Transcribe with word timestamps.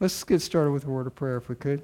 Let's 0.00 0.24
get 0.24 0.42
started 0.42 0.72
with 0.72 0.84
a 0.84 0.90
word 0.90 1.06
of 1.06 1.14
prayer 1.14 1.36
if 1.36 1.48
we 1.48 1.54
could. 1.54 1.80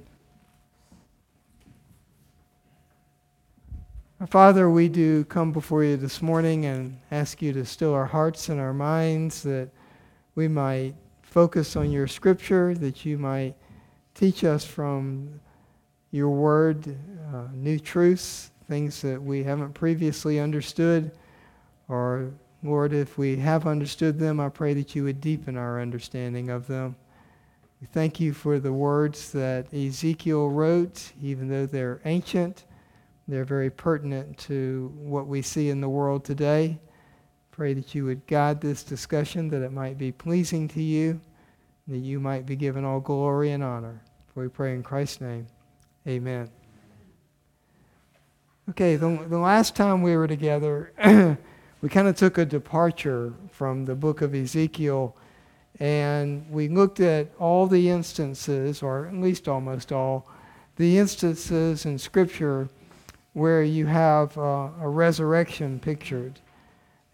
Father, 4.27 4.69
we 4.69 4.89
do 4.89 5.25
come 5.25 5.53
before 5.53 5.85
you 5.85 5.97
this 5.97 6.21
morning 6.21 6.67
and 6.67 6.99
ask 7.11 7.41
you 7.41 7.53
to 7.53 7.65
still 7.65 7.95
our 7.95 8.05
hearts 8.05 8.49
and 8.49 8.61
our 8.61 8.75
minds 8.75 9.43
that 9.45 9.71
we 10.35 10.49
might 10.49 10.95
focus 11.23 11.77
on 11.77 11.91
your 11.93 12.09
scripture, 12.09 12.75
that 12.75 13.07
you 13.07 13.17
might 13.17 13.55
teach 14.15 14.43
us 14.43 14.65
from 14.65 15.41
your 16.11 16.31
word 16.31 16.97
uh, 17.33 17.47
new 17.55 17.79
truths, 17.79 18.51
things 18.69 19.01
that 19.03 19.23
we 19.23 19.45
haven't 19.45 19.73
previously 19.73 20.41
understood. 20.41 21.13
Or, 21.89 22.33
Lord, 22.65 22.93
if 22.93 23.17
we 23.17 23.37
have 23.37 23.69
understood 23.69 24.19
them, 24.19 24.41
I 24.41 24.49
pray 24.49 24.75
that 24.75 24.97
you 24.97 25.05
would 25.05 25.21
deepen 25.21 25.57
our 25.57 25.81
understanding 25.81 26.51
of 26.51 26.67
them. 26.67 26.97
We 27.81 27.87
thank 27.87 28.21
you 28.21 28.35
for 28.35 28.59
the 28.59 28.73
words 28.73 29.33
that 29.33 29.73
Ezekiel 29.73 30.51
wrote, 30.51 31.13
even 31.23 31.49
though 31.49 31.65
they're 31.65 32.03
ancient, 32.05 32.67
they're 33.27 33.45
very 33.45 33.71
pertinent 33.71 34.37
to 34.39 34.93
what 34.97 35.27
we 35.27 35.41
see 35.41 35.71
in 35.71 35.81
the 35.81 35.89
world 35.89 36.23
today. 36.23 36.79
Pray 37.53 37.73
that 37.73 37.95
you 37.95 38.05
would 38.05 38.27
guide 38.27 38.61
this 38.61 38.83
discussion, 38.83 39.49
that 39.49 39.63
it 39.63 39.73
might 39.73 39.97
be 39.97 40.13
pleasing 40.13 40.69
to 40.69 40.83
you, 40.83 41.21
that 41.89 41.99
you 41.99 42.21
might 42.21 42.45
be 42.45 42.55
given 42.55 42.85
all 42.85 43.01
glory 43.01 43.53
and 43.53 43.63
honor. 43.63 44.03
For 44.27 44.43
we 44.43 44.49
pray 44.49 44.75
in 44.75 44.83
Christ's 44.83 45.23
name. 45.23 45.47
Amen. 46.07 46.51
Okay, 48.69 48.97
the, 48.97 49.25
the 49.29 49.39
last 49.39 49.75
time 49.75 50.03
we 50.03 50.17
were 50.17 50.29
together, 50.29 50.93
we 51.81 51.89
kind 51.89 52.09
of 52.09 52.17
took 52.17 52.37
a 52.37 52.45
departure 52.45 53.33
from 53.51 53.87
the 53.87 53.95
book 53.95 54.21
of 54.21 54.35
Ezekiel 54.35 55.17
and 55.81 56.45
we 56.51 56.69
looked 56.69 57.01
at 57.01 57.29
all 57.39 57.67
the 57.67 57.89
instances, 57.89 58.83
or 58.83 59.07
at 59.07 59.15
least 59.15 59.49
almost 59.49 59.91
all, 59.91 60.29
the 60.77 60.99
instances 60.99 61.87
in 61.87 61.99
Scripture 61.99 62.69
where 63.33 63.63
you 63.63 63.87
have 63.87 64.37
uh, 64.37 64.69
a 64.81 64.89
resurrection 64.89 65.81
pictured. 65.81 66.39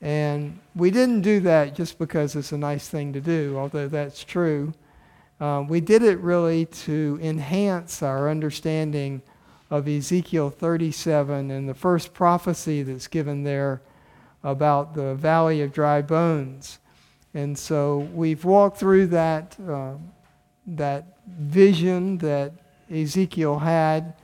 And 0.00 0.58
we 0.74 0.90
didn't 0.90 1.22
do 1.22 1.40
that 1.40 1.74
just 1.74 1.98
because 1.98 2.34
it's 2.36 2.52
a 2.52 2.58
nice 2.58 2.88
thing 2.88 3.12
to 3.12 3.20
do, 3.20 3.56
although 3.56 3.88
that's 3.88 4.24
true. 4.24 4.74
Uh, 5.40 5.64
we 5.68 5.80
did 5.80 6.02
it 6.02 6.18
really 6.18 6.66
to 6.66 7.18
enhance 7.22 8.02
our 8.02 8.28
understanding 8.28 9.22
of 9.70 9.88
Ezekiel 9.88 10.50
37 10.50 11.50
and 11.50 11.68
the 11.68 11.74
first 11.74 12.14
prophecy 12.14 12.82
that's 12.82 13.06
given 13.06 13.44
there 13.44 13.82
about 14.42 14.94
the 14.94 15.14
valley 15.14 15.60
of 15.60 15.72
dry 15.72 16.00
bones. 16.00 16.78
And 17.36 17.58
so 17.58 18.08
we've 18.14 18.46
walked 18.46 18.78
through 18.78 19.08
that, 19.08 19.58
uh, 19.68 19.96
that 20.68 21.18
vision 21.28 22.16
that 22.18 22.54
Ezekiel 22.90 23.58
had. 23.58 24.14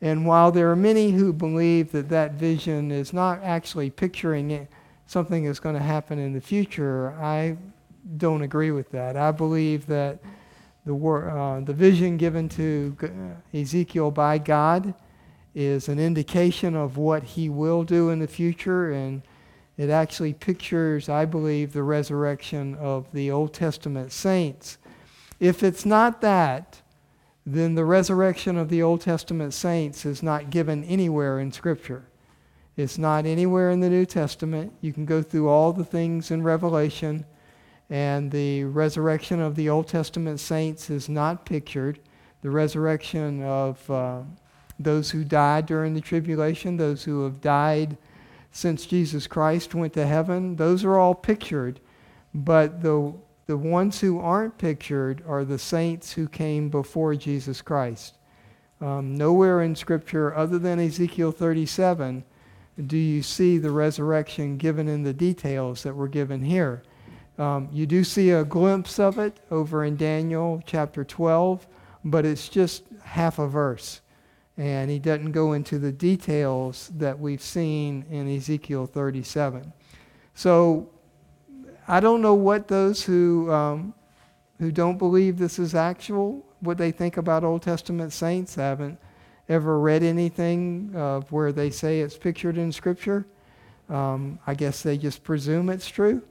And 0.00 0.24
while 0.24 0.50
there 0.50 0.70
are 0.70 0.76
many 0.76 1.10
who 1.10 1.34
believe 1.34 1.92
that 1.92 2.08
that 2.08 2.32
vision 2.32 2.90
is 2.90 3.12
not 3.12 3.42
actually 3.42 3.90
picturing 3.90 4.52
it, 4.52 4.68
something 5.06 5.44
that's 5.44 5.60
going 5.60 5.74
to 5.74 5.82
happen 5.82 6.18
in 6.18 6.32
the 6.32 6.40
future, 6.40 7.12
I 7.20 7.58
don't 8.16 8.40
agree 8.40 8.70
with 8.70 8.90
that. 8.90 9.18
I 9.18 9.32
believe 9.32 9.84
that 9.88 10.18
the, 10.86 10.96
uh, 10.96 11.60
the 11.60 11.74
vision 11.74 12.16
given 12.16 12.48
to 12.48 12.96
Ezekiel 13.52 14.10
by 14.10 14.38
God 14.38 14.94
is 15.54 15.90
an 15.90 15.98
indication 15.98 16.74
of 16.74 16.96
what 16.96 17.22
he 17.22 17.50
will 17.50 17.84
do 17.84 18.08
in 18.08 18.18
the 18.18 18.26
future. 18.26 18.92
And 18.92 19.20
it 19.76 19.90
actually 19.90 20.32
pictures, 20.32 21.08
I 21.08 21.24
believe, 21.26 21.72
the 21.72 21.82
resurrection 21.82 22.74
of 22.76 23.12
the 23.12 23.30
Old 23.30 23.52
Testament 23.52 24.12
saints. 24.12 24.78
If 25.38 25.62
it's 25.62 25.84
not 25.84 26.22
that, 26.22 26.80
then 27.44 27.74
the 27.74 27.84
resurrection 27.84 28.56
of 28.56 28.70
the 28.70 28.82
Old 28.82 29.02
Testament 29.02 29.54
saints 29.54 30.06
is 30.06 30.22
not 30.22 30.50
given 30.50 30.82
anywhere 30.84 31.38
in 31.38 31.52
Scripture. 31.52 32.04
It's 32.76 32.98
not 32.98 33.24
anywhere 33.24 33.70
in 33.70 33.80
the 33.80 33.88
New 33.88 34.06
Testament. 34.06 34.72
You 34.80 34.92
can 34.92 35.04
go 35.04 35.22
through 35.22 35.48
all 35.48 35.72
the 35.72 35.84
things 35.84 36.30
in 36.30 36.42
Revelation, 36.42 37.24
and 37.88 38.30
the 38.30 38.64
resurrection 38.64 39.40
of 39.40 39.54
the 39.54 39.68
Old 39.68 39.88
Testament 39.88 40.40
saints 40.40 40.90
is 40.90 41.08
not 41.08 41.46
pictured. 41.46 42.00
The 42.42 42.50
resurrection 42.50 43.42
of 43.42 43.90
uh, 43.90 44.22
those 44.78 45.10
who 45.10 45.24
died 45.24 45.66
during 45.66 45.94
the 45.94 46.00
tribulation, 46.00 46.76
those 46.76 47.04
who 47.04 47.24
have 47.24 47.40
died 47.40 47.96
since 48.56 48.86
Jesus 48.86 49.26
Christ 49.26 49.74
went 49.74 49.92
to 49.92 50.06
heaven, 50.06 50.56
those 50.56 50.82
are 50.82 50.96
all 50.96 51.14
pictured. 51.14 51.78
But 52.32 52.80
the, 52.80 53.12
the 53.44 53.58
ones 53.58 54.00
who 54.00 54.18
aren't 54.18 54.56
pictured 54.56 55.22
are 55.28 55.44
the 55.44 55.58
saints 55.58 56.12
who 56.12 56.26
came 56.26 56.70
before 56.70 57.14
Jesus 57.16 57.60
Christ. 57.60 58.16
Um, 58.80 59.14
nowhere 59.14 59.60
in 59.60 59.76
Scripture, 59.76 60.34
other 60.34 60.58
than 60.58 60.80
Ezekiel 60.80 61.32
37, 61.32 62.24
do 62.86 62.96
you 62.96 63.22
see 63.22 63.58
the 63.58 63.70
resurrection 63.70 64.56
given 64.56 64.88
in 64.88 65.02
the 65.02 65.12
details 65.12 65.82
that 65.82 65.94
were 65.94 66.08
given 66.08 66.42
here. 66.42 66.82
Um, 67.36 67.68
you 67.70 67.84
do 67.84 68.04
see 68.04 68.30
a 68.30 68.42
glimpse 68.42 68.98
of 68.98 69.18
it 69.18 69.38
over 69.50 69.84
in 69.84 69.96
Daniel 69.96 70.62
chapter 70.64 71.04
12, 71.04 71.66
but 72.04 72.24
it's 72.24 72.48
just 72.48 72.84
half 73.02 73.38
a 73.38 73.46
verse 73.46 74.00
and 74.58 74.90
he 74.90 74.98
doesn't 74.98 75.32
go 75.32 75.52
into 75.52 75.78
the 75.78 75.92
details 75.92 76.90
that 76.96 77.18
we've 77.18 77.42
seen 77.42 78.04
in 78.10 78.34
Ezekiel 78.34 78.86
37. 78.86 79.72
So 80.34 80.88
I 81.86 82.00
don't 82.00 82.22
know 82.22 82.34
what 82.34 82.68
those 82.68 83.02
who, 83.02 83.50
um, 83.52 83.94
who 84.58 84.72
don't 84.72 84.98
believe 84.98 85.38
this 85.38 85.58
is 85.58 85.74
actual, 85.74 86.44
what 86.60 86.78
they 86.78 86.90
think 86.90 87.16
about 87.16 87.44
Old 87.44 87.62
Testament 87.62 88.12
saints. 88.12 88.54
Haven't 88.54 88.98
ever 89.48 89.78
read 89.78 90.02
anything 90.02 90.90
of 90.94 91.30
where 91.30 91.52
they 91.52 91.70
say 91.70 92.00
it's 92.00 92.16
pictured 92.16 92.58
in 92.58 92.72
Scripture. 92.72 93.26
Um, 93.88 94.38
I 94.46 94.54
guess 94.54 94.82
they 94.82 94.98
just 94.98 95.22
presume 95.22 95.68
it's 95.68 95.88
true. 95.88 96.22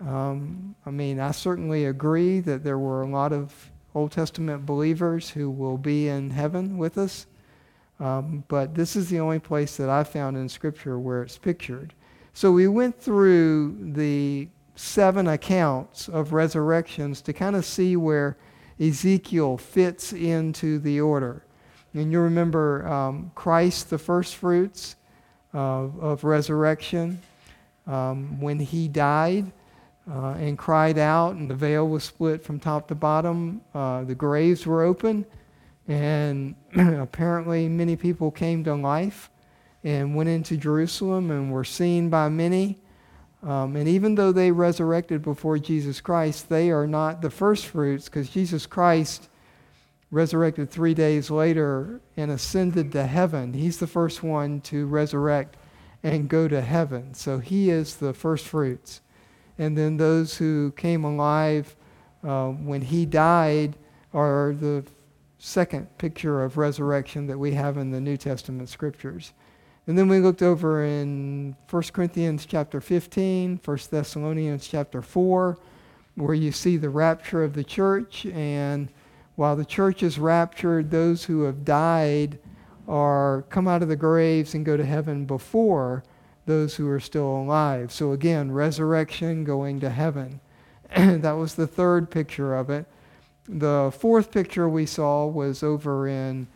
Um, 0.00 0.74
I 0.84 0.90
mean, 0.90 1.20
I 1.20 1.30
certainly 1.30 1.86
agree 1.86 2.40
that 2.40 2.64
there 2.64 2.78
were 2.78 3.02
a 3.02 3.06
lot 3.06 3.32
of 3.32 3.70
Old 3.94 4.12
Testament 4.12 4.66
believers 4.66 5.30
who 5.30 5.50
will 5.50 5.78
be 5.78 6.08
in 6.08 6.30
heaven 6.30 6.78
with 6.78 6.98
us. 6.98 7.26
Um, 8.00 8.44
but 8.48 8.74
this 8.74 8.96
is 8.96 9.10
the 9.10 9.20
only 9.20 9.38
place 9.38 9.76
that 9.76 9.90
I 9.90 10.04
found 10.04 10.36
in 10.36 10.48
Scripture 10.48 10.98
where 10.98 11.22
it's 11.22 11.36
pictured. 11.36 11.92
So 12.32 12.50
we 12.50 12.66
went 12.66 12.98
through 12.98 13.92
the 13.92 14.48
seven 14.74 15.28
accounts 15.28 16.08
of 16.08 16.32
resurrections 16.32 17.20
to 17.22 17.34
kind 17.34 17.54
of 17.54 17.66
see 17.66 17.96
where 17.96 18.38
Ezekiel 18.80 19.58
fits 19.58 20.14
into 20.14 20.78
the 20.78 21.00
order. 21.00 21.44
And 21.92 22.10
you 22.10 22.20
remember 22.20 22.88
um, 22.88 23.30
Christ, 23.34 23.90
the 23.90 23.98
first 23.98 24.36
fruits 24.36 24.96
of, 25.52 25.98
of 26.02 26.24
resurrection, 26.24 27.20
um, 27.86 28.40
when 28.40 28.58
he 28.58 28.88
died 28.88 29.52
uh, 30.10 30.30
and 30.38 30.56
cried 30.56 30.96
out, 30.96 31.34
and 31.34 31.50
the 31.50 31.54
veil 31.54 31.86
was 31.86 32.04
split 32.04 32.42
from 32.42 32.58
top 32.58 32.88
to 32.88 32.94
bottom, 32.94 33.60
uh, 33.74 34.04
the 34.04 34.14
graves 34.14 34.66
were 34.66 34.82
open 34.82 35.26
and 35.88 36.54
apparently, 36.76 37.68
many 37.68 37.96
people 37.96 38.30
came 38.30 38.64
to 38.64 38.74
life 38.74 39.30
and 39.82 40.14
went 40.14 40.28
into 40.28 40.56
Jerusalem 40.56 41.30
and 41.30 41.50
were 41.50 41.64
seen 41.64 42.10
by 42.10 42.28
many. 42.28 42.78
Um, 43.42 43.74
and 43.76 43.88
even 43.88 44.14
though 44.14 44.32
they 44.32 44.52
resurrected 44.52 45.22
before 45.22 45.58
Jesus 45.58 46.00
Christ, 46.00 46.48
they 46.48 46.70
are 46.70 46.86
not 46.86 47.22
the 47.22 47.30
first 47.30 47.66
fruits 47.66 48.04
because 48.04 48.28
Jesus 48.28 48.66
Christ 48.66 49.28
resurrected 50.10 50.70
three 50.70 50.92
days 50.92 51.30
later 51.30 52.00
and 52.16 52.30
ascended 52.30 52.92
to 52.92 53.06
heaven. 53.06 53.54
He's 53.54 53.78
the 53.78 53.86
first 53.86 54.22
one 54.22 54.60
to 54.62 54.86
resurrect 54.86 55.56
and 56.02 56.28
go 56.28 56.48
to 56.48 56.60
heaven. 56.60 57.14
So 57.14 57.38
he 57.38 57.70
is 57.70 57.96
the 57.96 58.12
first 58.12 58.46
fruits. 58.46 59.00
And 59.58 59.76
then 59.76 59.96
those 59.96 60.36
who 60.36 60.72
came 60.72 61.04
alive 61.04 61.76
uh, 62.22 62.48
when 62.48 62.82
he 62.82 63.06
died 63.06 63.76
are 64.12 64.54
the 64.58 64.84
second 65.40 65.96
picture 65.96 66.44
of 66.44 66.58
resurrection 66.58 67.26
that 67.26 67.38
we 67.38 67.54
have 67.54 67.78
in 67.78 67.90
the 67.90 68.00
New 68.00 68.16
Testament 68.18 68.68
scriptures. 68.68 69.32
And 69.86 69.96
then 69.96 70.06
we 70.06 70.20
looked 70.20 70.42
over 70.42 70.84
in 70.84 71.56
1 71.70 71.82
Corinthians 71.94 72.44
chapter 72.44 72.80
15, 72.80 73.60
1 73.64 73.78
Thessalonians 73.90 74.68
chapter 74.68 75.00
4, 75.00 75.58
where 76.16 76.34
you 76.34 76.52
see 76.52 76.76
the 76.76 76.90
rapture 76.90 77.42
of 77.42 77.54
the 77.54 77.64
church. 77.64 78.26
And 78.26 78.90
while 79.36 79.56
the 79.56 79.64
church 79.64 80.02
is 80.02 80.18
raptured, 80.18 80.90
those 80.90 81.24
who 81.24 81.44
have 81.44 81.64
died 81.64 82.38
are 82.86 83.42
come 83.48 83.66
out 83.66 83.82
of 83.82 83.88
the 83.88 83.96
graves 83.96 84.54
and 84.54 84.66
go 84.66 84.76
to 84.76 84.84
heaven 84.84 85.24
before 85.24 86.04
those 86.44 86.74
who 86.74 86.86
are 86.90 87.00
still 87.00 87.26
alive. 87.26 87.90
So 87.90 88.12
again, 88.12 88.52
resurrection 88.52 89.44
going 89.44 89.80
to 89.80 89.88
heaven. 89.88 90.40
that 90.94 91.32
was 91.32 91.54
the 91.54 91.66
third 91.66 92.10
picture 92.10 92.54
of 92.54 92.68
it. 92.68 92.84
The 93.48 93.92
fourth 93.98 94.30
picture 94.30 94.68
we 94.68 94.86
saw 94.86 95.26
was 95.26 95.62
over 95.62 96.08
in 96.08 96.46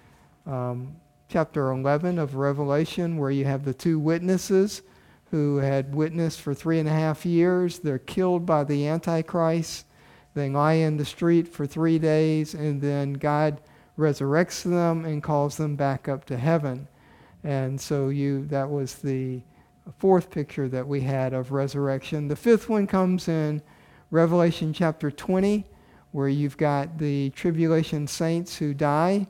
um, 0.46 0.96
chapter 1.28 1.70
11 1.70 2.18
of 2.18 2.36
Revelation, 2.36 3.16
where 3.16 3.30
you 3.30 3.44
have 3.44 3.64
the 3.64 3.74
two 3.74 3.98
witnesses 3.98 4.82
who 5.30 5.56
had 5.56 5.94
witnessed 5.94 6.40
for 6.40 6.54
three 6.54 6.78
and 6.78 6.88
a 6.88 6.92
half 6.92 7.26
years. 7.26 7.78
They're 7.78 7.98
killed 7.98 8.46
by 8.46 8.64
the 8.64 8.86
Antichrist. 8.86 9.86
They 10.34 10.50
lie 10.50 10.74
in 10.74 10.96
the 10.96 11.04
street 11.04 11.48
for 11.48 11.66
three 11.66 11.98
days, 11.98 12.54
and 12.54 12.80
then 12.80 13.14
God 13.14 13.60
resurrects 13.98 14.62
them 14.62 15.04
and 15.04 15.22
calls 15.22 15.56
them 15.56 15.76
back 15.76 16.08
up 16.08 16.24
to 16.26 16.36
heaven. 16.36 16.88
And 17.42 17.80
so 17.80 18.08
you 18.08 18.46
that 18.46 18.68
was 18.68 18.96
the 18.96 19.42
fourth 19.98 20.30
picture 20.30 20.68
that 20.68 20.86
we 20.86 21.00
had 21.00 21.34
of 21.34 21.52
resurrection. 21.52 22.28
The 22.28 22.36
fifth 22.36 22.68
one 22.68 22.86
comes 22.86 23.28
in 23.28 23.62
Revelation 24.10 24.72
chapter 24.72 25.10
20, 25.10 25.66
where 26.14 26.28
you've 26.28 26.56
got 26.56 26.96
the 26.96 27.28
tribulation 27.30 28.06
saints 28.06 28.56
who 28.56 28.72
die, 28.72 29.26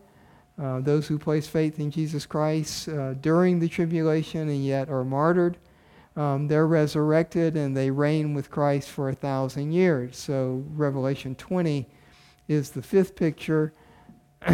uh, 0.62 0.80
those 0.80 1.06
who 1.06 1.18
place 1.18 1.46
faith 1.46 1.80
in 1.80 1.90
Jesus 1.90 2.26
Christ 2.26 2.90
uh, 2.90 3.14
during 3.14 3.58
the 3.58 3.70
tribulation 3.70 4.50
and 4.50 4.62
yet 4.62 4.90
are 4.90 5.02
martyred. 5.02 5.56
Um, 6.14 6.46
they're 6.46 6.66
resurrected 6.66 7.56
and 7.56 7.74
they 7.74 7.90
reign 7.90 8.34
with 8.34 8.50
Christ 8.50 8.90
for 8.90 9.08
a 9.08 9.14
thousand 9.14 9.72
years. 9.72 10.18
So 10.18 10.62
Revelation 10.74 11.34
20 11.36 11.88
is 12.48 12.72
the 12.72 12.82
fifth 12.82 13.16
picture. 13.16 13.72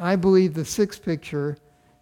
I 0.00 0.16
believe 0.16 0.54
the 0.54 0.64
sixth 0.64 1.04
picture 1.04 1.56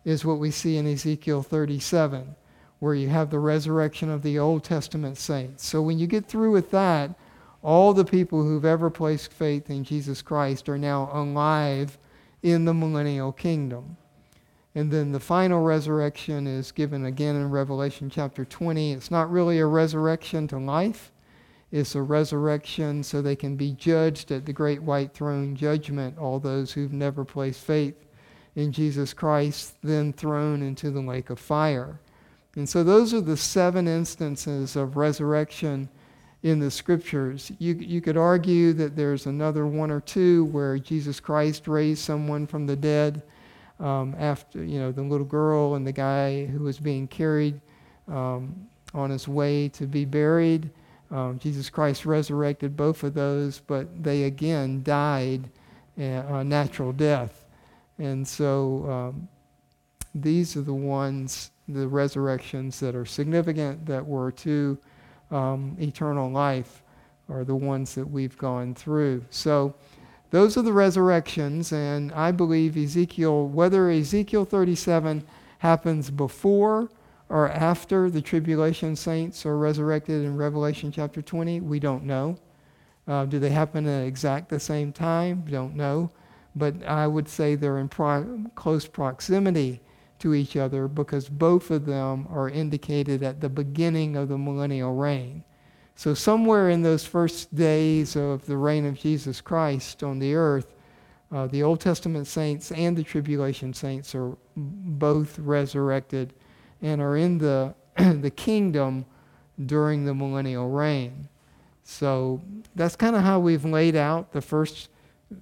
is 0.06 0.25
what 0.25 0.38
we 0.38 0.50
see 0.50 0.79
in 0.79 0.87
Ezekiel 0.87 1.43
37, 1.43 2.34
where 2.79 2.94
you 2.94 3.11
have 3.11 3.29
the 3.29 3.38
resurrection 3.38 4.08
of 4.08 4.23
the 4.23 4.38
Old 4.38 4.64
Testament 4.64 5.19
saints. 5.19 5.67
So 5.67 5.82
when 5.82 5.99
you 5.99 6.06
get 6.06 6.25
through 6.25 6.52
with 6.52 6.70
that, 6.70 7.11
all 7.62 7.93
the 7.93 8.05
people 8.05 8.43
who've 8.43 8.64
ever 8.64 8.90
placed 8.90 9.32
faith 9.32 9.70
in 9.70 9.84
Jesus 9.84 10.22
Christ 10.22 10.69
are 10.69 10.78
now 10.78 11.10
alive 11.12 11.99
in 12.43 12.64
the 12.64 12.75
millennial 12.75 13.32
kingdom. 13.32 13.96
And 14.75 14.93
then 14.93 15.10
the 15.10 15.20
final 15.20 15.62
resurrection 15.62 16.46
is 16.46 16.70
given 16.70 17.05
again 17.05 17.34
in 17.34 17.50
Revelation 17.50 18.10
chapter 18.10 18.44
20. 18.44 18.93
It's 18.93 19.10
not 19.10 19.31
really 19.31 19.58
a 19.58 19.66
resurrection 19.66 20.46
to 20.49 20.58
life, 20.58 21.10
it's 21.72 21.94
a 21.94 22.02
resurrection 22.02 23.02
so 23.02 23.20
they 23.20 23.37
can 23.37 23.56
be 23.56 23.72
judged 23.72 24.31
at 24.31 24.46
the 24.46 24.52
great 24.52 24.82
white 24.82 25.12
throne 25.12 25.56
judgment, 25.56 26.16
all 26.16 26.38
those 26.38 26.72
who've 26.72 26.93
never 26.93 27.25
placed 27.25 27.60
faith 27.60 28.06
in 28.55 28.72
Jesus 28.72 29.12
Christ, 29.12 29.76
then 29.82 30.12
thrown 30.12 30.62
into 30.62 30.90
the 30.90 31.00
lake 31.00 31.28
of 31.28 31.38
fire. 31.38 32.00
And 32.55 32.69
so 32.69 32.82
those 32.82 33.12
are 33.12 33.20
the 33.20 33.37
seven 33.37 33.87
instances 33.87 34.76
of 34.76 34.96
resurrection 34.96 35.88
in 36.43 36.61
the 36.61 36.70
scriptures. 36.70 37.50
You, 37.58 37.75
you 37.75 38.00
could 38.00 38.17
argue 38.17 38.73
that 38.75 38.94
there's 38.94 39.26
another 39.26 39.67
one 39.67 39.90
or 39.90 40.00
two 40.00 40.44
where 40.46 40.79
Jesus 40.79 41.20
Christ 41.20 41.67
raised 41.67 42.00
someone 42.00 42.46
from 42.46 42.67
the 42.67 42.76
dead 42.76 43.23
um, 43.81 44.14
after, 44.19 44.62
you 44.64 44.79
know, 44.79 44.93
the 44.93 45.02
little 45.02 45.26
girl 45.26 45.75
and 45.75 45.87
the 45.87 45.93
guy 45.93 46.46
who 46.46 46.64
was 46.64 46.79
being 46.79 47.08
carried 47.08 47.61
um, 48.06 48.69
on 48.94 49.11
his 49.11 49.26
way 49.26 49.69
to 49.70 49.87
be 49.87 50.05
buried. 50.05 50.70
Um, 51.11 51.38
Jesus 51.38 51.70
Christ 51.70 52.05
resurrected 52.05 52.76
both 52.76 53.02
of 53.02 53.14
those, 53.14 53.61
but 53.61 54.02
they 54.02 54.25
again 54.25 54.82
died 54.82 55.49
a 55.96 56.44
natural 56.44 56.93
death. 56.93 57.46
And 57.99 58.26
so 58.26 58.87
um, 58.88 59.29
these 60.14 60.56
are 60.56 60.62
the 60.62 60.73
ones, 60.73 61.50
the 61.69 61.88
resurrections 61.88 62.79
that 62.81 62.94
are 62.94 63.05
significant, 63.05 63.84
that 63.87 64.06
were 64.06 64.31
to 64.32 64.79
um, 65.31 65.77
eternal 65.81 66.31
life, 66.31 66.83
are 67.29 67.45
the 67.45 67.55
ones 67.55 67.95
that 67.95 68.07
we've 68.07 68.39
gone 68.39 68.75
through. 68.75 69.25
So 69.31 69.75
those 70.31 70.57
are 70.57 70.63
the 70.63 70.73
resurrections, 70.73 71.73
and 71.73 72.13
I 72.13 72.33
believe 72.33 72.77
Ezekiel, 72.77 73.49
whether 73.49 73.91
Ezekiel 73.91 74.45
37 74.45 75.25
happens 75.59 76.11
before 76.11 76.91
or 77.29 77.49
after 77.51 78.11
the 78.11 78.23
tribulation 78.23 78.97
saints 78.97 79.45
are 79.45 79.59
resurrected 79.59 80.25
in 80.25 80.37
Revelation 80.37 80.91
chapter 80.91 81.21
20, 81.21 81.61
we 81.61 81.79
don't 81.79 82.05
know. 82.05 82.39
Uh, 83.07 83.25
do 83.25 83.39
they 83.39 83.51
happen 83.51 83.87
at 83.87 84.07
exact 84.07 84.49
the 84.49 84.61
same 84.61 84.93
time? 84.93 85.45
Don't 85.51 85.75
know. 85.75 86.11
But 86.57 86.83
I 86.87 87.07
would 87.07 87.29
say 87.29 87.55
they're 87.55 87.79
in 87.79 87.89
pro- 87.89 88.45
close 88.55 88.87
proximity 88.87 89.81
to 90.19 90.35
each 90.35 90.56
other 90.56 90.88
because 90.88 91.29
both 91.29 91.70
of 91.70 91.87
them 91.87 92.26
are 92.31 92.49
indicated 92.49 93.23
at 93.23 93.41
the 93.41 93.49
beginning 93.49 94.17
of 94.17 94.29
the 94.29 94.38
millennial 94.38 94.94
reign. 94.94 95.44
So, 95.94 96.15
somewhere 96.15 96.70
in 96.70 96.82
those 96.82 97.05
first 97.05 97.53
days 97.55 98.15
of 98.15 98.47
the 98.47 98.56
reign 98.56 98.87
of 98.87 98.97
Jesus 98.99 99.41
Christ 99.41 100.03
on 100.03 100.20
the 100.20 100.35
earth, 100.35 100.75
uh, 101.32 101.49
the 101.49 101.62
Old 101.62 101.81
Testament 101.81 102.26
saints 102.26 102.70
and 102.73 102.97
the 102.97 103.03
tribulation 103.03 103.75
saints 103.75 104.15
are 104.15 104.37
both 104.56 105.38
resurrected 105.41 106.35
and 106.82 107.00
are 107.00 107.17
in 107.17 107.38
the, 107.38 107.75
the 107.97 108.31
kingdom 108.31 109.05
during 109.67 110.05
the 110.05 110.15
millennial 110.15 110.70
reign. 110.70 111.29
So, 111.82 112.41
that's 112.76 112.94
kind 112.94 113.17
of 113.17 113.23
how 113.23 113.41
we've 113.41 113.65
laid 113.65 113.97
out 113.97 114.32
the 114.32 114.41
first 114.41 114.91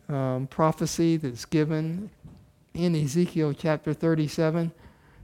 um, 0.08 0.46
prophecy 0.48 1.16
that's 1.16 1.44
given 1.44 2.10
in 2.76 2.94
Ezekiel 2.94 3.54
chapter 3.54 3.94
37. 3.94 4.70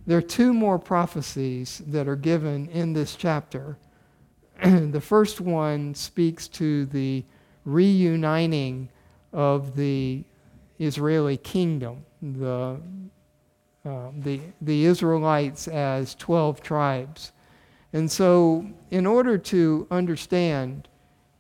There 0.06 0.19
are 0.19 0.22
two 0.22 0.52
more 0.52 0.78
prophecies 0.78 1.82
that 1.87 2.08
are 2.08 2.16
given 2.16 2.69
in 2.70 2.93
this 2.93 3.14
chapter. 3.14 3.76
the 4.64 5.00
first 5.00 5.40
one 5.40 5.94
speaks 5.94 6.49
to 6.49 6.87
the 6.87 7.25
reuniting 7.64 8.88
of 9.32 9.76
the 9.76 10.25
Israeli 10.78 11.37
kingdom, 11.37 12.04
the, 12.20 12.81
uh, 13.84 14.08
the, 14.19 14.40
the 14.60 14.84
Israelites 14.84 15.69
as 15.69 16.14
12 16.16 16.62
tribes. 16.62 17.32
And 17.93 18.10
so, 18.10 18.66
in 18.90 19.06
order 19.06 19.37
to 19.37 19.87
understand 19.90 20.88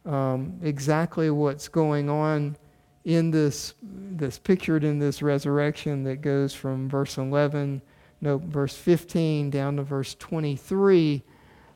um, 0.04 0.58
exactly 0.62 1.30
what's 1.30 1.68
going 1.68 2.10
on 2.10 2.56
in 3.04 3.30
this, 3.30 3.74
that's 3.82 4.38
pictured 4.38 4.84
in 4.84 4.98
this 4.98 5.22
resurrection 5.22 6.04
that 6.04 6.20
goes 6.20 6.54
from 6.54 6.88
verse 6.88 7.18
11, 7.18 7.82
no, 8.20 8.38
verse 8.38 8.76
15 8.76 9.50
down 9.50 9.76
to 9.76 9.82
verse 9.82 10.14
23, 10.18 11.22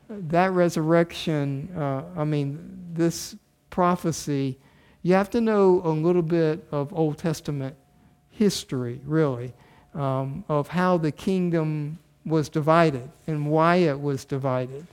that 0.09 0.53
resurrection, 0.53 1.69
uh, 1.77 2.03
I 2.17 2.25
mean, 2.25 2.79
this 2.93 3.35
prophecy, 3.71 4.59
you 5.03 5.15
have 5.15 5.31
to 5.31 5.41
know 5.41 5.81
a 5.85 5.91
little 5.91 6.23
bit 6.23 6.65
of 6.71 6.93
Old 6.93 7.19
Testament 7.19 7.75
history, 8.31 9.01
really, 9.05 9.53
um, 9.95 10.45
of 10.49 10.69
how 10.69 10.99
the 10.99 11.11
kingdom 11.11 11.99
was 12.25 12.49
divided 12.49 13.09
and 13.27 13.51
why 13.51 13.77
it 13.77 14.01
was 14.01 14.25
divided. 14.25 14.87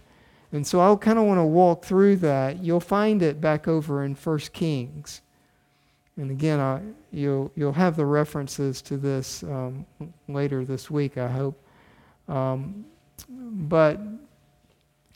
And 0.51 0.65
so 0.65 0.79
I 0.79 0.95
kind 0.95 1.17
of 1.17 1.25
want 1.25 1.39
to 1.39 1.43
walk 1.43 1.83
through 1.83 2.17
that. 2.17 2.63
You'll 2.63 2.79
find 2.79 3.21
it 3.21 3.41
back 3.41 3.67
over 3.67 4.03
in 4.03 4.13
first 4.13 4.53
Kings. 4.53 5.21
And 6.17 6.31
again, 6.31 6.59
I, 6.59 6.81
you'll, 7.11 7.51
you'll 7.55 7.73
have 7.73 7.95
the 7.95 8.05
references 8.05 8.81
to 8.83 8.97
this 8.97 9.43
um, 9.43 9.85
later 10.27 10.63
this 10.63 10.91
week, 10.91 11.17
I 11.17 11.27
hope. 11.27 11.59
Um, 12.27 12.85
but 13.29 13.99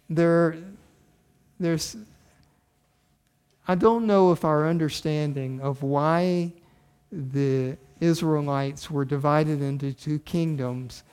there, 0.09 0.57
there's, 1.59 1.97
I 3.67 3.75
don't 3.75 4.07
know 4.07 4.31
if 4.31 4.43
our 4.43 4.67
understanding 4.67 5.61
of 5.61 5.83
why 5.83 6.51
the 7.11 7.77
Israelites 7.99 8.89
were 8.89 9.05
divided 9.05 9.61
into 9.61 9.93
two 9.93 10.19
kingdoms 10.19 11.03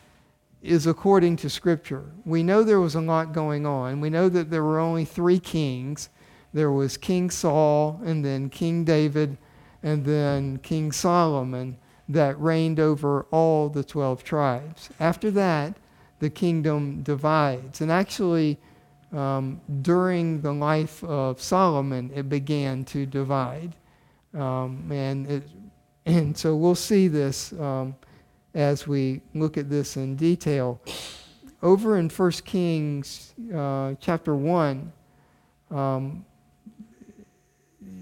is 0.63 0.87
according 0.87 1.37
to 1.37 1.51
Scripture. 1.51 2.05
We 2.25 2.43
know 2.43 2.63
there 2.63 2.81
was 2.81 2.95
a 2.95 3.01
lot 3.01 3.33
going 3.33 3.67
on. 3.67 4.01
We 4.01 4.09
know 4.09 4.31
that 4.31 4.51
there 4.51 4.65
were 4.65 4.79
only 4.79 5.05
three 5.05 5.39
kings 5.39 6.09
there 6.55 6.71
was 6.71 6.97
King 6.97 7.31
Saul, 7.31 8.01
and 8.05 8.25
then 8.25 8.49
King 8.49 8.85
David, 8.85 9.37
and 9.85 10.03
then 10.03 10.59
King 10.61 10.91
Solomon 10.91 11.77
that 12.09 12.41
reigned 12.41 12.81
over 12.81 13.27
all 13.31 13.69
the 13.69 13.85
12 13.85 14.25
tribes. 14.25 14.89
After 14.99 15.31
that, 15.33 15.77
the 16.19 16.31
kingdom 16.31 17.03
divides. 17.03 17.83
And 17.83 17.93
actually, 17.93 18.59
um, 19.13 19.61
during 19.83 20.41
the 20.41 20.53
life 20.53 21.05
of 21.05 21.41
Solomon, 21.41 22.11
it 22.15 22.29
began 22.31 22.85
to 22.87 23.05
divide. 23.05 23.75
Um, 24.33 24.91
and, 24.91 25.31
it, 25.31 25.49
and 26.07 26.37
so 26.37 26.57
we'll 26.57 26.75
see 26.75 27.07
this 27.07 27.53
um, 27.53 27.95
as 28.55 28.87
we 28.89 29.21
look 29.35 29.59
at 29.59 29.69
this 29.69 29.99
in 29.99 30.17
detail. 30.17 30.81
Over 31.63 31.99
in 31.99 32.09
1 32.09 32.31
Kings 32.45 33.35
uh, 33.55 33.95
chapter 34.01 34.35
1, 34.35 34.93
um, 35.71 36.25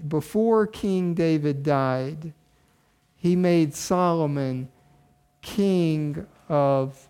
before 0.07 0.67
King 0.67 1.13
David 1.13 1.63
died, 1.63 2.33
he 3.15 3.35
made 3.35 3.73
Solomon 3.73 4.69
king 5.41 6.25
of 6.49 7.07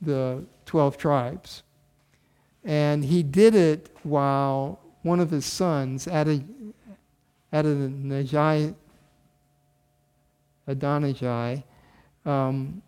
the 0.00 0.44
12 0.66 0.96
tribes. 0.98 1.62
And 2.64 3.04
he 3.04 3.22
did 3.22 3.54
it 3.54 3.94
while 4.02 4.80
one 5.02 5.20
of 5.20 5.30
his 5.30 5.46
sons, 5.46 6.08
Adonijah, 7.52 8.74
Adonijah 10.66 11.64
um, 12.24 12.82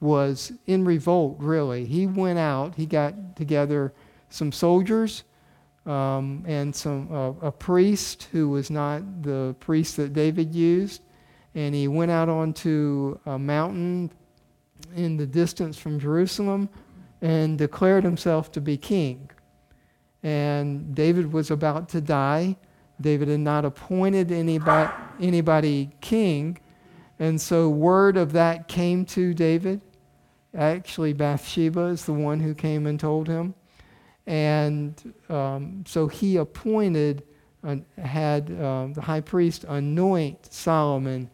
was 0.00 0.52
in 0.66 0.84
revolt, 0.84 1.36
really. 1.38 1.84
He 1.84 2.06
went 2.06 2.38
out, 2.38 2.76
he 2.76 2.86
got 2.86 3.36
together 3.36 3.92
some 4.30 4.50
soldiers 4.50 5.24
um, 5.86 6.44
and 6.46 6.74
some 6.74 7.12
uh, 7.12 7.46
a 7.46 7.52
priest 7.52 8.28
who 8.32 8.48
was 8.48 8.70
not 8.70 9.22
the 9.22 9.54
priest 9.60 9.96
that 9.96 10.12
David 10.12 10.54
used, 10.54 11.02
and 11.54 11.74
he 11.74 11.88
went 11.88 12.10
out 12.10 12.28
onto 12.28 13.18
a 13.26 13.38
mountain 13.38 14.10
in 14.96 15.16
the 15.16 15.26
distance 15.26 15.78
from 15.78 15.98
Jerusalem 15.98 16.68
and 17.20 17.56
declared 17.58 18.04
himself 18.04 18.52
to 18.52 18.60
be 18.60 18.76
king. 18.76 19.30
And 20.22 20.94
David 20.94 21.32
was 21.32 21.50
about 21.50 21.88
to 21.90 22.00
die. 22.00 22.56
David 23.00 23.28
had 23.28 23.40
not 23.40 23.64
appointed 23.64 24.32
anybody, 24.32 24.92
anybody 25.20 25.90
king. 26.00 26.58
And 27.18 27.40
so 27.40 27.68
word 27.68 28.16
of 28.16 28.32
that 28.32 28.68
came 28.68 29.04
to 29.06 29.34
David. 29.34 29.80
Actually, 30.54 31.12
Bathsheba 31.12 31.86
is 31.86 32.04
the 32.04 32.12
one 32.12 32.40
who 32.40 32.54
came 32.54 32.86
and 32.86 32.98
told 32.98 33.28
him. 33.28 33.54
And 34.26 35.14
um, 35.28 35.84
so 35.86 36.08
he 36.08 36.36
appointed, 36.36 37.24
uh, 37.62 37.76
had 37.98 38.50
uh, 38.50 38.88
the 38.92 39.02
high 39.02 39.20
priest 39.20 39.64
anoint 39.64 40.52
Solomon 40.52 41.30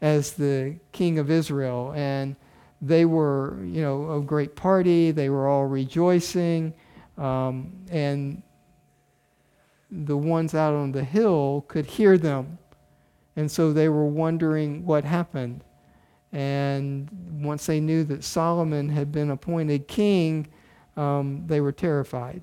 as 0.00 0.32
the 0.32 0.76
king 0.92 1.18
of 1.18 1.30
Israel. 1.30 1.92
And 1.96 2.36
they 2.82 3.04
were, 3.06 3.58
you 3.64 3.80
know, 3.80 4.18
a 4.18 4.20
great 4.20 4.56
party. 4.56 5.10
They 5.10 5.30
were 5.30 5.48
all 5.48 5.64
rejoicing. 5.66 6.74
Um, 7.16 7.72
and 7.90 8.42
the 9.90 10.16
ones 10.16 10.54
out 10.54 10.74
on 10.74 10.92
the 10.92 11.04
hill 11.04 11.64
could 11.68 11.86
hear 11.86 12.18
them. 12.18 12.58
And 13.36 13.50
so 13.50 13.72
they 13.72 13.88
were 13.88 14.06
wondering 14.06 14.84
what 14.84 15.04
happened. 15.04 15.64
And 16.32 17.08
once 17.42 17.66
they 17.66 17.80
knew 17.80 18.04
that 18.04 18.24
Solomon 18.24 18.88
had 18.88 19.12
been 19.12 19.30
appointed 19.30 19.86
king, 19.86 20.48
um, 20.96 21.44
they 21.46 21.60
were 21.60 21.72
terrified 21.72 22.42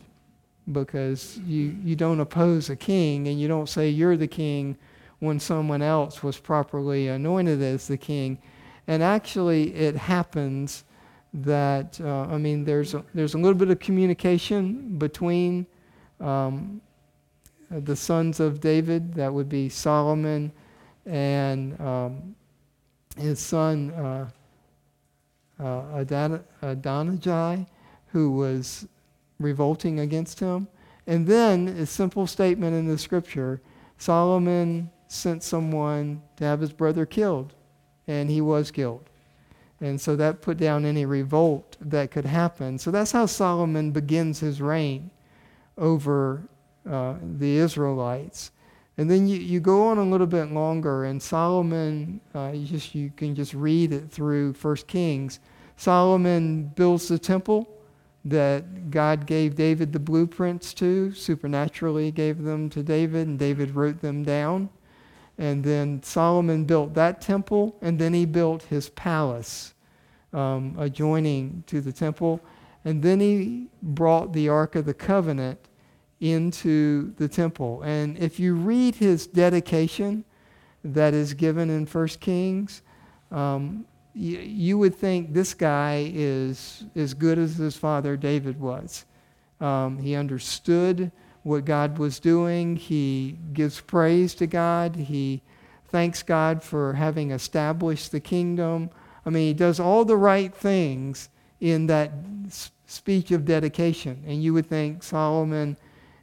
because 0.71 1.39
you, 1.45 1.75
you 1.83 1.95
don't 1.95 2.19
oppose 2.19 2.69
a 2.69 2.75
king 2.75 3.27
and 3.27 3.39
you 3.39 3.47
don't 3.47 3.67
say 3.67 3.89
you're 3.89 4.17
the 4.17 4.27
king 4.27 4.77
when 5.19 5.39
someone 5.39 5.81
else 5.81 6.23
was 6.23 6.37
properly 6.37 7.07
anointed 7.07 7.61
as 7.61 7.87
the 7.87 7.97
king. 7.97 8.37
And 8.87 9.03
actually, 9.03 9.73
it 9.73 9.95
happens 9.95 10.83
that, 11.33 11.99
uh, 12.01 12.23
I 12.23 12.37
mean, 12.37 12.65
there's 12.65 12.93
a, 12.93 13.03
there's 13.13 13.35
a 13.35 13.37
little 13.37 13.57
bit 13.57 13.69
of 13.69 13.79
communication 13.79 14.97
between 14.97 15.65
um, 16.19 16.81
the 17.69 17.95
sons 17.95 18.39
of 18.39 18.59
David, 18.59 19.13
that 19.13 19.33
would 19.33 19.47
be 19.47 19.69
Solomon 19.69 20.51
and 21.05 21.79
um, 21.79 22.35
his 23.17 23.39
son 23.39 23.91
uh, 23.91 24.29
uh, 25.63 26.39
Adonijah, 26.61 27.65
who 28.11 28.31
was 28.31 28.87
revolting 29.39 29.99
against 29.99 30.39
him. 30.39 30.67
And 31.07 31.25
then 31.27 31.67
a 31.67 31.85
simple 31.85 32.27
statement 32.27 32.75
in 32.75 32.87
the 32.87 32.97
scripture 32.97 33.61
Solomon 33.97 34.89
sent 35.07 35.43
someone 35.43 36.21
to 36.37 36.43
have 36.43 36.59
his 36.59 36.73
brother 36.73 37.05
killed, 37.05 37.53
and 38.07 38.29
he 38.29 38.41
was 38.41 38.71
killed. 38.71 39.09
And 39.79 39.99
so 39.99 40.15
that 40.15 40.41
put 40.41 40.57
down 40.57 40.85
any 40.85 41.05
revolt 41.05 41.77
that 41.81 42.11
could 42.11 42.25
happen. 42.25 42.79
So 42.79 42.91
that's 42.91 43.11
how 43.11 43.25
Solomon 43.25 43.91
begins 43.91 44.39
his 44.39 44.61
reign 44.61 45.11
over 45.77 46.43
uh, 46.89 47.15
the 47.37 47.57
Israelites. 47.57 48.51
And 48.97 49.09
then 49.09 49.27
you, 49.27 49.37
you 49.37 49.59
go 49.59 49.87
on 49.87 49.97
a 49.97 50.03
little 50.03 50.27
bit 50.27 50.51
longer, 50.51 51.05
and 51.05 51.21
Solomon, 51.21 52.21
uh, 52.33 52.51
you, 52.53 52.65
just, 52.65 52.95
you 52.95 53.11
can 53.15 53.35
just 53.35 53.53
read 53.53 53.91
it 53.91 54.11
through 54.11 54.53
First 54.53 54.87
Kings. 54.87 55.39
Solomon 55.77 56.71
builds 56.75 57.07
the 57.07 57.19
temple 57.19 57.67
that 58.25 58.91
God 58.91 59.25
gave 59.25 59.55
David 59.55 59.93
the 59.93 59.99
blueprints 59.99 60.73
to, 60.75 61.13
supernaturally 61.13 62.11
gave 62.11 62.43
them 62.43 62.69
to 62.69 62.83
David, 62.83 63.27
and 63.27 63.39
David 63.39 63.75
wrote 63.75 64.01
them 64.01 64.23
down. 64.23 64.69
And 65.37 65.63
then 65.63 66.03
Solomon 66.03 66.65
built 66.65 66.93
that 66.93 67.21
temple, 67.21 67.75
and 67.81 67.97
then 67.97 68.13
he 68.13 68.25
built 68.25 68.63
his 68.63 68.89
palace 68.89 69.73
um, 70.33 70.75
adjoining 70.77 71.63
to 71.67 71.81
the 71.81 71.91
temple. 71.91 72.41
And 72.85 73.01
then 73.01 73.19
he 73.19 73.67
brought 73.81 74.33
the 74.33 74.49
Ark 74.49 74.75
of 74.75 74.85
the 74.85 74.93
Covenant 74.93 75.59
into 76.19 77.13
the 77.15 77.27
temple. 77.27 77.81
And 77.81 78.17
if 78.17 78.39
you 78.39 78.53
read 78.53 78.95
his 78.95 79.25
dedication 79.25 80.23
that 80.83 81.13
is 81.13 81.33
given 81.33 81.69
in 81.69 81.85
1 81.85 82.07
Kings, 82.19 82.83
um, 83.31 83.85
you, 84.13 84.39
you 84.39 84.77
would 84.77 84.95
think 84.95 85.33
this 85.33 85.53
guy 85.53 86.11
is 86.13 86.83
as 86.95 87.13
good 87.13 87.37
as 87.37 87.55
his 87.55 87.77
father 87.77 88.17
David 88.17 88.59
was. 88.59 89.05
Um, 89.59 89.97
he 89.97 90.15
understood 90.15 91.11
what 91.43 91.65
God 91.65 91.97
was 91.97 92.19
doing. 92.19 92.75
He 92.75 93.37
gives 93.53 93.79
praise 93.81 94.35
to 94.35 94.47
God. 94.47 94.95
He 94.95 95.41
thanks 95.89 96.23
God 96.23 96.63
for 96.63 96.93
having 96.93 97.31
established 97.31 98.11
the 98.11 98.19
kingdom. 98.19 98.89
I 99.25 99.29
mean, 99.29 99.47
he 99.47 99.53
does 99.53 99.79
all 99.79 100.05
the 100.05 100.17
right 100.17 100.53
things 100.53 101.29
in 101.59 101.87
that 101.87 102.11
speech 102.87 103.31
of 103.31 103.45
dedication. 103.45 104.23
And 104.27 104.43
you 104.43 104.53
would 104.53 104.67
think 104.67 105.03
Solomon 105.03 105.77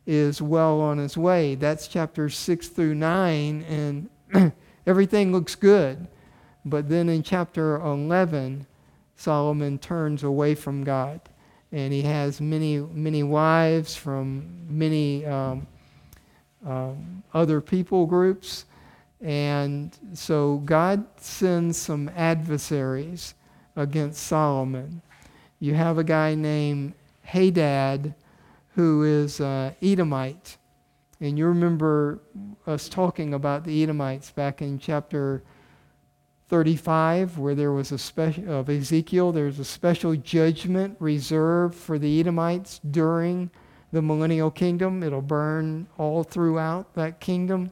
is 0.07 0.43
well 0.43 0.81
on 0.81 0.99
his 0.99 1.17
way. 1.17 1.55
That's 1.55 1.87
chapters 1.87 2.37
6 2.37 2.69
through 2.69 2.95
9, 2.95 4.09
and 4.33 4.53
everything 4.87 5.33
looks 5.33 5.55
good. 5.55 6.09
But 6.69 6.89
then 6.89 7.09
in 7.09 7.23
chapter 7.23 7.77
11, 7.77 8.67
Solomon 9.17 9.79
turns 9.79 10.23
away 10.23 10.55
from 10.55 10.85
God. 10.85 11.21
And 11.73 11.93
he 11.93 12.03
has 12.03 12.41
many, 12.41 12.79
many 12.79 13.23
wives 13.23 13.95
from 13.95 14.67
many 14.69 15.27
um, 15.27 15.67
um, 16.65 17.23
other 17.35 17.61
people 17.61 18.07
groups. 18.07 18.65
And 19.21 19.97
so 20.15 20.59
God 20.65 21.05
sends 21.21 21.77
some 21.77 22.11
adversaries 22.17 23.35
against 23.77 24.23
Solomon. 24.23 25.03
You 25.61 25.75
have 25.75 25.99
a 25.99 26.05
guy 26.05 26.35
named 26.35 26.95
Hadad 27.23 28.15
who 28.75 29.03
is 29.03 29.41
uh, 29.41 29.73
Edomite. 29.83 30.57
And 31.21 31.37
you 31.37 31.47
remember 31.47 32.21
us 32.67 32.89
talking 32.89 33.35
about 33.35 33.65
the 33.65 33.83
Edomites 33.83 34.31
back 34.31 34.63
in 34.63 34.79
chapter 34.79 35.43
35, 36.49 37.39
where 37.39 37.55
there 37.55 37.73
was 37.73 37.93
a 37.93 37.99
special 37.99 38.51
of 38.51 38.71
Ezekiel, 38.71 39.33
there's 39.33 39.59
a 39.59 39.65
special 39.65 40.17
judgment 40.17 40.97
reserved 40.99 41.75
for 41.75 41.99
the 41.99 42.21
Edomites 42.21 42.81
during 42.91 43.51
the 43.93 44.01
millennial 44.01 44.51
kingdom. 44.51 45.03
It'll 45.03 45.21
burn 45.21 45.87
all 45.99 46.23
throughout 46.25 46.95
that 46.95 47.21
kingdom. 47.21 47.71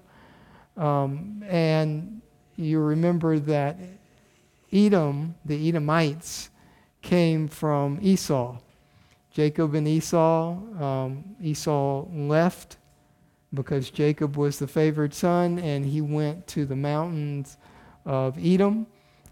Um, 0.76 1.42
and 1.48 2.20
you 2.56 2.80
remember 2.80 3.38
that 3.38 3.78
Edom, 4.72 5.34
the 5.44 5.68
Edomites, 5.68 6.50
came 7.00 7.48
from 7.48 7.98
Esau. 8.02 8.58
Jacob 9.30 9.74
and 9.74 9.86
Esau, 9.86 10.52
um, 10.82 11.24
Esau 11.42 12.06
left 12.10 12.76
because 13.54 13.90
Jacob 13.90 14.36
was 14.36 14.58
the 14.58 14.66
favored 14.66 15.14
son, 15.14 15.58
and 15.58 15.84
he 15.84 16.00
went 16.00 16.46
to 16.48 16.66
the 16.66 16.76
mountains 16.76 17.56
of 18.06 18.38
Edom. 18.42 18.86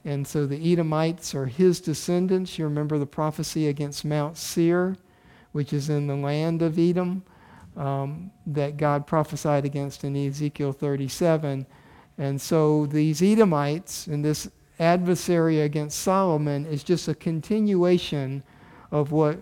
And 0.04 0.26
so 0.26 0.46
the 0.46 0.72
Edomites 0.72 1.34
are 1.34 1.46
his 1.46 1.80
descendants. 1.80 2.58
You 2.58 2.64
remember 2.66 2.98
the 2.98 3.06
prophecy 3.06 3.68
against 3.68 4.04
Mount 4.04 4.36
Seir, 4.36 4.96
which 5.52 5.72
is 5.72 5.88
in 5.88 6.06
the 6.06 6.16
land 6.16 6.60
of 6.60 6.78
Edom, 6.78 7.22
um, 7.76 8.30
that 8.46 8.76
God 8.76 9.06
prophesied 9.06 9.64
against 9.64 10.04
in 10.04 10.14
Ezekiel 10.14 10.72
37. 10.72 11.66
And 12.18 12.40
so 12.40 12.84
these 12.86 13.22
Edomites 13.22 14.06
and 14.06 14.22
this 14.22 14.50
adversary 14.78 15.62
against 15.62 16.00
Solomon 16.00 16.66
is 16.66 16.84
just 16.84 17.08
a 17.08 17.14
continuation 17.14 18.42
of 18.90 19.12
what 19.12 19.40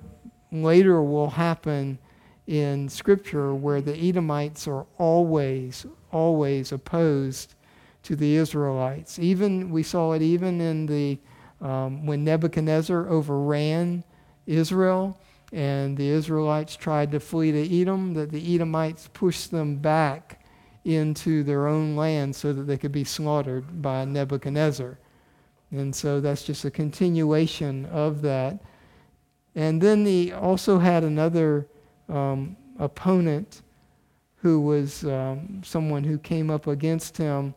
later 0.52 1.02
will 1.02 1.30
happen 1.30 1.98
in 2.46 2.88
Scripture, 2.88 3.54
where 3.54 3.80
the 3.80 3.96
Edomites 3.96 4.68
are 4.68 4.86
always, 4.98 5.86
always 6.12 6.72
opposed 6.72 7.54
to 8.02 8.16
the 8.16 8.37
Israelites. 8.37 9.18
Even 9.18 9.71
we 9.71 9.82
saw 9.82 10.12
it 10.12 10.23
even 10.23 10.61
in 10.61 10.87
the 10.87 11.18
um, 11.61 12.06
when 12.06 12.25
Nebuchadnezzar 12.25 13.09
overran 13.09 14.02
Israel 14.47 15.18
and 15.52 15.97
the 15.97 16.09
Israelites 16.09 16.76
tried 16.76 17.12
to 17.12 17.21
flee 17.21 17.52
to 17.52 17.80
Edom, 17.80 18.14
that 18.14 18.30
the 18.30 18.54
Edomites 18.54 19.09
pushed 19.12 19.50
them 19.50 19.76
back 19.76 20.44
into 20.85 21.44
their 21.44 21.68
own 21.68 21.94
land 21.94 22.35
so 22.35 22.52
that 22.52 22.62
they 22.62 22.76
could 22.76 22.90
be 22.90 23.04
slaughtered 23.04 23.80
by 23.80 24.04
Nebuchadnezzar. 24.04 24.99
And 25.71 25.94
so 25.94 26.21
that's 26.21 26.42
just 26.42 26.64
a 26.64 26.71
continuation 26.71 27.87
of 27.87 28.23
that. 28.23 28.59
And 29.54 29.80
then 29.80 30.04
he 30.04 30.32
also 30.32 30.78
had 30.78 31.04
another 31.04 31.68
um, 32.09 32.56
opponent 32.78 33.62
who 34.37 34.61
was 34.61 35.04
um, 35.04 35.62
someone 35.64 36.02
who 36.02 36.18
came 36.18 36.50
up 36.50 36.66
against 36.66 37.16
him 37.16 37.54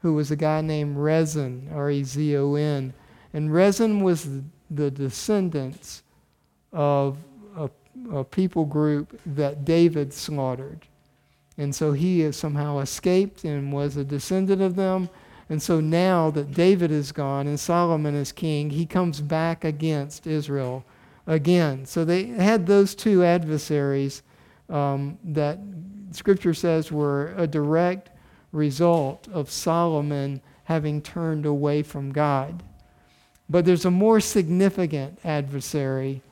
who 0.00 0.14
was 0.14 0.30
a 0.30 0.36
guy 0.36 0.60
named 0.60 0.96
Rezon, 0.96 1.74
R 1.74 1.90
E 1.90 2.04
Z 2.04 2.36
O 2.36 2.54
N. 2.54 2.92
And 3.32 3.50
Rezon 3.50 4.02
was 4.02 4.28
the 4.70 4.90
descendants 4.90 6.02
of 6.72 7.18
a, 7.56 7.70
a 8.12 8.24
people 8.24 8.64
group 8.64 9.20
that 9.26 9.64
David 9.64 10.12
slaughtered. 10.12 10.86
And 11.56 11.74
so 11.74 11.92
he 11.92 12.20
has 12.20 12.36
somehow 12.36 12.78
escaped 12.78 13.44
and 13.44 13.72
was 13.72 13.96
a 13.96 14.04
descendant 14.04 14.62
of 14.62 14.76
them. 14.76 15.08
And 15.50 15.60
so 15.60 15.80
now 15.80 16.30
that 16.30 16.52
David 16.52 16.90
is 16.90 17.10
gone 17.10 17.46
and 17.46 17.58
Solomon 17.58 18.14
is 18.14 18.32
king, 18.32 18.70
he 18.70 18.86
comes 18.86 19.20
back 19.20 19.64
against 19.64 20.26
Israel 20.26 20.84
again. 21.26 21.84
So 21.86 22.04
they 22.04 22.26
had 22.26 22.66
those 22.66 22.94
two 22.94 23.24
adversaries 23.24 24.22
um, 24.68 25.18
that 25.24 25.58
Scripture 26.12 26.54
says 26.54 26.92
were 26.92 27.34
a 27.36 27.46
direct 27.46 28.10
result 28.52 29.28
of 29.28 29.50
Solomon 29.50 30.40
having 30.64 31.00
turned 31.00 31.46
away 31.46 31.82
from 31.82 32.12
God. 32.12 32.62
But 33.48 33.64
there's 33.64 33.84
a 33.84 33.90
more 33.90 34.20
significant 34.20 35.18
adversary 35.24 36.22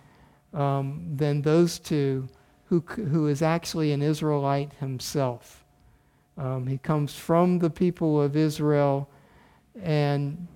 um, 0.53 1.03
than 1.15 1.43
those 1.43 1.79
two 1.79 2.29
who, 2.67 2.81
who 2.81 3.29
is 3.29 3.43
actually 3.43 3.93
an 3.93 4.03
Israelite 4.03 4.73
himself. 4.75 5.65
Um, 6.37 6.67
he 6.67 6.79
comes 6.79 7.15
from 7.15 7.59
the 7.59 7.71
people 7.71 8.21
of 8.21 8.37
Israel, 8.37 9.09
and 9.83 10.47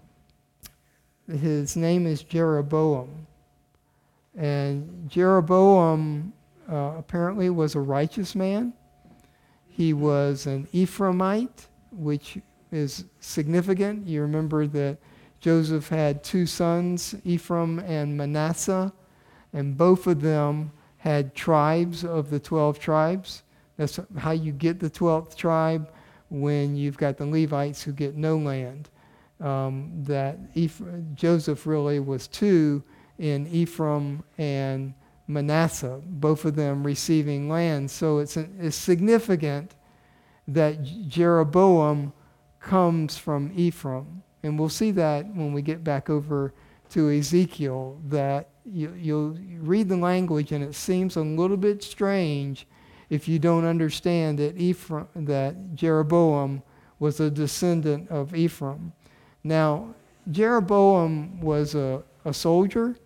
his 1.26 1.76
name 1.76 2.06
is 2.06 2.22
Jeroboam. 2.22 3.26
And 4.36 5.08
Jeroboam 5.08 6.32
uh, 6.70 6.94
apparently 6.98 7.50
was 7.50 7.74
a 7.74 7.80
righteous 7.80 8.34
man. 8.34 8.72
He 9.70 9.92
was 9.92 10.46
an 10.46 10.66
Ephraimite, 10.74 11.66
which 11.92 12.38
is 12.70 13.04
significant. 13.20 14.06
You 14.06 14.22
remember 14.22 14.66
that 14.66 14.98
Joseph 15.40 15.88
had 15.88 16.22
two 16.22 16.44
sons, 16.44 17.14
Ephraim 17.24 17.78
and 17.78 18.16
Manasseh, 18.16 18.92
and 19.52 19.76
both 19.76 20.06
of 20.06 20.20
them 20.20 20.72
had 20.98 21.34
tribes 21.34 22.04
of 22.04 22.28
the 22.28 22.38
12 22.38 22.78
tribes. 22.78 23.42
That's 23.76 23.98
how 24.18 24.32
you 24.32 24.52
get 24.52 24.78
the 24.80 24.90
12th 24.90 25.34
tribe 25.34 25.90
when 26.28 26.76
you've 26.76 26.98
got 26.98 27.16
the 27.16 27.24
Levites 27.24 27.82
who 27.82 27.92
get 27.92 28.16
no 28.16 28.36
land. 28.36 28.90
Um, 29.40 29.90
that 30.04 30.38
Ephraim, 30.54 31.12
Joseph 31.14 31.66
really 31.66 31.98
was 31.98 32.28
two 32.28 32.82
in 33.18 33.46
Ephraim 33.46 34.22
and 34.36 34.92
Manasseh, 35.32 36.00
both 36.04 36.44
of 36.44 36.56
them 36.56 36.84
receiving 36.84 37.48
land. 37.48 37.90
So 37.90 38.18
it's, 38.18 38.36
it's 38.36 38.76
significant 38.76 39.74
that 40.48 40.82
Jeroboam 41.08 42.12
comes 42.58 43.16
from 43.16 43.52
Ephraim. 43.54 44.22
And 44.42 44.58
we'll 44.58 44.68
see 44.68 44.90
that 44.92 45.26
when 45.34 45.52
we 45.52 45.62
get 45.62 45.84
back 45.84 46.10
over 46.10 46.52
to 46.90 47.10
Ezekiel, 47.10 48.00
that 48.08 48.48
you, 48.64 48.92
you'll 48.94 49.38
read 49.60 49.88
the 49.88 49.96
language 49.96 50.52
and 50.52 50.64
it 50.64 50.74
seems 50.74 51.16
a 51.16 51.22
little 51.22 51.56
bit 51.56 51.82
strange 51.82 52.66
if 53.08 53.26
you 53.28 53.38
don't 53.38 53.64
understand 53.64 54.38
that, 54.38 54.56
Ephraim, 54.56 55.08
that 55.14 55.74
Jeroboam 55.74 56.62
was 56.98 57.18
a 57.18 57.30
descendant 57.30 58.08
of 58.08 58.34
Ephraim. 58.34 58.92
Now, 59.42 59.94
Jeroboam 60.30 61.40
was 61.40 61.74
a, 61.74 62.02
a 62.24 62.32
soldier 62.32 62.96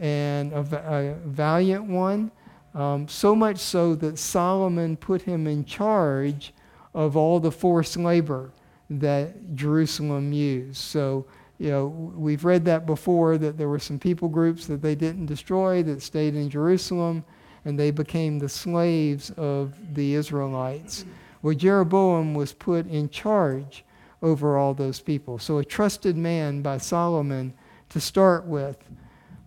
and 0.00 0.52
a, 0.52 0.58
a 0.58 1.28
valiant 1.28 1.84
one, 1.84 2.32
um, 2.74 3.06
so 3.06 3.36
much 3.36 3.58
so 3.58 3.94
that 3.96 4.18
Solomon 4.18 4.96
put 4.96 5.22
him 5.22 5.46
in 5.46 5.64
charge 5.64 6.52
of 6.94 7.16
all 7.16 7.38
the 7.38 7.52
forced 7.52 7.96
labor 7.96 8.50
that 8.88 9.54
Jerusalem 9.54 10.32
used. 10.32 10.78
So, 10.78 11.26
you 11.58 11.70
know, 11.70 11.86
we've 11.86 12.44
read 12.44 12.64
that 12.64 12.86
before 12.86 13.38
that 13.38 13.58
there 13.58 13.68
were 13.68 13.78
some 13.78 13.98
people 13.98 14.28
groups 14.28 14.66
that 14.66 14.80
they 14.82 14.94
didn't 14.94 15.26
destroy 15.26 15.82
that 15.82 16.02
stayed 16.02 16.34
in 16.34 16.48
Jerusalem 16.48 17.24
and 17.64 17.78
they 17.78 17.90
became 17.90 18.38
the 18.38 18.48
slaves 18.48 19.30
of 19.36 19.74
the 19.94 20.14
Israelites. 20.14 21.04
Well, 21.42 21.54
Jeroboam 21.54 22.34
was 22.34 22.54
put 22.54 22.86
in 22.86 23.10
charge 23.10 23.84
over 24.22 24.56
all 24.56 24.72
those 24.72 25.00
people. 25.00 25.38
So, 25.38 25.58
a 25.58 25.64
trusted 25.64 26.16
man 26.16 26.62
by 26.62 26.78
Solomon 26.78 27.52
to 27.90 28.00
start 28.00 28.46
with. 28.46 28.78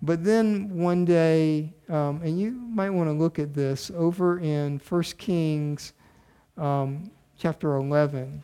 But 0.05 0.25
then 0.25 0.69
one 0.77 1.05
day, 1.05 1.71
um, 1.87 2.19
and 2.23 2.37
you 2.37 2.51
might 2.51 2.89
want 2.89 3.07
to 3.07 3.13
look 3.13 3.39
at 3.39 3.53
this 3.53 3.89
over 3.95 4.37
in 4.37 4.81
1 4.89 5.03
Kings 5.17 5.93
um, 6.57 7.09
chapter 7.37 7.77
11. 7.77 8.43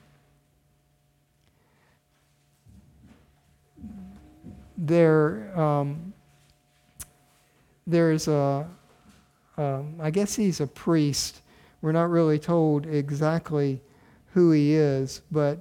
There, 4.78 5.60
um, 5.60 6.14
there's 7.86 8.30
a, 8.30 8.66
um, 9.58 9.96
I 10.00 10.12
guess 10.12 10.38
he's 10.38 10.62
a 10.62 10.68
priest. 10.68 11.42
We're 11.82 11.92
not 11.92 12.10
really 12.10 12.40
told 12.40 12.86
exactly 12.86 13.82
who 14.34 14.52
he 14.52 14.76
is, 14.76 15.24
but 15.30 15.60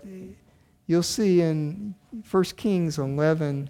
you'll 0.86 1.02
see 1.02 1.40
in 1.40 1.96
1 2.30 2.44
Kings 2.56 2.98
11 2.98 3.68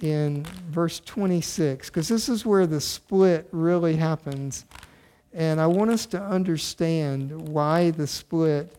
in 0.00 0.44
verse 0.70 1.00
26, 1.00 1.88
because 1.88 2.08
this 2.08 2.28
is 2.28 2.46
where 2.46 2.66
the 2.66 2.80
split 2.80 3.48
really 3.52 3.96
happens. 3.96 4.64
And 5.32 5.60
I 5.60 5.66
want 5.66 5.90
us 5.90 6.06
to 6.06 6.22
understand 6.22 7.48
why 7.48 7.90
the 7.90 8.06
split 8.06 8.74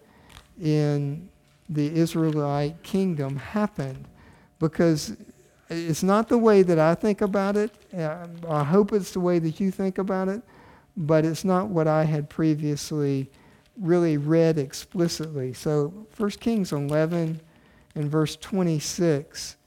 in 0.61 1.29
the 1.69 1.93
Israelite 1.95 2.81
kingdom 2.83 3.35
happened. 3.37 4.05
Because 4.59 5.15
it's 5.69 6.03
not 6.03 6.27
the 6.27 6.37
way 6.37 6.63
that 6.63 6.79
I 6.79 6.95
think 6.95 7.21
about 7.21 7.55
it. 7.55 7.71
Uh, 7.95 8.27
I 8.47 8.63
hope 8.63 8.91
it's 8.91 9.11
the 9.11 9.19
way 9.19 9.39
that 9.39 9.59
you 9.59 9.71
think 9.71 9.99
about 9.99 10.27
it, 10.27 10.41
but 10.97 11.25
it's 11.25 11.45
not 11.45 11.67
what 11.67 11.87
I 11.87 12.03
had 12.03 12.29
previously 12.29 13.29
really 13.79 14.17
read 14.17 14.57
explicitly. 14.57 15.53
So 15.53 15.93
1 16.17 16.29
Kings 16.31 16.73
11 16.73 17.39
and 17.95 18.11
verse 18.11 18.35
26, 18.35 19.57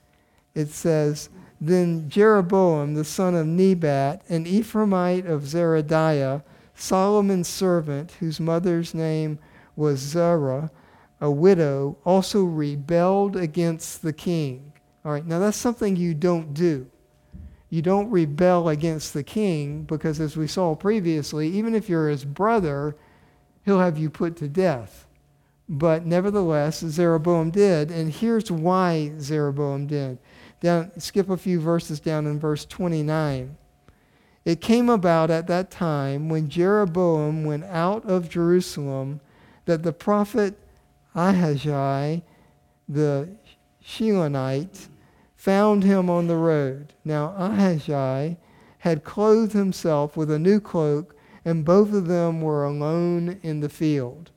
it 0.54 0.68
says, 0.68 1.30
then 1.64 2.08
Jeroboam, 2.08 2.94
the 2.94 3.04
son 3.04 3.36
of 3.36 3.46
Nebat, 3.46 4.28
an 4.28 4.46
Ephraimite 4.46 5.26
of 5.26 5.42
Zeradiah, 5.42 6.42
Solomon's 6.74 7.46
servant, 7.46 8.10
whose 8.18 8.40
mother's 8.40 8.94
name 8.94 9.38
was 9.76 10.00
Zerah, 10.00 10.72
a 11.20 11.30
widow, 11.30 11.96
also 12.04 12.42
rebelled 12.42 13.36
against 13.36 14.02
the 14.02 14.12
king. 14.12 14.72
All 15.04 15.12
right, 15.12 15.24
now 15.24 15.38
that's 15.38 15.56
something 15.56 15.94
you 15.94 16.14
don't 16.14 16.52
do. 16.52 16.90
You 17.70 17.80
don't 17.80 18.10
rebel 18.10 18.68
against 18.68 19.14
the 19.14 19.22
king 19.22 19.84
because, 19.84 20.18
as 20.18 20.36
we 20.36 20.48
saw 20.48 20.74
previously, 20.74 21.46
even 21.46 21.76
if 21.76 21.88
you're 21.88 22.08
his 22.08 22.24
brother, 22.24 22.96
he'll 23.64 23.78
have 23.78 23.96
you 23.96 24.10
put 24.10 24.34
to 24.38 24.48
death. 24.48 25.06
But 25.68 26.04
nevertheless, 26.04 26.80
Jeroboam 26.80 27.52
did, 27.52 27.92
and 27.92 28.12
here's 28.12 28.50
why 28.50 29.12
Jeroboam 29.20 29.86
did 29.86 30.18
down, 30.62 30.92
skip 30.98 31.28
a 31.28 31.36
few 31.36 31.60
verses 31.60 32.00
down 32.00 32.26
in 32.26 32.38
verse 32.38 32.64
29. 32.64 33.56
It 34.44 34.60
came 34.60 34.88
about 34.88 35.30
at 35.30 35.46
that 35.48 35.70
time 35.70 36.28
when 36.28 36.48
Jeroboam 36.48 37.44
went 37.44 37.64
out 37.64 38.04
of 38.06 38.30
Jerusalem 38.30 39.20
that 39.66 39.82
the 39.82 39.92
prophet 39.92 40.58
Ahijah, 41.14 42.22
the 42.88 43.28
Shilonite, 43.84 44.88
found 45.36 45.84
him 45.84 46.08
on 46.08 46.28
the 46.28 46.36
road. 46.36 46.94
Now 47.04 47.34
Ahijah 47.36 48.36
had 48.78 49.04
clothed 49.04 49.52
himself 49.52 50.16
with 50.16 50.30
a 50.30 50.38
new 50.38 50.60
cloak, 50.60 51.16
and 51.44 51.64
both 51.64 51.92
of 51.92 52.06
them 52.06 52.40
were 52.40 52.64
alone 52.64 53.40
in 53.42 53.60
the 53.60 53.68
field. 53.68 54.30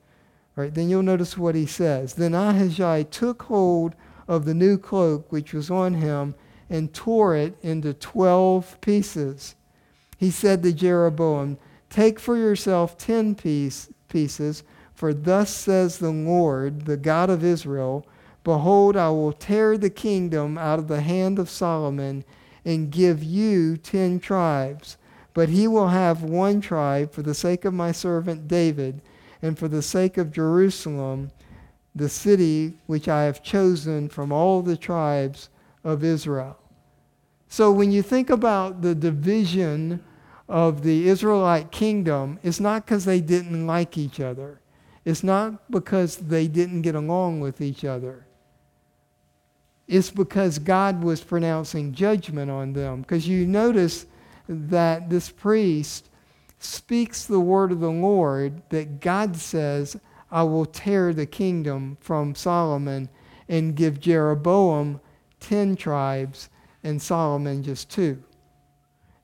All 0.56 0.64
right, 0.64 0.74
then 0.74 0.88
you'll 0.88 1.02
notice 1.02 1.38
what 1.38 1.54
he 1.54 1.66
says. 1.66 2.14
Then 2.14 2.34
Ahijah 2.34 3.06
took 3.10 3.44
hold 3.44 3.94
of 4.28 4.44
the 4.44 4.54
new 4.54 4.78
cloak 4.78 5.30
which 5.30 5.52
was 5.52 5.70
on 5.70 5.94
him 5.94 6.34
and 6.68 6.92
tore 6.92 7.36
it 7.36 7.56
into 7.62 7.94
twelve 7.94 8.80
pieces. 8.80 9.54
He 10.18 10.30
said 10.30 10.62
to 10.62 10.72
Jeroboam, 10.72 11.58
Take 11.90 12.18
for 12.18 12.36
yourself 12.36 12.98
ten 12.98 13.34
piece, 13.34 13.90
pieces, 14.08 14.62
for 14.94 15.12
thus 15.12 15.54
says 15.54 15.98
the 15.98 16.10
Lord, 16.10 16.86
the 16.86 16.96
God 16.96 17.30
of 17.30 17.44
Israel 17.44 18.06
Behold, 18.46 18.96
I 18.96 19.08
will 19.10 19.32
tear 19.32 19.76
the 19.76 19.90
kingdom 19.90 20.56
out 20.56 20.78
of 20.78 20.86
the 20.86 21.00
hand 21.00 21.40
of 21.40 21.50
Solomon 21.50 22.24
and 22.64 22.92
give 22.92 23.20
you 23.24 23.76
ten 23.76 24.20
tribes. 24.20 24.98
But 25.34 25.48
he 25.48 25.66
will 25.66 25.88
have 25.88 26.22
one 26.22 26.60
tribe 26.60 27.10
for 27.10 27.22
the 27.22 27.34
sake 27.34 27.64
of 27.64 27.74
my 27.74 27.90
servant 27.90 28.46
David 28.46 29.02
and 29.42 29.58
for 29.58 29.66
the 29.66 29.82
sake 29.82 30.16
of 30.16 30.30
Jerusalem 30.30 31.32
the 31.96 32.08
city 32.08 32.74
which 32.86 33.08
I 33.08 33.24
have 33.24 33.42
chosen 33.42 34.08
from 34.08 34.30
all 34.30 34.62
the 34.62 34.76
tribes 34.76 35.48
of 35.82 36.04
Israel. 36.04 36.58
So 37.48 37.72
when 37.72 37.90
you 37.90 38.02
think 38.02 38.28
about 38.28 38.82
the 38.82 38.94
division 38.94 40.04
of 40.48 40.82
the 40.82 41.08
Israelite 41.08 41.72
kingdom, 41.72 42.38
it's 42.42 42.60
not 42.60 42.84
because 42.84 43.06
they 43.06 43.20
didn't 43.20 43.66
like 43.66 43.96
each 43.96 44.20
other. 44.20 44.60
It's 45.04 45.24
not 45.24 45.70
because 45.70 46.16
they 46.16 46.48
didn't 46.48 46.82
get 46.82 46.94
along 46.94 47.40
with 47.40 47.60
each 47.60 47.84
other. 47.84 48.26
It's 49.88 50.10
because 50.10 50.58
God 50.58 51.02
was 51.02 51.22
pronouncing 51.22 51.92
judgment 51.92 52.50
on 52.50 52.72
them. 52.72 53.02
Because 53.02 53.26
you 53.26 53.46
notice 53.46 54.06
that 54.48 55.08
this 55.08 55.30
priest 55.30 56.10
speaks 56.58 57.24
the 57.24 57.40
word 57.40 57.72
of 57.72 57.80
the 57.80 57.90
Lord 57.90 58.62
that 58.70 59.00
God 59.00 59.36
says, 59.36 59.96
I 60.30 60.42
will 60.42 60.66
tear 60.66 61.12
the 61.12 61.26
kingdom 61.26 61.96
from 62.00 62.34
Solomon 62.34 63.08
and 63.48 63.74
give 63.76 64.00
Jeroboam 64.00 65.00
10 65.40 65.76
tribes 65.76 66.48
and 66.82 67.00
Solomon 67.00 67.62
just 67.62 67.90
two. 67.90 68.22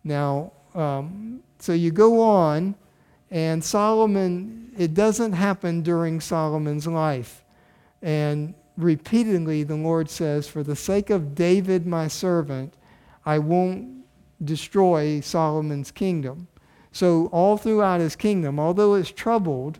Now, 0.04 0.52
um, 0.74 1.42
so 1.58 1.72
you 1.72 1.90
go 1.90 2.20
on, 2.20 2.74
and 3.30 3.62
Solomon, 3.64 4.72
it 4.76 4.94
doesn't 4.94 5.32
happen 5.32 5.82
during 5.82 6.20
Solomon's 6.20 6.86
life. 6.86 7.44
And 8.02 8.54
repeatedly, 8.76 9.62
the 9.62 9.76
Lord 9.76 10.10
says, 10.10 10.48
For 10.48 10.62
the 10.62 10.76
sake 10.76 11.10
of 11.10 11.34
David, 11.34 11.86
my 11.86 12.08
servant, 12.08 12.74
I 13.24 13.38
won't 13.38 14.04
destroy 14.44 15.20
Solomon's 15.20 15.90
kingdom. 15.90 16.48
So, 16.90 17.26
all 17.28 17.56
throughout 17.56 18.00
his 18.00 18.16
kingdom, 18.16 18.60
although 18.60 18.94
it's 18.94 19.10
troubled 19.10 19.78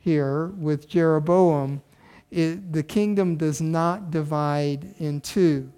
here 0.00 0.48
with 0.48 0.88
Jeroboam, 0.88 1.82
it, 2.30 2.72
the 2.72 2.82
kingdom 2.82 3.36
does 3.36 3.60
not 3.60 4.10
divide 4.10 4.94
in 4.98 5.20
two. 5.20 5.70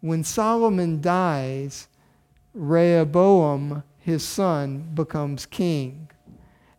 When 0.00 0.22
Solomon 0.22 1.00
dies, 1.00 1.88
Rehoboam, 2.52 3.82
his 3.98 4.22
son, 4.26 4.90
becomes 4.94 5.46
king. 5.46 6.10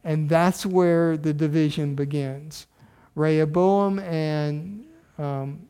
And 0.03 0.29
that's 0.29 0.65
where 0.65 1.17
the 1.17 1.33
division 1.33 1.95
begins. 1.95 2.67
Rehoboam 3.15 3.99
and 3.99 4.85
um, 5.17 5.67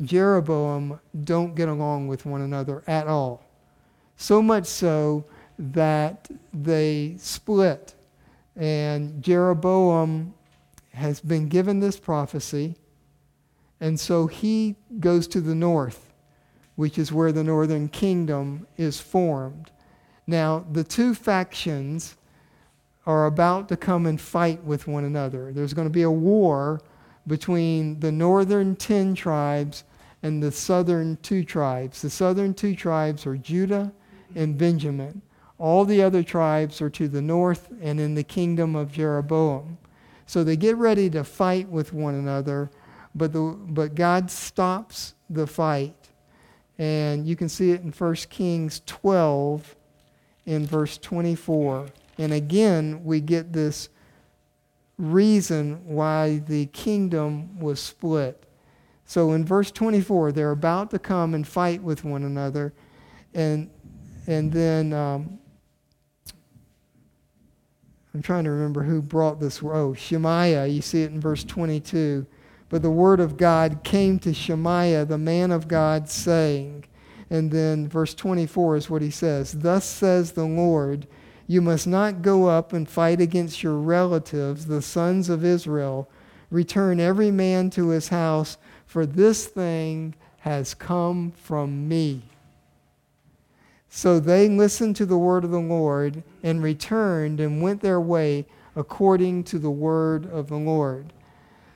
Jeroboam 0.00 1.00
don't 1.24 1.54
get 1.56 1.68
along 1.68 2.06
with 2.06 2.24
one 2.24 2.42
another 2.42 2.84
at 2.86 3.08
all. 3.08 3.44
So 4.16 4.40
much 4.40 4.66
so 4.66 5.24
that 5.58 6.28
they 6.54 7.16
split. 7.18 7.94
And 8.58 9.22
Jeroboam 9.22 10.34
has 10.92 11.20
been 11.20 11.48
given 11.48 11.78
this 11.78 11.98
prophecy, 11.98 12.74
and 13.80 13.98
so 13.98 14.26
he 14.26 14.74
goes 14.98 15.28
to 15.28 15.40
the 15.40 15.54
north, 15.54 16.12
which 16.74 16.98
is 16.98 17.12
where 17.12 17.30
the 17.30 17.44
northern 17.44 17.88
kingdom 17.88 18.66
is 18.76 19.00
formed. 19.00 19.70
Now, 20.26 20.66
the 20.72 20.82
two 20.82 21.14
factions 21.14 22.16
are 23.06 23.26
about 23.26 23.68
to 23.68 23.76
come 23.76 24.06
and 24.06 24.20
fight 24.20 24.62
with 24.64 24.88
one 24.88 25.04
another. 25.04 25.52
There's 25.52 25.72
going 25.72 25.86
to 25.86 25.92
be 25.92 26.02
a 26.02 26.10
war 26.10 26.82
between 27.28 28.00
the 28.00 28.10
northern 28.10 28.74
10 28.74 29.14
tribes 29.14 29.84
and 30.22 30.42
the 30.42 30.50
southern 30.50 31.16
two 31.18 31.44
tribes. 31.44 32.02
The 32.02 32.10
southern 32.10 32.54
two 32.54 32.74
tribes 32.74 33.24
are 33.24 33.36
Judah 33.36 33.92
and 34.34 34.58
Benjamin. 34.58 35.22
All 35.58 35.84
the 35.84 36.02
other 36.02 36.22
tribes 36.22 36.80
are 36.80 36.90
to 36.90 37.08
the 37.08 37.22
north 37.22 37.68
and 37.80 37.98
in 37.98 38.14
the 38.14 38.22
kingdom 38.22 38.76
of 38.76 38.92
Jeroboam. 38.92 39.78
So 40.26 40.44
they 40.44 40.56
get 40.56 40.76
ready 40.76 41.10
to 41.10 41.24
fight 41.24 41.68
with 41.68 41.92
one 41.92 42.14
another, 42.14 42.70
but, 43.14 43.32
the, 43.32 43.56
but 43.68 43.94
God 43.94 44.30
stops 44.30 45.14
the 45.28 45.46
fight. 45.46 46.10
And 46.78 47.26
you 47.26 47.34
can 47.34 47.48
see 47.48 47.72
it 47.72 47.80
in 47.80 47.90
1 47.90 48.14
Kings 48.30 48.82
12 48.86 49.74
in 50.46 50.66
verse 50.66 50.96
24. 50.98 51.86
And 52.18 52.32
again, 52.32 53.02
we 53.04 53.20
get 53.20 53.52
this 53.52 53.88
reason 54.96 55.84
why 55.86 56.42
the 56.46 56.66
kingdom 56.66 57.58
was 57.58 57.80
split. 57.80 58.44
So 59.04 59.32
in 59.32 59.44
verse 59.44 59.70
24, 59.70 60.32
they're 60.32 60.50
about 60.50 60.90
to 60.90 60.98
come 60.98 61.34
and 61.34 61.46
fight 61.46 61.82
with 61.82 62.04
one 62.04 62.24
another. 62.24 62.74
And, 63.34 63.70
and 64.26 64.52
then 64.52 64.92
um, 64.92 65.38
I'm 68.18 68.22
trying 68.22 68.42
to 68.42 68.50
remember 68.50 68.82
who 68.82 69.00
brought 69.00 69.38
this. 69.38 69.62
Oh, 69.62 69.94
Shemaiah. 69.94 70.66
You 70.66 70.82
see 70.82 71.04
it 71.04 71.12
in 71.12 71.20
verse 71.20 71.44
22. 71.44 72.26
But 72.68 72.82
the 72.82 72.90
word 72.90 73.20
of 73.20 73.36
God 73.36 73.84
came 73.84 74.18
to 74.18 74.34
Shemaiah, 74.34 75.04
the 75.04 75.16
man 75.16 75.52
of 75.52 75.68
God, 75.68 76.08
saying, 76.08 76.84
and 77.30 77.52
then 77.52 77.86
verse 77.86 78.14
24 78.14 78.74
is 78.74 78.90
what 78.90 79.02
he 79.02 79.10
says 79.12 79.52
Thus 79.52 79.84
says 79.84 80.32
the 80.32 80.46
Lord, 80.46 81.06
you 81.46 81.62
must 81.62 81.86
not 81.86 82.20
go 82.20 82.46
up 82.48 82.72
and 82.72 82.88
fight 82.88 83.20
against 83.20 83.62
your 83.62 83.76
relatives, 83.76 84.66
the 84.66 84.82
sons 84.82 85.28
of 85.28 85.44
Israel. 85.44 86.10
Return 86.50 86.98
every 86.98 87.30
man 87.30 87.70
to 87.70 87.90
his 87.90 88.08
house, 88.08 88.58
for 88.84 89.06
this 89.06 89.46
thing 89.46 90.16
has 90.40 90.74
come 90.74 91.30
from 91.30 91.86
me. 91.86 92.22
So 93.88 94.18
they 94.18 94.48
listened 94.48 94.96
to 94.96 95.06
the 95.06 95.18
word 95.18 95.44
of 95.44 95.52
the 95.52 95.60
Lord 95.60 96.24
and 96.42 96.62
returned 96.62 97.40
and 97.40 97.62
went 97.62 97.80
their 97.80 98.00
way 98.00 98.46
according 98.76 99.44
to 99.44 99.58
the 99.58 99.70
word 99.70 100.26
of 100.30 100.48
the 100.48 100.56
Lord. 100.56 101.12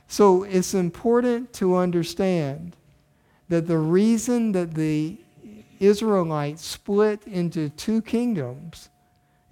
So 0.07 0.43
it's 0.43 0.73
important 0.73 1.53
to 1.53 1.75
understand 1.75 2.75
that 3.49 3.67
the 3.67 3.77
reason 3.77 4.51
that 4.53 4.73
the 4.73 5.17
Israelites 5.79 6.65
split 6.65 7.21
into 7.25 7.69
two 7.69 8.01
kingdoms, 8.01 8.89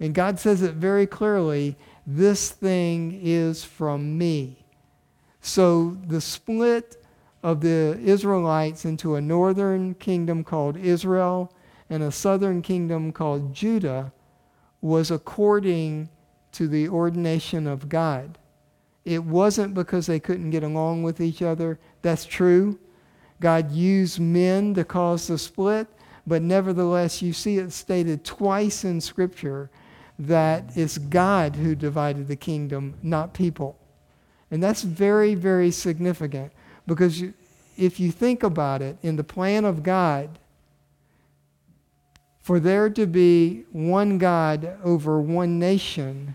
and 0.00 0.14
God 0.14 0.38
says 0.38 0.62
it 0.62 0.74
very 0.74 1.06
clearly 1.06 1.76
this 2.06 2.50
thing 2.50 3.20
is 3.22 3.64
from 3.64 4.16
me. 4.16 4.64
So 5.40 5.96
the 6.06 6.20
split 6.20 7.04
of 7.42 7.60
the 7.60 7.98
Israelites 8.02 8.84
into 8.84 9.16
a 9.16 9.20
northern 9.20 9.94
kingdom 9.94 10.44
called 10.44 10.76
Israel 10.76 11.52
and 11.90 12.02
a 12.02 12.12
southern 12.12 12.62
kingdom 12.62 13.12
called 13.12 13.52
Judah 13.52 14.12
was 14.82 15.10
according 15.10 16.10
to 16.52 16.68
the 16.68 16.88
ordination 16.88 17.66
of 17.66 17.88
God. 17.88 18.36
It 19.04 19.24
wasn't 19.24 19.74
because 19.74 20.06
they 20.06 20.20
couldn't 20.20 20.50
get 20.50 20.62
along 20.62 21.02
with 21.02 21.20
each 21.20 21.40
other. 21.40 21.78
That's 22.02 22.26
true. 22.26 22.78
God 23.40 23.72
used 23.72 24.20
men 24.20 24.74
to 24.74 24.84
cause 24.84 25.26
the 25.26 25.38
split, 25.38 25.88
but 26.26 26.42
nevertheless, 26.42 27.22
you 27.22 27.32
see 27.32 27.58
it 27.58 27.72
stated 27.72 28.24
twice 28.24 28.84
in 28.84 29.00
Scripture 29.00 29.70
that 30.18 30.76
it's 30.76 30.98
God 30.98 31.56
who 31.56 31.74
divided 31.74 32.28
the 32.28 32.36
kingdom, 32.36 32.94
not 33.02 33.34
people. 33.34 33.76
And 34.50 34.62
that's 34.62 34.82
very, 34.82 35.34
very 35.34 35.70
significant 35.70 36.52
because 36.86 37.24
if 37.76 37.98
you 37.98 38.12
think 38.12 38.42
about 38.42 38.82
it, 38.82 38.98
in 39.02 39.16
the 39.16 39.24
plan 39.24 39.64
of 39.64 39.82
God, 39.82 40.38
for 42.42 42.58
there 42.58 42.90
to 42.90 43.06
be 43.06 43.64
one 43.70 44.18
God 44.18 44.76
over 44.82 45.20
one 45.20 45.58
nation, 45.58 46.34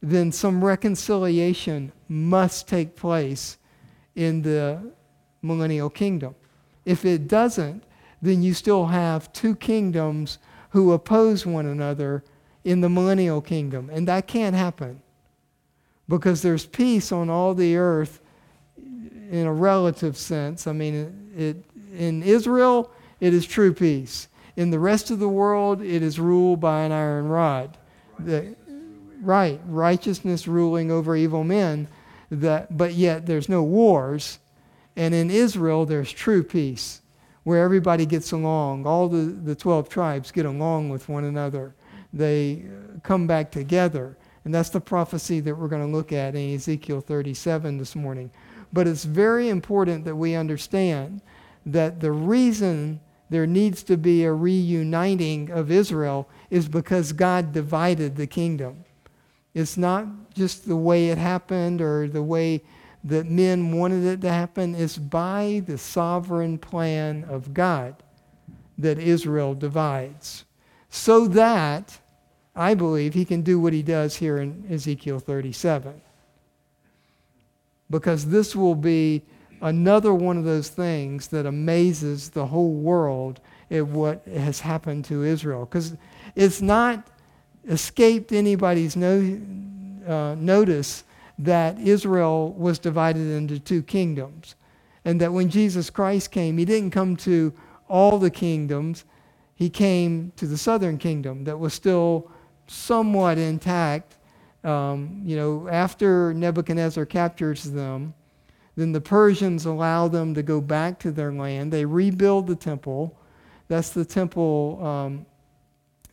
then 0.00 0.30
some 0.32 0.64
reconciliation 0.64 1.92
must 2.08 2.68
take 2.68 2.96
place 2.96 3.58
in 4.14 4.42
the 4.42 4.92
millennial 5.42 5.90
kingdom. 5.90 6.34
If 6.84 7.04
it 7.04 7.26
doesn't, 7.28 7.82
then 8.22 8.42
you 8.42 8.54
still 8.54 8.86
have 8.86 9.32
two 9.32 9.56
kingdoms 9.56 10.38
who 10.70 10.92
oppose 10.92 11.44
one 11.44 11.66
another 11.66 12.22
in 12.64 12.80
the 12.80 12.88
millennial 12.88 13.40
kingdom. 13.40 13.90
And 13.92 14.06
that 14.06 14.28
can't 14.28 14.54
happen 14.54 15.02
because 16.08 16.42
there's 16.42 16.66
peace 16.66 17.10
on 17.10 17.28
all 17.28 17.54
the 17.54 17.76
earth 17.76 18.20
in 18.76 19.46
a 19.46 19.52
relative 19.52 20.16
sense. 20.16 20.66
I 20.66 20.72
mean, 20.72 21.32
it, 21.36 21.56
in 21.96 22.22
Israel, 22.22 22.92
it 23.20 23.34
is 23.34 23.46
true 23.46 23.72
peace. 23.72 24.28
In 24.60 24.68
the 24.68 24.78
rest 24.78 25.10
of 25.10 25.20
the 25.20 25.28
world, 25.28 25.80
it 25.80 26.02
is 26.02 26.20
ruled 26.20 26.60
by 26.60 26.82
an 26.82 26.92
iron 26.92 27.28
rod. 27.28 27.78
The, 28.18 28.54
right, 29.22 29.58
righteousness 29.64 30.46
ruling 30.46 30.90
over 30.90 31.16
evil 31.16 31.44
men, 31.44 31.88
that, 32.30 32.76
but 32.76 32.92
yet 32.92 33.24
there's 33.24 33.48
no 33.48 33.62
wars. 33.62 34.38
And 34.96 35.14
in 35.14 35.30
Israel, 35.30 35.86
there's 35.86 36.12
true 36.12 36.42
peace, 36.42 37.00
where 37.44 37.64
everybody 37.64 38.04
gets 38.04 38.32
along. 38.32 38.84
All 38.84 39.08
the, 39.08 39.32
the 39.32 39.54
12 39.54 39.88
tribes 39.88 40.30
get 40.30 40.44
along 40.44 40.90
with 40.90 41.08
one 41.08 41.24
another. 41.24 41.74
They 42.12 42.64
uh, 42.66 43.00
come 43.02 43.26
back 43.26 43.50
together. 43.50 44.18
And 44.44 44.54
that's 44.54 44.68
the 44.68 44.78
prophecy 44.78 45.40
that 45.40 45.54
we're 45.54 45.68
going 45.68 45.90
to 45.90 45.96
look 45.96 46.12
at 46.12 46.34
in 46.34 46.54
Ezekiel 46.54 47.00
37 47.00 47.78
this 47.78 47.96
morning. 47.96 48.30
But 48.74 48.86
it's 48.86 49.04
very 49.04 49.48
important 49.48 50.04
that 50.04 50.16
we 50.16 50.34
understand 50.34 51.22
that 51.64 52.00
the 52.00 52.12
reason 52.12 53.00
there 53.30 53.46
needs 53.46 53.84
to 53.84 53.96
be 53.96 54.24
a 54.24 54.32
reuniting 54.32 55.50
of 55.50 55.70
Israel 55.70 56.28
is 56.50 56.68
because 56.68 57.12
God 57.12 57.52
divided 57.52 58.16
the 58.16 58.26
kingdom. 58.26 58.84
It's 59.54 59.76
not 59.76 60.34
just 60.34 60.66
the 60.66 60.76
way 60.76 61.10
it 61.10 61.18
happened 61.18 61.80
or 61.80 62.08
the 62.08 62.22
way 62.22 62.62
that 63.04 63.26
men 63.26 63.72
wanted 63.72 64.04
it 64.04 64.20
to 64.20 64.30
happen. 64.30 64.74
It's 64.74 64.98
by 64.98 65.62
the 65.64 65.78
sovereign 65.78 66.58
plan 66.58 67.24
of 67.28 67.54
God 67.54 68.02
that 68.78 68.98
Israel 68.98 69.54
divides. 69.54 70.44
So 70.88 71.28
that, 71.28 72.00
I 72.54 72.74
believe, 72.74 73.14
he 73.14 73.24
can 73.24 73.42
do 73.42 73.60
what 73.60 73.72
he 73.72 73.82
does 73.82 74.16
here 74.16 74.38
in 74.38 74.66
Ezekiel 74.68 75.20
37. 75.20 76.00
Because 77.88 78.26
this 78.26 78.54
will 78.54 78.74
be 78.74 79.22
another 79.60 80.14
one 80.14 80.36
of 80.38 80.44
those 80.44 80.68
things 80.68 81.28
that 81.28 81.46
amazes 81.46 82.30
the 82.30 82.46
whole 82.46 82.72
world 82.72 83.40
at 83.70 83.86
what 83.86 84.26
has 84.26 84.60
happened 84.60 85.04
to 85.06 85.24
Israel. 85.24 85.64
Because 85.64 85.96
it's 86.34 86.60
not 86.60 87.06
escaped 87.68 88.32
anybody's 88.32 88.96
no, 88.96 89.40
uh, 90.06 90.34
notice 90.38 91.04
that 91.38 91.78
Israel 91.78 92.52
was 92.52 92.78
divided 92.78 93.26
into 93.36 93.58
two 93.58 93.82
kingdoms. 93.82 94.54
And 95.04 95.20
that 95.20 95.32
when 95.32 95.48
Jesus 95.48 95.88
Christ 95.88 96.30
came, 96.30 96.58
he 96.58 96.64
didn't 96.64 96.90
come 96.90 97.16
to 97.16 97.52
all 97.88 98.18
the 98.18 98.30
kingdoms, 98.30 99.04
he 99.54 99.68
came 99.68 100.32
to 100.36 100.46
the 100.46 100.56
southern 100.56 100.96
kingdom 100.96 101.44
that 101.44 101.58
was 101.58 101.74
still 101.74 102.30
somewhat 102.66 103.36
intact. 103.36 104.16
Um, 104.62 105.22
you 105.24 105.36
know, 105.36 105.68
after 105.68 106.32
Nebuchadnezzar 106.34 107.04
captures 107.06 107.64
them, 107.64 108.14
then 108.76 108.92
the 108.92 109.00
Persians 109.00 109.64
allow 109.64 110.08
them 110.08 110.34
to 110.34 110.42
go 110.42 110.60
back 110.60 110.98
to 111.00 111.10
their 111.10 111.32
land. 111.32 111.72
They 111.72 111.84
rebuild 111.84 112.46
the 112.46 112.56
temple. 112.56 113.16
That's 113.68 113.90
the 113.90 114.04
temple 114.04 114.84
um, 114.84 115.26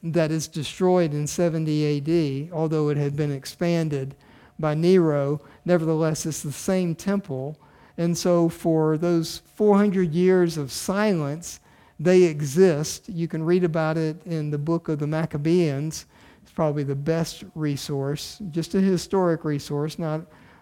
that 0.04 0.32
is 0.32 0.48
destroyed 0.48 1.14
in 1.14 1.28
70 1.28 1.98
AD, 1.98 2.54
although 2.54 2.90
it 2.90 2.98
had 2.98 3.16
been 3.16 3.32
expanded 3.32 4.16
by 4.60 4.74
Nero. 4.74 5.42
Nevertheless, 5.66 6.26
it's 6.26 6.42
the 6.42 6.52
same 6.52 6.96
temple. 6.96 7.58
And 7.98 8.18
so, 8.18 8.48
for 8.48 8.98
those 8.98 9.42
400 9.56 10.14
years 10.14 10.58
of 10.58 10.72
silence, 10.72 11.60
they 12.00 12.24
exist. 12.24 13.10
You 13.10 13.28
can 13.28 13.44
read 13.44 13.64
about 13.64 13.98
it 13.98 14.24
in 14.26 14.52
the 14.52 14.58
book 14.58 14.88
of 14.88 15.00
the 15.00 15.08
Maccabees. 15.08 16.06
It's 16.44 16.52
probably 16.54 16.84
the 16.84 16.96
best 16.96 17.44
resource, 17.56 18.40
just 18.52 18.76
a 18.76 18.80
historic 18.80 19.44
resource, 19.44 19.98
not 19.98 20.22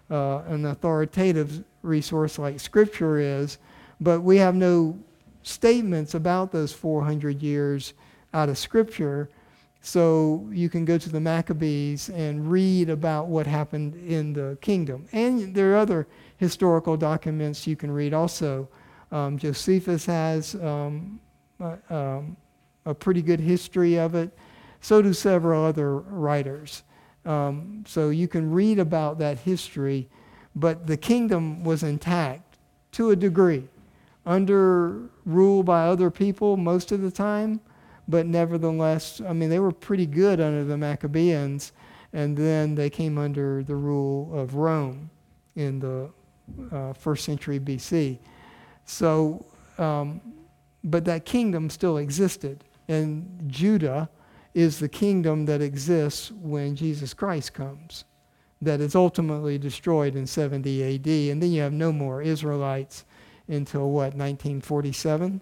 uh, 0.10 0.39
an 0.48 0.65
authoritative 0.65 1.63
resource 1.82 2.38
like 2.38 2.60
Scripture 2.60 3.18
is. 3.20 3.58
But 4.02 4.22
we 4.22 4.38
have 4.38 4.56
no 4.56 4.98
statements 5.44 6.13
about 6.13 6.52
those 6.52 6.74
400 6.74 7.41
years 7.41 7.94
out 8.34 8.50
of 8.50 8.58
Scripture. 8.58 9.30
So 9.82 10.50
you 10.52 10.70
can 10.70 10.84
go 10.84 10.98
to 10.98 11.10
the 11.10 11.20
Maccabees 11.20 12.10
and 12.10 12.50
read 12.50 12.89
about 12.89 13.28
what 13.28 13.46
happened 13.46 13.96
in 13.96 14.34
the 14.34 14.58
kingdom. 14.62 15.06
And 15.12 15.54
there 15.54 15.74
are 15.74 15.78
other 15.78 16.08
historical 16.38 16.98
documents 16.98 17.68
you 17.68 17.76
can 17.76 17.91
read 17.91 18.13
also. 18.13 18.68
Um, 19.12 19.38
Josephus 19.38 20.06
has 20.08 20.56
um, 20.56 21.20
uh, 21.62 21.76
um, 21.89 22.36
a 22.86 22.94
pretty 22.94 23.22
good 23.22 23.39
history 23.39 23.98
of 23.98 24.15
it. 24.15 24.36
So 24.82 25.02
do 25.02 25.13
several 25.13 25.63
other 25.63 25.98
writers. 25.98 26.84
Um, 27.25 27.83
so 27.88 28.09
you 28.09 28.27
can 28.27 28.51
read 28.51 28.79
about 28.79 29.17
that 29.19 29.39
history, 29.39 30.07
but 30.55 30.88
the 30.88 30.97
kingdom 30.97 31.63
was 31.63 31.83
intact 31.83 32.57
to 32.93 33.11
a 33.11 33.15
degree, 33.15 33.67
under 34.25 35.09
rule 35.25 35.63
by 35.63 35.88
other 35.88 36.09
people 36.09 36.55
most 36.55 36.91
of 36.91 37.01
the 37.01 37.11
time, 37.11 37.59
but 38.07 38.25
nevertheless, 38.25 39.21
I 39.27 39.33
mean, 39.33 39.49
they 39.49 39.59
were 39.59 39.71
pretty 39.71 40.05
good 40.05 40.39
under 40.39 40.63
the 40.63 40.77
Maccabees, 40.77 41.73
and 42.13 42.38
then 42.38 42.75
they 42.75 42.89
came 42.89 43.17
under 43.17 43.63
the 43.63 43.75
rule 43.75 44.29
of 44.33 44.55
Rome 44.55 45.09
in 45.55 45.79
the 45.79 46.09
uh, 46.71 46.93
first 46.93 47.25
century 47.25 47.59
BC. 47.59 48.19
So, 48.85 49.45
um, 49.77 50.21
but 50.83 51.03
that 51.05 51.25
kingdom 51.25 51.69
still 51.69 51.97
existed. 51.97 52.63
And 52.88 53.43
Judah 53.47 54.09
is 54.56 54.80
the 54.80 54.88
kingdom 54.88 55.46
that 55.46 55.62
exists 55.62 56.32
when 56.32 56.78
Jesus 56.78 57.13
Christ 57.13 57.54
comes, 57.54 58.06
that 58.62 58.80
is 58.80 58.96
ultimately 58.96 59.58
destroyed 59.58 60.15
in 60.15 60.26
70 60.26 60.96
AD. 60.96 61.08
And 61.08 61.44
then 61.44 61.52
you 61.52 61.62
have 61.62 61.74
no 61.74 61.91
more 61.91 62.22
Israelites 62.22 63.04
until 63.50 63.91
what, 63.91 64.15
1947, 64.15 65.41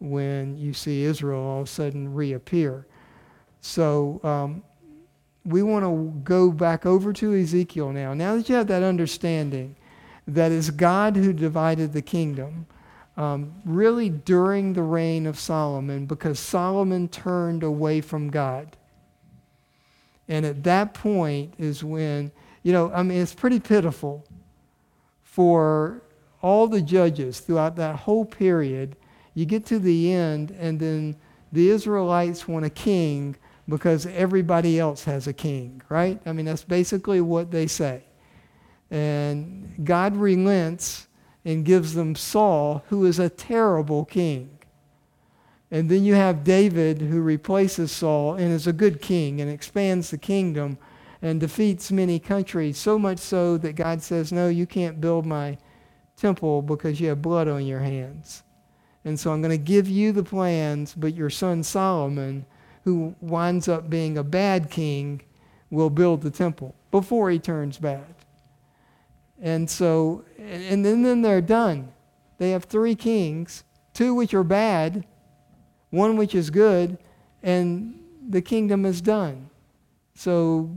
when 0.00 0.56
you 0.56 0.72
see 0.72 1.04
Israel 1.04 1.42
all 1.42 1.60
of 1.60 1.66
a 1.66 1.70
sudden 1.70 2.12
reappear. 2.14 2.86
So 3.60 4.20
um, 4.24 4.62
we 5.44 5.62
want 5.62 5.84
to 5.84 6.18
go 6.24 6.50
back 6.50 6.86
over 6.86 7.12
to 7.12 7.34
Ezekiel 7.34 7.92
now. 7.92 8.14
Now 8.14 8.36
that 8.36 8.48
you 8.48 8.54
have 8.54 8.68
that 8.68 8.82
understanding 8.82 9.76
that 10.26 10.50
it's 10.50 10.70
God 10.70 11.14
who 11.14 11.34
divided 11.34 11.92
the 11.92 12.02
kingdom 12.02 12.66
um, 13.16 13.54
really 13.64 14.10
during 14.10 14.72
the 14.72 14.82
reign 14.82 15.26
of 15.26 15.38
Solomon 15.38 16.06
because 16.06 16.38
Solomon 16.38 17.08
turned 17.08 17.62
away 17.62 18.00
from 18.00 18.30
God. 18.30 18.76
And 20.28 20.44
at 20.44 20.64
that 20.64 20.92
point 20.92 21.54
is 21.58 21.82
when, 21.82 22.32
you 22.62 22.72
know, 22.72 22.90
I 22.92 23.02
mean, 23.02 23.20
it's 23.20 23.34
pretty 23.34 23.60
pitiful 23.60 24.24
for 25.22 26.02
all 26.42 26.66
the 26.66 26.82
judges 26.82 27.40
throughout 27.40 27.76
that 27.76 27.96
whole 27.96 28.24
period. 28.24 28.96
You 29.34 29.46
get 29.46 29.64
to 29.66 29.78
the 29.78 30.12
end, 30.12 30.50
and 30.52 30.78
then 30.78 31.16
the 31.52 31.70
Israelites 31.70 32.48
want 32.48 32.64
a 32.64 32.70
king 32.70 33.36
because 33.68 34.06
everybody 34.06 34.78
else 34.78 35.04
has 35.04 35.26
a 35.26 35.32
king, 35.32 35.82
right? 35.88 36.20
I 36.26 36.32
mean, 36.32 36.46
that's 36.46 36.64
basically 36.64 37.20
what 37.20 37.50
they 37.50 37.66
say. 37.66 38.04
And 38.90 39.84
God 39.84 40.16
relents 40.16 41.05
and 41.46 41.64
gives 41.64 41.94
them 41.94 42.16
Saul, 42.16 42.84
who 42.88 43.06
is 43.06 43.20
a 43.20 43.30
terrible 43.30 44.04
king. 44.04 44.58
And 45.70 45.88
then 45.88 46.04
you 46.04 46.14
have 46.14 46.42
David, 46.42 47.00
who 47.00 47.22
replaces 47.22 47.92
Saul 47.92 48.34
and 48.34 48.52
is 48.52 48.66
a 48.66 48.72
good 48.72 49.00
king 49.00 49.40
and 49.40 49.48
expands 49.48 50.10
the 50.10 50.18
kingdom 50.18 50.76
and 51.22 51.40
defeats 51.40 51.92
many 51.92 52.18
countries, 52.18 52.76
so 52.76 52.98
much 52.98 53.18
so 53.18 53.56
that 53.58 53.74
God 53.74 54.02
says, 54.02 54.32
No, 54.32 54.48
you 54.48 54.66
can't 54.66 55.00
build 55.00 55.24
my 55.24 55.56
temple 56.16 56.62
because 56.62 57.00
you 57.00 57.08
have 57.08 57.22
blood 57.22 57.46
on 57.46 57.64
your 57.64 57.80
hands. 57.80 58.42
And 59.04 59.18
so 59.18 59.32
I'm 59.32 59.40
going 59.40 59.56
to 59.56 59.56
give 59.56 59.88
you 59.88 60.10
the 60.10 60.24
plans, 60.24 60.94
but 60.96 61.14
your 61.14 61.30
son 61.30 61.62
Solomon, 61.62 62.44
who 62.82 63.14
winds 63.20 63.68
up 63.68 63.88
being 63.88 64.18
a 64.18 64.24
bad 64.24 64.68
king, 64.68 65.22
will 65.70 65.90
build 65.90 66.22
the 66.22 66.30
temple 66.30 66.74
before 66.90 67.30
he 67.30 67.38
turns 67.38 67.78
bad. 67.78 68.15
And 69.40 69.68
so, 69.68 70.24
and 70.38 70.84
then, 70.84 71.02
then 71.02 71.22
they're 71.22 71.40
done. 71.40 71.92
They 72.38 72.50
have 72.50 72.64
three 72.64 72.94
kings, 72.94 73.64
two 73.92 74.14
which 74.14 74.34
are 74.34 74.44
bad, 74.44 75.06
one 75.90 76.16
which 76.16 76.34
is 76.34 76.50
good, 76.50 76.98
and 77.42 77.98
the 78.28 78.42
kingdom 78.42 78.84
is 78.84 79.00
done. 79.00 79.50
So, 80.14 80.70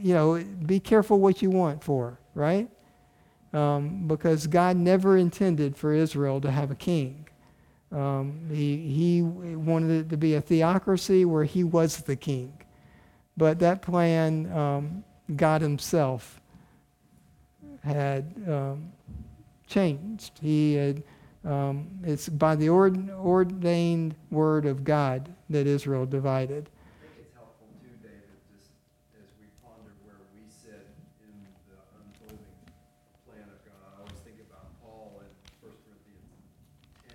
you 0.00 0.14
know, 0.14 0.42
be 0.66 0.80
careful 0.80 1.20
what 1.20 1.42
you 1.42 1.50
want 1.50 1.82
for, 1.82 2.18
right? 2.34 2.68
Um, 3.52 4.06
because 4.06 4.46
God 4.46 4.76
never 4.76 5.16
intended 5.16 5.76
for 5.76 5.92
Israel 5.92 6.40
to 6.40 6.50
have 6.50 6.70
a 6.70 6.74
king. 6.74 7.26
Um, 7.92 8.48
he, 8.50 8.76
he 8.76 9.22
wanted 9.22 9.90
it 9.90 10.08
to 10.10 10.16
be 10.16 10.34
a 10.34 10.40
theocracy 10.40 11.24
where 11.24 11.44
he 11.44 11.64
was 11.64 11.98
the 11.98 12.16
king. 12.16 12.52
But 13.36 13.58
that 13.60 13.82
plan, 13.82 14.52
um, 14.52 15.04
God 15.34 15.62
himself 15.62 16.39
had 17.84 18.34
um, 18.48 18.92
changed. 19.66 20.38
He 20.42 20.74
had, 20.74 21.02
um, 21.44 21.88
it's 22.04 22.28
by 22.28 22.56
the 22.56 22.68
ord- 22.68 23.10
ordained 23.10 24.14
word 24.30 24.66
of 24.66 24.84
God 24.84 25.34
that 25.48 25.66
Israel 25.66 26.06
divided. 26.06 26.68
I 26.68 27.06
think 27.06 27.26
it's 27.26 27.34
helpful 27.34 27.68
too, 27.80 27.94
David, 28.02 28.36
just 28.52 28.70
as 29.16 29.28
we 29.40 29.46
ponder 29.64 29.92
where 30.04 30.20
we 30.36 30.44
sit 30.50 30.86
in 31.24 31.32
the 31.68 31.78
unfolding 31.96 32.60
plan 33.24 33.48
of 33.48 33.60
God. 33.64 33.80
I 33.96 34.00
always 34.04 34.20
think 34.26 34.44
about 34.44 34.68
Paul 34.84 35.22
in 35.24 35.30
1 35.64 35.72
Corinthians 35.88 36.36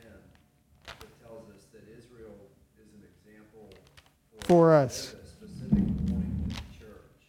10 0.02 0.98
that 1.00 1.12
tells 1.22 1.46
us 1.54 1.70
that 1.74 1.86
Israel 1.86 2.34
is 2.82 2.90
an 2.98 3.04
example 3.06 3.70
for, 4.48 4.48
for 4.48 4.74
us. 4.74 5.14
A 5.14 5.28
specific 5.28 5.86
warning 6.10 6.50
to 6.50 6.56
the 6.56 6.72
church. 6.74 7.22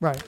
Right. 0.00 0.20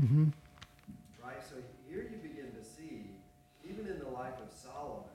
Mm-hmm. 0.00 0.32
Right? 1.20 1.44
So 1.44 1.60
here 1.84 2.08
you 2.08 2.16
begin 2.24 2.48
to 2.56 2.64
see, 2.64 3.12
even 3.68 3.84
in 3.84 4.00
the 4.00 4.08
life 4.08 4.40
of 4.40 4.48
Solomon, 4.48 5.12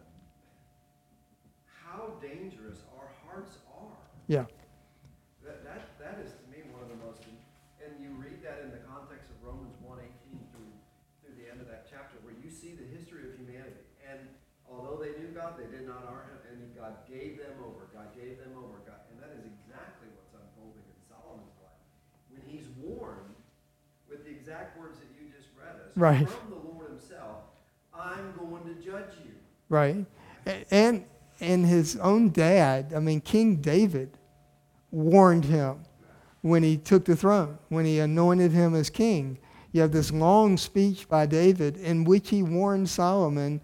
how 1.65 2.13
dangerous 2.21 2.85
our 2.93 3.09
hearts 3.25 3.57
are. 3.73 3.97
Yeah. 4.29 4.45
That, 5.41 5.65
that, 5.65 5.81
that 5.97 6.17
is 6.21 6.37
to 6.37 6.45
me 6.53 6.65
one 6.69 6.85
of 6.85 6.89
the 6.93 7.01
most, 7.01 7.25
and 7.25 7.93
you 7.97 8.13
read 8.17 8.41
that 8.45 8.61
in 8.61 8.69
the 8.69 8.81
context 8.85 9.29
of 9.29 9.37
Romans 9.41 9.73
1.18 9.81 10.05
through, 10.53 10.73
through 11.21 11.37
the 11.37 11.49
end 11.49 11.61
of 11.61 11.69
that 11.69 11.85
chapter, 11.85 12.17
where 12.25 12.33
you 12.37 12.49
see 12.49 12.73
the 12.73 12.85
history 12.85 13.29
of 13.29 13.37
humanity. 13.37 13.85
And 14.05 14.21
although 14.65 14.97
they 14.97 15.13
knew 15.21 15.29
God, 15.33 15.57
they 15.57 15.69
did 15.69 15.85
not 15.85 16.01
honor 16.09 16.29
him, 16.29 16.41
and 16.49 16.57
God 16.73 17.05
gave 17.05 17.37
them 17.37 17.61
over. 17.61 17.89
God 17.93 18.13
gave 18.17 18.41
them 18.41 18.57
over. 18.57 18.81
God, 18.85 19.05
and 19.13 19.21
that 19.21 19.33
is 19.37 19.45
exactly 19.45 20.09
what's 20.17 20.33
unfolding 20.33 20.85
in 20.85 20.97
Solomon's 21.05 21.57
life. 21.61 21.81
When 22.33 22.41
he's 22.49 22.65
warned 22.81 23.37
with 24.09 24.25
the 24.25 24.33
exact 24.33 24.73
words 24.81 24.97
that 24.97 25.13
you 25.13 25.29
just 25.29 25.53
read 25.53 25.77
us 25.77 25.84
right. 25.95 26.29
from 26.29 26.49
the 26.49 26.55
Lord 26.55 26.89
Himself. 26.89 27.37
I'm 27.93 28.33
going 28.37 28.63
to 28.63 28.81
judge 28.81 29.11
you. 29.23 29.31
right? 29.69 30.05
And 30.71 31.05
and 31.41 31.65
his 31.65 31.97
own 31.97 32.29
dad, 32.29 32.93
I 32.95 32.99
mean 32.99 33.19
King 33.21 33.57
David, 33.57 34.17
warned 34.91 35.45
him 35.45 35.79
when 36.41 36.63
he 36.63 36.77
took 36.77 37.05
the 37.05 37.15
throne, 37.15 37.57
when 37.69 37.85
he 37.85 37.99
anointed 37.99 38.51
him 38.51 38.75
as 38.75 38.89
king. 38.89 39.37
You 39.71 39.81
have 39.81 39.91
this 39.91 40.11
long 40.11 40.55
speech 40.55 41.09
by 41.09 41.25
David 41.25 41.75
in 41.77 42.05
which 42.05 42.29
he 42.29 42.43
warned 42.43 42.87
Solomon 42.87 43.59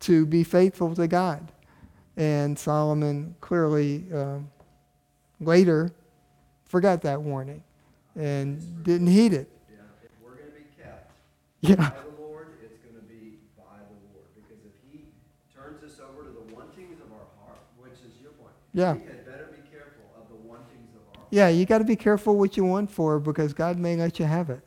to 0.00 0.26
be 0.26 0.44
faithful 0.44 0.94
to 0.96 1.06
God. 1.08 1.50
And 2.16 2.58
Solomon 2.58 3.34
clearly 3.40 4.04
um, 4.12 4.50
later 5.40 5.90
forgot 6.66 7.00
that 7.02 7.22
warning 7.22 7.62
and 8.14 8.82
didn't 8.84 9.06
heed 9.06 9.32
it. 9.32 9.48
Yeah, 9.70 9.76
if 10.02 10.10
we're 10.22 10.34
gonna 10.34 10.50
be 10.50 10.82
kept 10.82 11.10
Yeah. 11.68 11.76
by 11.76 11.90
the 12.16 12.22
Lord, 12.22 12.48
it's 12.62 12.78
gonna 12.84 13.02
be 13.08 13.38
by 13.56 13.78
the 13.88 13.96
Lord. 14.12 14.26
Because 14.34 14.64
if 14.64 14.72
he 14.92 15.06
turns 15.54 15.82
us 15.82 15.98
over 16.00 16.24
to 16.24 16.30
the 16.30 16.54
wantings 16.54 17.00
of 17.00 17.10
our 17.12 17.26
heart, 17.40 17.58
which 17.78 17.92
is 18.04 18.20
your 18.22 18.32
point. 18.32 18.52
Yeah. 18.74 18.92
We 18.94 19.00
had 19.00 19.24
better 19.24 19.48
be 19.50 19.62
careful 19.70 20.04
of 20.20 20.28
the 20.28 20.36
wantings 20.46 20.90
of 20.94 21.00
our 21.12 21.16
heart. 21.20 21.28
Yeah, 21.30 21.48
you 21.48 21.64
got 21.64 21.78
to 21.78 21.84
be 21.84 21.96
careful 21.96 22.36
what 22.36 22.56
you 22.56 22.64
want 22.64 22.90
for 22.90 23.18
because 23.18 23.54
God 23.54 23.78
may 23.78 23.96
let 23.96 24.18
you 24.18 24.26
have 24.26 24.50
it. 24.50 24.60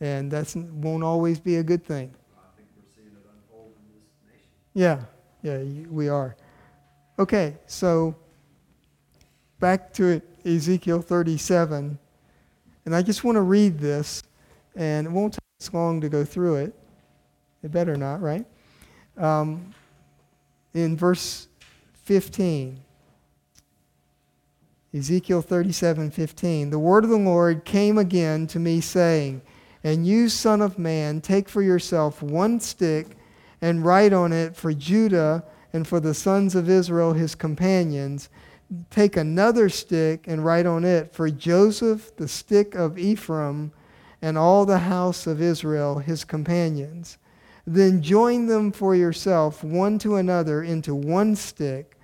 And 0.00 0.30
that 0.30 0.54
won't 0.56 1.02
always 1.02 1.40
be 1.40 1.56
a 1.56 1.62
good 1.62 1.84
thing. 1.84 2.14
I 2.36 2.56
think 2.56 2.68
we're 2.76 2.84
seeing 2.94 3.08
it 3.08 3.26
unfold 3.32 3.72
in 3.76 3.94
this 3.94 4.04
nation. 4.24 4.46
Yeah, 4.74 5.02
yeah, 5.42 5.58
you- 5.58 5.88
we 5.90 6.08
are. 6.08 6.36
Okay, 7.18 7.56
so 7.66 8.14
back 9.58 9.92
to 9.94 10.22
Ezekiel 10.44 11.02
37. 11.02 11.98
And 12.86 12.94
I 12.94 13.02
just 13.02 13.24
want 13.24 13.36
to 13.36 13.42
read 13.42 13.78
this, 13.78 14.22
and 14.76 15.08
it 15.08 15.10
won't 15.10 15.32
take 15.34 15.37
us 15.60 15.74
long 15.74 16.00
to 16.00 16.08
go 16.08 16.24
through 16.24 16.54
it. 16.56 16.74
It 17.64 17.72
better 17.72 17.96
not, 17.96 18.22
right? 18.22 18.46
Um, 19.16 19.74
in 20.72 20.96
verse 20.96 21.48
15, 22.04 22.78
Ezekiel 24.94 25.42
37 25.42 26.12
15, 26.12 26.70
the 26.70 26.78
word 26.78 27.02
of 27.02 27.10
the 27.10 27.16
Lord 27.16 27.64
came 27.64 27.98
again 27.98 28.46
to 28.48 28.60
me, 28.60 28.80
saying, 28.80 29.42
And 29.82 30.06
you, 30.06 30.28
son 30.28 30.62
of 30.62 30.78
man, 30.78 31.20
take 31.20 31.48
for 31.48 31.60
yourself 31.60 32.22
one 32.22 32.60
stick 32.60 33.08
and 33.60 33.84
write 33.84 34.12
on 34.12 34.32
it 34.32 34.54
for 34.54 34.72
Judah 34.72 35.42
and 35.72 35.88
for 35.88 35.98
the 35.98 36.14
sons 36.14 36.54
of 36.54 36.70
Israel 36.70 37.14
his 37.14 37.34
companions. 37.34 38.28
Take 38.90 39.16
another 39.16 39.68
stick 39.68 40.28
and 40.28 40.44
write 40.44 40.66
on 40.66 40.84
it 40.84 41.12
for 41.12 41.28
Joseph, 41.30 42.14
the 42.16 42.28
stick 42.28 42.76
of 42.76 42.96
Ephraim, 42.96 43.72
and 44.20 44.36
all 44.36 44.66
the 44.66 44.78
house 44.78 45.26
of 45.26 45.40
Israel 45.40 45.98
his 45.98 46.24
companions. 46.24 47.18
Then 47.66 48.02
join 48.02 48.46
them 48.46 48.72
for 48.72 48.94
yourself 48.94 49.62
one 49.62 49.98
to 49.98 50.16
another 50.16 50.62
into 50.62 50.94
one 50.94 51.36
stick, 51.36 51.96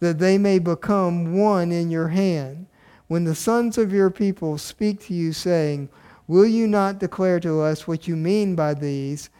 that 0.00 0.18
they 0.18 0.36
may 0.36 0.58
become 0.58 1.38
one 1.38 1.70
in 1.70 1.90
your 1.90 2.08
hand. 2.08 2.66
When 3.06 3.24
the 3.24 3.34
sons 3.34 3.78
of 3.78 3.92
your 3.92 4.10
people 4.10 4.58
speak 4.58 5.00
to 5.06 5.14
you, 5.14 5.32
saying, 5.32 5.88
Will 6.26 6.46
you 6.46 6.66
not 6.66 6.98
declare 6.98 7.40
to 7.40 7.60
us 7.60 7.86
what 7.86 8.08
you 8.08 8.16
mean 8.16 8.54
by 8.54 8.74
these? 8.74 9.30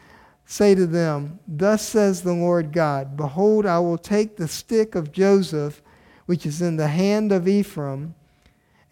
Say 0.45 0.75
to 0.75 0.85
them, 0.85 1.39
Thus 1.47 1.81
says 1.81 2.21
the 2.21 2.33
Lord 2.33 2.71
God 2.71 3.17
Behold, 3.17 3.65
I 3.65 3.79
will 3.79 3.97
take 3.97 4.37
the 4.37 4.47
stick 4.47 4.95
of 4.95 5.11
Joseph, 5.11 5.81
which 6.25 6.45
is 6.45 6.61
in 6.61 6.77
the 6.77 6.87
hand 6.87 7.31
of 7.31 7.47
Ephraim, 7.47 8.15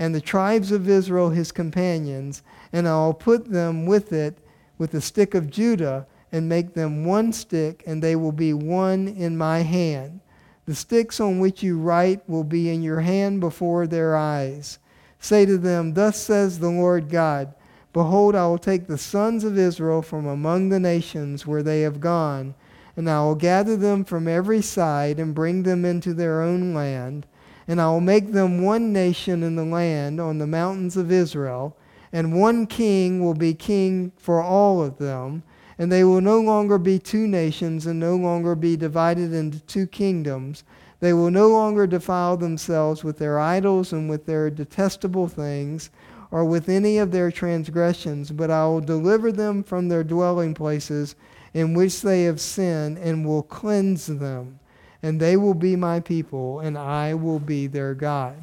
and 0.02 0.16
the 0.16 0.20
tribes 0.20 0.72
of 0.72 0.90
Israel 0.90 1.30
his 1.30 1.52
companions, 1.52 2.42
and 2.74 2.88
I 2.88 2.96
will 2.96 3.14
put 3.14 3.52
them 3.52 3.86
with 3.86 4.12
it, 4.12 4.40
with 4.80 4.90
the 4.90 5.00
stick 5.00 5.36
of 5.36 5.52
Judah, 5.52 6.08
and 6.32 6.50
make 6.50 6.74
them 6.74 7.06
one 7.06 7.32
stick, 7.32 7.84
and 7.86 8.02
they 8.02 8.16
will 8.16 8.32
be 8.32 8.52
one 8.52 9.08
in 9.08 9.38
my 9.38 9.60
hand. 9.60 10.20
The 10.66 10.74
sticks 10.74 11.20
on 11.20 11.38
which 11.38 11.62
you 11.62 11.78
write 11.78 12.28
will 12.28 12.44
be 12.44 12.72
in 12.72 12.82
your 12.82 13.02
hand 13.02 13.42
before 13.42 13.86
their 13.86 14.18
eyes. 14.18 14.80
Say 15.20 15.46
to 15.46 15.60
them, 15.60 15.94
Thus 15.94 16.18
says 16.18 16.58
the 16.58 16.72
Lord 16.72 17.08
God 17.08 17.54
Behold, 17.94 18.34
I 18.34 18.48
will 18.48 18.58
take 18.58 18.88
the 18.88 18.98
sons 18.98 19.44
of 19.44 19.56
Israel 19.56 20.02
from 20.02 20.26
among 20.26 20.70
the 20.70 20.80
nations 20.80 21.46
where 21.46 21.62
they 21.62 21.82
have 21.82 22.00
gone, 22.00 22.56
and 22.96 23.08
I 23.08 23.20
will 23.20 23.36
gather 23.36 23.78
them 23.78 24.04
from 24.04 24.28
every 24.28 24.64
side 24.64 25.20
and 25.20 25.36
bring 25.36 25.62
them 25.62 25.86
into 25.86 26.16
their 26.16 26.42
own 26.42 26.74
land. 26.74 27.28
And 27.72 27.80
I 27.80 27.88
will 27.88 28.02
make 28.02 28.34
them 28.34 28.64
one 28.64 28.92
nation 28.92 29.44
in 29.44 29.56
the 29.56 29.64
land 29.64 30.20
on 30.20 30.40
the 30.40 30.46
mountains 30.46 30.98
of 30.98 31.10
Israel, 31.10 31.78
and 32.12 32.38
one 32.38 32.68
king 32.68 33.24
will 33.24 33.34
be 33.34 33.54
king 33.54 34.12
for 34.18 34.44
all 34.44 34.84
of 34.84 34.98
them. 34.98 35.44
And 35.78 35.90
they 35.90 36.04
will 36.04 36.20
no 36.20 36.42
longer 36.42 36.78
be 36.78 37.00
two 37.00 37.28
nations 37.28 37.86
and 37.86 37.98
no 37.98 38.18
longer 38.18 38.56
be 38.56 38.76
divided 38.76 39.32
into 39.32 39.62
two 39.62 39.88
kingdoms. 39.88 40.66
They 41.00 41.14
will 41.14 41.32
no 41.32 41.48
longer 41.48 41.88
defile 41.88 42.36
themselves 42.36 43.06
with 43.06 43.20
their 43.20 43.40
idols 43.40 43.94
and 43.94 44.10
with 44.10 44.26
their 44.26 44.50
detestable 44.50 45.30
things 45.30 45.92
or 46.30 46.44
with 46.44 46.68
any 46.68 46.98
of 46.98 47.12
their 47.12 47.32
transgressions, 47.32 48.32
but 48.32 48.52
I 48.52 48.66
will 48.66 48.82
deliver 48.82 49.32
them 49.32 49.64
from 49.64 49.88
their 49.88 50.04
dwelling 50.04 50.54
places 50.54 51.16
in 51.54 51.74
which 51.74 52.02
they 52.02 52.24
have 52.24 52.42
sinned 52.42 52.98
and 52.98 53.26
will 53.26 53.44
cleanse 53.44 54.08
them. 54.08 54.60
And 55.04 55.20
they 55.20 55.36
will 55.38 55.54
be 55.54 55.76
my 55.76 56.00
people, 56.00 56.60
and 56.60 56.78
I 56.78 57.14
will 57.16 57.40
be 57.40 57.68
their 57.68 57.94
God. 57.94 58.36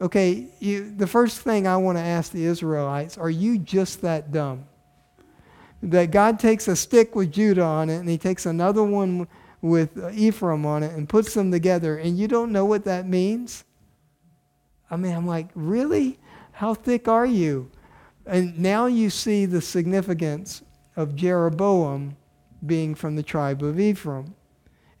Okay, 0.00 0.48
you, 0.58 0.92
the 0.96 1.06
first 1.06 1.42
thing 1.42 1.66
I 1.68 1.76
want 1.76 1.96
to 1.96 2.02
ask 2.02 2.32
the 2.32 2.44
Israelites 2.44 3.16
are 3.16 3.30
you 3.30 3.58
just 3.58 4.02
that 4.02 4.32
dumb? 4.32 4.64
That 5.82 6.10
God 6.10 6.40
takes 6.40 6.66
a 6.66 6.74
stick 6.74 7.14
with 7.14 7.32
Judah 7.32 7.62
on 7.62 7.88
it, 7.88 7.98
and 7.98 8.08
he 8.08 8.18
takes 8.18 8.46
another 8.46 8.82
one 8.82 9.28
with 9.60 9.96
Ephraim 10.12 10.66
on 10.66 10.82
it, 10.82 10.92
and 10.92 11.08
puts 11.08 11.34
them 11.34 11.52
together, 11.52 11.98
and 11.98 12.18
you 12.18 12.26
don't 12.26 12.50
know 12.50 12.64
what 12.64 12.84
that 12.84 13.06
means? 13.06 13.64
I 14.90 14.96
mean, 14.96 15.14
I'm 15.14 15.26
like, 15.26 15.48
really? 15.54 16.18
How 16.50 16.74
thick 16.74 17.06
are 17.06 17.26
you? 17.26 17.70
And 18.26 18.58
now 18.58 18.86
you 18.86 19.08
see 19.08 19.46
the 19.46 19.60
significance 19.60 20.62
of 20.96 21.16
Jeroboam 21.16 22.16
being 22.66 22.94
from 22.94 23.16
the 23.16 23.22
tribe 23.22 23.62
of 23.62 23.80
Ephraim. 23.80 24.34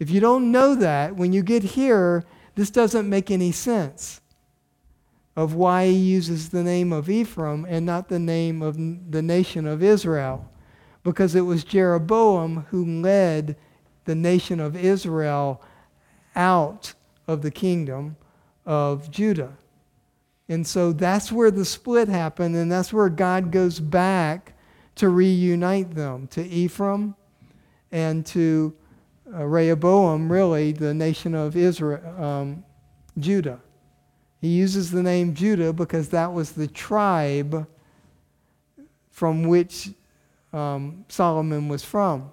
If 0.02 0.10
you 0.10 0.18
don't 0.18 0.50
know 0.50 0.74
that, 0.74 1.14
when 1.14 1.32
you 1.32 1.44
get 1.44 1.62
here, 1.62 2.24
this 2.56 2.70
doesn't 2.70 3.08
make 3.08 3.30
any 3.30 3.52
sense 3.52 4.20
of 5.36 5.54
why 5.54 5.86
he 5.86 5.92
uses 5.92 6.48
the 6.48 6.64
name 6.64 6.92
of 6.92 7.08
Ephraim 7.08 7.64
and 7.68 7.86
not 7.86 8.08
the 8.08 8.18
name 8.18 8.62
of 8.62 8.76
the 8.76 9.22
nation 9.22 9.64
of 9.64 9.80
Israel. 9.80 10.50
Because 11.04 11.36
it 11.36 11.42
was 11.42 11.62
Jeroboam 11.62 12.66
who 12.70 12.84
led 12.84 13.54
the 14.04 14.16
nation 14.16 14.58
of 14.58 14.74
Israel 14.74 15.62
out 16.34 16.94
of 17.28 17.42
the 17.42 17.52
kingdom 17.52 18.16
of 18.66 19.08
Judah. 19.08 19.56
And 20.48 20.66
so 20.66 20.92
that's 20.92 21.30
where 21.30 21.52
the 21.52 21.64
split 21.64 22.08
happened, 22.08 22.56
and 22.56 22.72
that's 22.72 22.92
where 22.92 23.08
God 23.08 23.52
goes 23.52 23.78
back 23.78 24.54
to 24.96 25.08
reunite 25.08 25.94
them 25.94 26.26
to 26.32 26.44
Ephraim 26.44 27.14
and 27.92 28.26
to 28.26 28.74
uh, 29.32 29.44
Rehoboam, 29.44 30.30
really, 30.30 30.72
the 30.72 30.92
nation 30.92 31.34
of 31.34 31.56
Israel, 31.56 32.22
um, 32.22 32.64
Judah. 33.18 33.60
He 34.40 34.48
uses 34.48 34.90
the 34.90 35.02
name 35.02 35.34
Judah 35.34 35.72
because 35.72 36.08
that 36.10 36.32
was 36.32 36.52
the 36.52 36.66
tribe 36.66 37.66
from 39.10 39.44
which 39.44 39.90
um, 40.52 41.04
Solomon 41.08 41.68
was 41.68 41.84
from. 41.84 42.30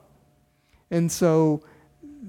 And 0.91 1.11
so 1.11 1.61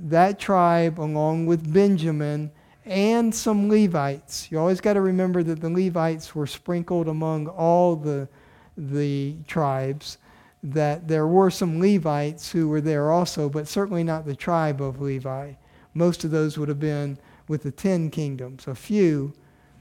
that 0.05 0.39
tribe, 0.39 1.01
along 1.01 1.47
with 1.47 1.73
Benjamin, 1.73 2.53
and 2.85 3.35
some 3.35 3.69
Levites. 3.69 4.51
You 4.51 4.59
always 4.59 4.81
got 4.81 4.95
to 4.95 5.01
remember 5.01 5.43
that 5.43 5.61
the 5.61 5.71
Levites 5.71 6.35
were 6.35 6.47
sprinkled 6.47 7.09
among 7.09 7.47
all 7.47 7.97
the, 7.97 8.29
the 8.77 9.37
tribes, 9.47 10.19
that 10.63 11.09
there 11.09 11.27
were 11.27 11.51
some 11.51 11.81
Levites 11.81 12.51
who 12.53 12.69
were 12.69 12.81
there 12.81 13.11
also, 13.11 13.49
but 13.49 13.67
certainly 13.67 14.05
not 14.05 14.27
the 14.27 14.37
tribe 14.37 14.83
of 14.83 15.01
Levi. 15.01 15.53
Most 15.95 16.25
of 16.25 16.31
those 16.31 16.59
would 16.59 16.69
have 16.69 16.81
been 16.81 17.19
with 17.49 17.63
the 17.63 17.71
ten 17.71 18.11
kingdoms, 18.11 18.67
a 18.67 18.75
few 18.75 19.33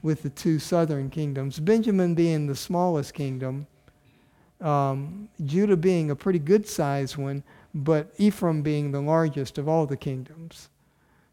with 0.02 0.22
the 0.22 0.30
two 0.30 0.58
southern 0.58 1.10
kingdoms. 1.10 1.60
Benjamin 1.60 2.14
being 2.14 2.46
the 2.46 2.56
smallest 2.56 3.12
kingdom, 3.14 3.66
um, 4.60 5.28
Judah 5.44 5.76
being 5.76 6.10
a 6.10 6.16
pretty 6.16 6.38
good 6.38 6.66
sized 6.66 7.16
one, 7.16 7.42
but 7.74 8.12
Ephraim 8.18 8.62
being 8.62 8.90
the 8.90 9.00
largest 9.00 9.58
of 9.58 9.68
all 9.68 9.86
the 9.86 9.96
kingdoms. 9.96 10.70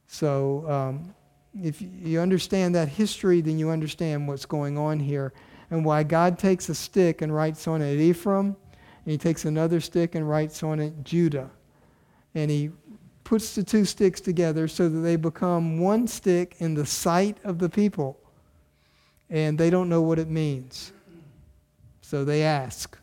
So 0.07 0.69
um, 0.69 1.15
if 1.61 1.81
you 1.81 2.19
understand 2.19 2.75
that 2.75 2.89
history, 2.89 3.41
then 3.41 3.57
you 3.57 3.69
understand 3.69 4.27
what's 4.27 4.45
going 4.45 4.77
on 4.77 4.99
here 4.99 5.33
and 5.71 5.83
why 5.83 6.03
God 6.03 6.37
takes 6.37 6.69
a 6.69 6.75
stick 6.75 7.21
and 7.21 7.33
writes 7.33 7.67
on 7.67 7.81
it 7.81 7.99
Ephraim, 7.99 8.55
and 9.07 9.13
he 9.13 9.17
takes 9.17 9.45
another 9.45 9.79
stick 9.79 10.15
and 10.15 10.27
writes 10.27 10.63
on 10.63 10.81
it 10.81 11.01
Judah. 11.01 11.49
And 12.35 12.51
he 12.51 12.71
puts 13.23 13.55
the 13.55 13.63
two 13.63 13.85
sticks 13.85 14.19
together 14.19 14.67
so 14.67 14.89
that 14.89 14.99
they 14.99 15.15
become 15.15 15.79
one 15.79 16.07
stick 16.07 16.57
in 16.59 16.73
the 16.73 16.85
sight 16.85 17.37
of 17.45 17.57
the 17.57 17.69
people. 17.69 18.19
And 19.29 19.57
they 19.57 19.69
don't 19.69 19.87
know 19.87 20.01
what 20.01 20.19
it 20.19 20.27
means. 20.27 20.91
So 22.01 22.25
they 22.25 22.43
ask. 22.43 22.97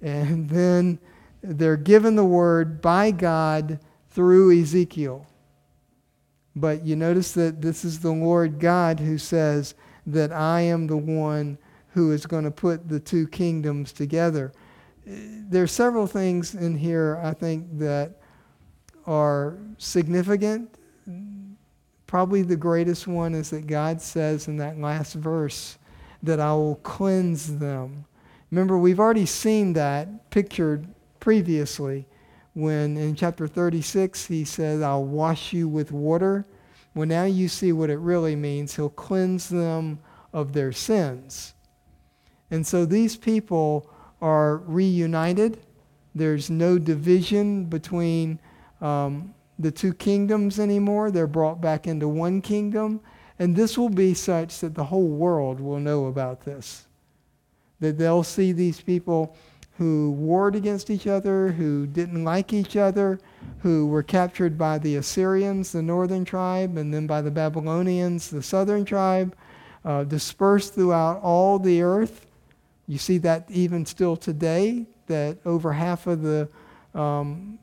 And 0.00 0.48
then 0.48 1.00
they're 1.42 1.76
given 1.76 2.14
the 2.14 2.24
word 2.24 2.80
by 2.80 3.10
God 3.10 3.80
through 4.10 4.60
Ezekiel. 4.60 5.26
But 6.54 6.84
you 6.84 6.94
notice 6.94 7.32
that 7.32 7.60
this 7.60 7.84
is 7.84 7.98
the 7.98 8.12
Lord 8.12 8.60
God 8.60 9.00
who 9.00 9.18
says 9.18 9.74
that 10.06 10.30
I 10.30 10.60
am 10.60 10.86
the 10.86 10.96
one 10.96 11.58
who 11.94 12.12
is 12.12 12.26
going 12.26 12.44
to 12.44 12.52
put 12.52 12.88
the 12.88 13.00
two 13.00 13.26
kingdoms 13.26 13.92
together. 13.92 14.52
There 15.04 15.62
are 15.62 15.68
several 15.68 16.06
things 16.06 16.54
in 16.54 16.76
here 16.76 17.20
I 17.22 17.32
think 17.32 17.78
that 17.78 18.16
are 19.06 19.58
significant. 19.78 20.76
Probably 22.06 22.42
the 22.42 22.56
greatest 22.56 23.06
one 23.06 23.34
is 23.34 23.50
that 23.50 23.66
God 23.66 24.00
says 24.00 24.46
in 24.46 24.58
that 24.58 24.78
last 24.78 25.14
verse 25.14 25.78
that 26.22 26.38
I 26.38 26.52
will 26.52 26.76
cleanse 26.76 27.58
them. 27.58 28.04
Remember, 28.50 28.78
we've 28.78 29.00
already 29.00 29.26
seen 29.26 29.72
that 29.72 30.30
pictured 30.30 30.86
previously 31.20 32.06
when 32.54 32.96
in 32.96 33.14
chapter 33.14 33.48
36 33.48 34.26
he 34.26 34.44
says, 34.44 34.82
I'll 34.82 35.04
wash 35.04 35.52
you 35.52 35.68
with 35.68 35.90
water. 35.90 36.44
Well, 36.94 37.08
now 37.08 37.24
you 37.24 37.48
see 37.48 37.72
what 37.72 37.90
it 37.90 37.98
really 37.98 38.36
means. 38.36 38.76
He'll 38.76 38.90
cleanse 38.90 39.48
them 39.48 39.98
of 40.32 40.52
their 40.52 40.70
sins. 40.70 41.54
And 42.50 42.66
so 42.66 42.84
these 42.84 43.16
people 43.16 43.90
are 44.22 44.58
reunited. 44.58 45.58
There's 46.14 46.48
no 46.48 46.78
division 46.78 47.64
between 47.64 48.38
um, 48.80 49.34
the 49.58 49.70
two 49.70 49.92
kingdoms 49.92 50.58
anymore. 50.58 51.10
They're 51.10 51.26
brought 51.26 51.60
back 51.60 51.86
into 51.86 52.08
one 52.08 52.40
kingdom. 52.40 53.00
And 53.38 53.56
this 53.56 53.76
will 53.76 53.88
be 53.88 54.14
such 54.14 54.60
that 54.60 54.74
the 54.74 54.84
whole 54.84 55.08
world 55.08 55.60
will 55.60 55.80
know 55.80 56.06
about 56.06 56.44
this. 56.44 56.86
That 57.80 57.98
they'll 57.98 58.22
see 58.22 58.52
these 58.52 58.80
people 58.80 59.36
who 59.78 60.12
warred 60.12 60.54
against 60.54 60.90
each 60.90 61.06
other, 61.06 61.50
who 61.50 61.86
didn't 61.86 62.24
like 62.24 62.52
each 62.52 62.76
other, 62.76 63.18
who 63.60 63.86
were 63.86 64.02
captured 64.02 64.56
by 64.56 64.78
the 64.78 64.96
Assyrians, 64.96 65.72
the 65.72 65.82
northern 65.82 66.24
tribe, 66.24 66.76
and 66.76 66.92
then 66.92 67.06
by 67.06 67.22
the 67.22 67.30
Babylonians, 67.30 68.30
the 68.30 68.42
southern 68.42 68.84
tribe, 68.84 69.34
uh, 69.84 70.04
dispersed 70.04 70.74
throughout 70.74 71.20
all 71.22 71.58
the 71.58 71.82
earth. 71.82 72.26
You 72.92 72.98
see 72.98 73.16
that 73.18 73.46
even 73.48 73.86
still 73.86 74.18
today, 74.18 74.84
that 75.06 75.38
over 75.46 75.72
half 75.72 76.06
of 76.06 76.20
the 76.20 76.46
um, 76.94 77.58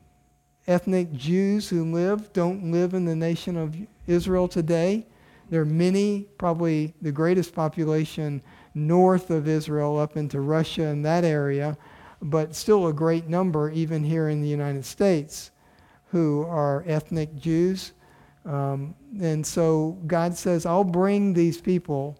ethnic 0.65 1.13
Jews 1.13 1.69
who 1.69 1.93
live 1.93 2.33
don't 2.33 2.71
live 2.71 2.95
in 2.95 3.05
the 3.05 3.15
nation 3.15 3.55
of 3.55 3.77
Israel 4.07 4.47
today. 4.47 5.05
There 5.51 5.61
are 5.61 5.65
many, 5.65 6.25
probably 6.39 6.95
the 7.03 7.11
greatest 7.11 7.53
population 7.53 8.41
north 8.73 9.29
of 9.29 9.47
Israel 9.47 9.99
up 9.99 10.17
into 10.17 10.41
Russia 10.41 10.85
and 10.85 11.05
that 11.05 11.23
area, 11.23 11.77
but 12.23 12.55
still 12.55 12.87
a 12.87 12.93
great 12.93 13.27
number 13.27 13.69
even 13.69 14.03
here 14.03 14.29
in 14.29 14.41
the 14.41 14.47
United 14.47 14.83
States 14.83 15.51
who 16.07 16.41
are 16.49 16.83
ethnic 16.87 17.35
Jews. 17.35 17.91
Um, 18.45 18.95
and 19.21 19.45
so 19.45 19.95
God 20.07 20.35
says, 20.35 20.65
I'll 20.65 20.83
bring 20.83 21.35
these 21.35 21.61
people 21.61 22.17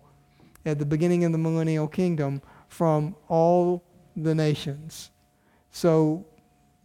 at 0.64 0.78
the 0.78 0.86
beginning 0.86 1.26
of 1.26 1.32
the 1.32 1.40
millennial 1.40 1.88
kingdom 1.88 2.44
from 2.70 3.16
all 3.28 3.84
the 4.16 4.34
nations. 4.34 5.12
So 5.72 6.26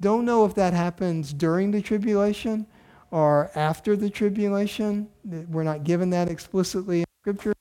don't 0.01 0.25
know 0.25 0.45
if 0.45 0.55
that 0.57 0.75
happens 0.75 1.33
during 1.33 1.71
the 1.71 1.81
tribulation 1.81 2.67
or 3.11 3.51
after 3.55 3.95
the 3.97 4.11
tribulation. 4.11 5.09
We're 5.25 5.63
not 5.63 5.85
given 5.85 6.11
that 6.11 6.29
explicitly 6.29 7.01
in 7.01 7.07
Scripture. 7.23 7.53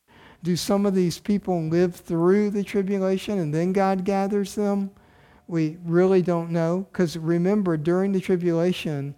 Do 0.41 0.55
some 0.57 0.85
of 0.85 0.95
these 0.95 1.19
people 1.19 1.61
live 1.61 1.95
through 1.95 2.49
the 2.49 2.63
tribulation 2.63 3.39
and 3.39 3.53
then 3.53 3.71
God 3.71 4.03
gathers 4.03 4.55
them? 4.55 4.91
We 5.47 5.77
really 5.85 6.21
don't 6.21 6.49
know. 6.49 6.87
Because 6.91 7.17
remember, 7.17 7.77
during 7.77 8.11
the 8.11 8.19
tribulation, 8.19 9.15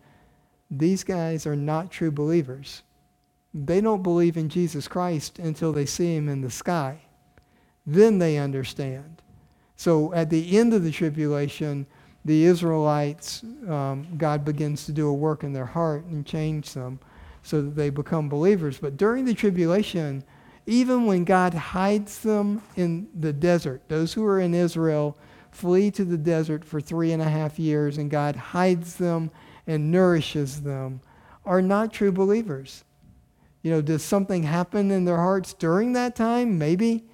these 0.70 1.04
guys 1.04 1.48
are 1.48 1.56
not 1.56 1.92
true 1.92 2.12
believers. 2.12 2.84
They 3.54 3.80
don't 3.80 4.04
believe 4.04 4.36
in 4.36 4.50
Jesus 4.50 4.88
Christ 4.88 5.40
until 5.40 5.72
they 5.72 5.86
see 5.86 6.16
him 6.16 6.28
in 6.28 6.42
the 6.42 6.52
sky. 6.52 7.05
Then 7.86 8.18
they 8.20 8.38
understand. 8.38 9.22
So 9.76 10.14
at 10.14 10.30
the 10.30 10.58
end 10.58 10.74
of 10.74 10.84
the 10.84 10.92
tribulation, 10.92 11.86
the 12.24 12.46
Israelites, 12.46 13.44
um, 13.68 14.08
God 14.18 14.44
begins 14.44 14.86
to 14.86 14.92
do 14.92 15.08
a 15.08 15.14
work 15.14 15.44
in 15.44 15.54
their 15.54 15.66
heart 15.66 16.06
and 16.06 16.26
change 16.26 16.74
them 16.74 17.00
so 17.44 17.62
that 17.62 17.76
they 17.76 17.92
become 17.92 18.28
believers. 18.28 18.80
But 18.80 18.98
during 18.98 19.26
the 19.26 19.36
tribulation, 19.36 20.24
even 20.66 21.06
when 21.06 21.24
God 21.24 21.54
hides 21.54 22.20
them 22.20 22.64
in 22.76 23.08
the 23.14 23.32
desert, 23.32 23.84
those 23.88 24.14
who 24.14 24.26
are 24.26 24.40
in 24.40 24.56
Israel 24.56 25.18
flee 25.52 25.92
to 25.92 26.04
the 26.04 26.18
desert 26.18 26.66
for 26.66 26.82
three 26.82 27.12
and 27.12 27.22
a 27.22 27.30
half 27.30 27.60
years, 27.60 27.98
and 27.98 28.10
God 28.10 28.36
hides 28.36 28.96
them 28.96 29.30
and 29.68 29.92
nourishes 29.92 30.62
them, 30.62 31.02
are 31.46 31.62
not 31.62 31.94
true 31.94 32.12
believers. 32.12 32.84
You 33.62 33.72
know, 33.72 33.82
does 33.82 34.04
something 34.04 34.44
happen 34.44 34.90
in 34.90 35.06
their 35.06 35.18
hearts 35.18 35.54
during 35.54 35.94
that 35.94 36.16
time? 36.16 36.58
Maybe. 36.58 37.06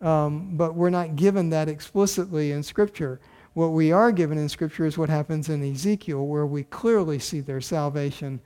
Um, 0.00 0.56
but 0.56 0.74
we're 0.74 0.90
not 0.90 1.16
given 1.16 1.50
that 1.50 1.68
explicitly 1.68 2.52
in 2.52 2.62
Scripture. 2.62 3.20
What 3.54 3.68
we 3.68 3.92
are 3.92 4.12
given 4.12 4.36
in 4.36 4.48
Scripture 4.48 4.84
is 4.84 4.98
what 4.98 5.08
happens 5.08 5.48
in 5.48 5.62
Ezekiel, 5.62 6.26
where 6.26 6.44
we 6.46 6.64
clearly 6.64 7.18
see 7.18 7.40
their 7.40 7.62
salvation 7.62 8.40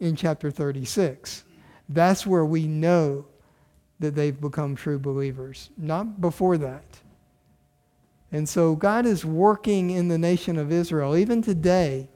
in 0.00 0.16
chapter 0.16 0.50
36. 0.50 1.44
That's 1.88 2.26
where 2.26 2.46
we 2.46 2.66
know 2.66 3.26
that 4.00 4.14
they've 4.14 4.40
become 4.40 4.74
true 4.74 4.98
believers, 4.98 5.70
not 5.76 6.20
before 6.20 6.56
that. 6.58 6.84
And 8.32 8.48
so 8.48 8.74
God 8.74 9.06
is 9.06 9.24
working 9.24 9.90
in 9.90 10.08
the 10.08 10.18
nation 10.18 10.58
of 10.58 10.72
Israel, 10.72 11.16
even 11.16 11.40
today, 11.40 12.08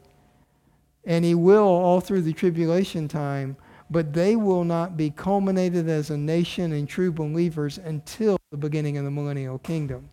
and 1.05 1.25
He 1.25 1.35
will 1.35 1.63
all 1.63 2.01
through 2.01 2.23
the 2.23 2.33
tribulation 2.33 3.09
time, 3.09 3.57
but 3.91 4.13
they 4.13 4.37
will 4.37 4.65
not 4.65 4.97
be 4.97 5.11
culminated 5.11 5.89
as 5.89 6.11
a 6.11 6.17
nation 6.17 6.73
and 6.73 6.89
true 6.89 7.13
believers 7.13 7.79
until 7.79 8.37
the 8.51 8.57
beginning 8.57 8.99
of 8.99 9.05
the 9.05 9.11
millennial 9.11 9.59
kingdom. 9.59 10.09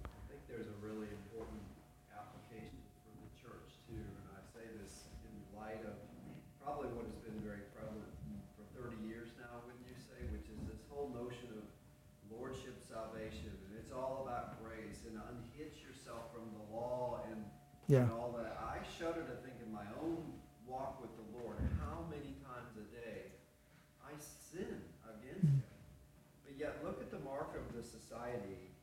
yeah. 17.88 18.10
and 18.10 18.12
all 18.12 18.34
that. 18.38 18.58
I 18.62 18.82
shudder 18.98 19.22
to 19.22 19.36
think 19.46 19.58
in 19.62 19.72
my 19.72 19.86
own 20.02 20.26
walk 20.66 21.02
with 21.02 21.14
the 21.18 21.28
Lord 21.38 21.58
how 21.82 22.06
many 22.10 22.34
times 22.42 22.74
a 22.78 22.86
day 22.90 23.30
I 24.02 24.14
sin 24.18 24.82
against 25.06 25.46
Him. 25.46 25.64
But 26.46 26.58
yet, 26.58 26.82
look 26.84 27.02
at 27.02 27.12
the 27.12 27.22
mark 27.22 27.54
of 27.54 27.66
the 27.76 27.86
society 27.86 28.74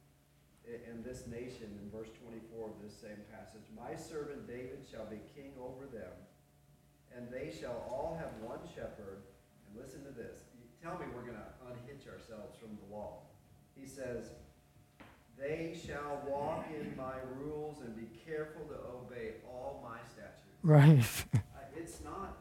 in 0.67 1.03
this 1.03 1.27
nation 1.27 1.67
in 1.83 1.85
verse 1.91 2.11
24 2.23 2.71
of 2.71 2.79
this 2.81 2.95
same 2.95 3.19
passage. 3.35 3.67
My 3.75 3.99
servant 3.99 4.47
David 4.47 4.87
shall 4.87 5.07
be 5.07 5.19
king 5.35 5.53
over 5.59 5.91
them, 5.91 6.15
and 7.11 7.22
they 7.33 7.51
shall 7.51 7.89
all 7.89 8.19
have 8.21 8.31
one 8.47 8.61
shepherd. 8.75 9.25
And 9.67 9.81
listen 9.81 10.05
to 10.05 10.13
this. 10.13 10.45
Tell 10.83 10.99
me 10.99 11.07
we're 11.15 11.23
going 11.25 11.41
to 11.41 11.53
unhitch 11.73 12.07
ourselves 12.07 12.59
from 12.59 12.77
the 12.77 12.95
law. 12.95 13.23
He 13.75 13.87
says, 13.87 14.31
they 15.39 15.75
shall 15.75 16.23
walk 16.29 16.67
in 16.71 16.95
my 16.97 17.19
rules 17.41 17.81
and 17.81 17.97
be 17.97 18.07
careful 18.27 18.63
to 18.67 18.79
obey 18.95 19.43
all 19.49 19.83
my 19.83 19.99
statutes. 20.07 20.61
Right. 20.63 21.03
Uh, 21.35 21.67
it's 21.77 22.05
not 22.05 22.37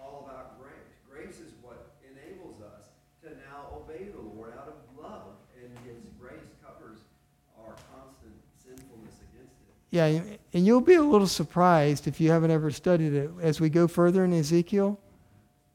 all 0.00 0.26
about 0.26 0.58
grace. 0.58 0.90
Grace 1.06 1.38
is 1.38 1.52
what 1.62 1.94
enables 2.02 2.62
us 2.62 2.90
to 3.22 3.30
now 3.46 3.70
obey 3.76 4.08
the 4.10 4.22
Lord 4.34 4.54
out 4.58 4.66
of 4.66 4.80
love, 4.98 5.38
and 5.54 5.70
His 5.86 6.02
grace 6.18 6.50
covers 6.64 6.98
our 7.54 7.76
constant 7.94 8.34
sinfulness 8.58 9.20
against 9.30 9.54
it. 9.68 9.76
Yeah, 9.90 10.04
and 10.04 10.66
you'll 10.66 10.80
be 10.80 10.94
a 10.94 11.02
little 11.02 11.26
surprised 11.26 12.06
if 12.06 12.20
you 12.20 12.30
haven't 12.30 12.52
ever 12.52 12.70
studied 12.70 13.12
it. 13.12 13.30
As 13.40 13.60
we 13.60 13.68
go 13.68 13.88
further 13.88 14.24
in 14.24 14.32
Ezekiel, 14.32 15.00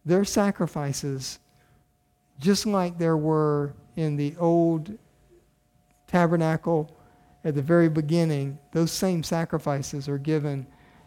there 0.06 0.20
are 0.20 0.26
sacrifices 0.26 1.40
just 2.40 2.66
like 2.66 2.98
there 2.98 3.18
were 3.18 3.74
in 3.96 4.16
the 4.16 4.36
old 4.38 4.98
tabernacle 6.08 6.96
at 7.44 7.56
the 7.56 7.62
very 7.62 7.90
beginning, 7.90 8.58
those 8.72 8.92
same 8.92 9.24
sacrifices 9.24 10.10
are 10.10 10.18
given 10.18 10.66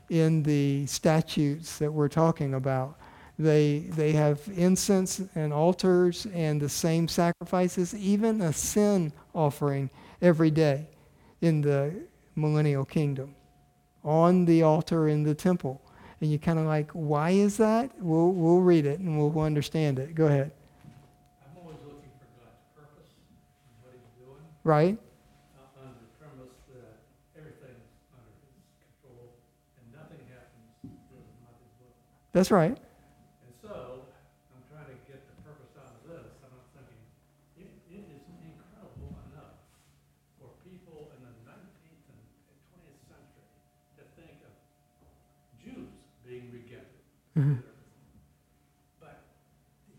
in 0.09 0.43
the 0.43 0.87
statutes 0.87 1.79
that 1.79 1.93
we're 1.93 2.09
talking 2.09 2.55
about. 2.55 2.99
They, 3.39 3.81
they 3.91 4.13
have 4.13 4.41
incense 4.55 5.21
and 5.35 5.53
altars 5.53 6.27
and 6.33 6.61
the 6.61 6.69
same 6.69 7.09
sacrifices, 7.09 7.95
even 7.95 8.41
a 8.41 8.53
sin 8.53 9.13
offering 9.35 9.91
every 10.23 10.51
day 10.51 10.89
in 11.41 11.61
the 11.61 11.95
millennial 12.39 12.85
kingdom 12.85 13.35
on 14.05 14.45
the 14.45 14.63
altar 14.63 15.09
in 15.09 15.23
the 15.25 15.35
temple. 15.35 15.83
And 16.21 16.31
you're 16.31 16.39
kind 16.39 16.59
of 16.59 16.65
like, 16.67 16.91
why 16.93 17.31
is 17.31 17.57
that? 17.59 17.91
We'll, 18.01 18.33
we'll 18.33 18.61
read 18.61 18.87
it 18.87 18.99
and 19.01 19.19
we'll 19.19 19.41
understand 19.45 19.99
it. 19.99 20.15
Go 20.15 20.27
ahead. 20.27 20.51
I'm 21.45 21.63
always 21.63 21.77
looking 21.85 22.11
for 22.19 22.27
God's 22.43 22.59
purpose 22.75 23.13
and 23.15 23.85
what 23.85 23.93
He's 23.95 24.25
doing. 24.27 24.43
right? 24.65 24.99
Uh, 24.99 25.83
under 25.85 25.95
the 25.95 26.11
premise 26.19 26.55
that 26.75 26.99
everything's 27.39 27.87
under 28.11 28.35
his 28.43 28.59
control 28.83 29.31
and 29.79 29.87
nothing 29.95 30.19
happens 30.27 30.91
is 31.15 31.27
not 31.45 31.55
his 31.63 31.71
will. 31.79 31.95
That's 32.33 32.51
right. 32.51 32.79
Mhm. 47.39 47.63
But 49.01 49.21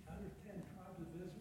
the 0.06 0.12
other 0.12 0.30
ten 0.46 0.62
tribes 0.76 1.00
of 1.00 1.08
Israel, 1.16 1.32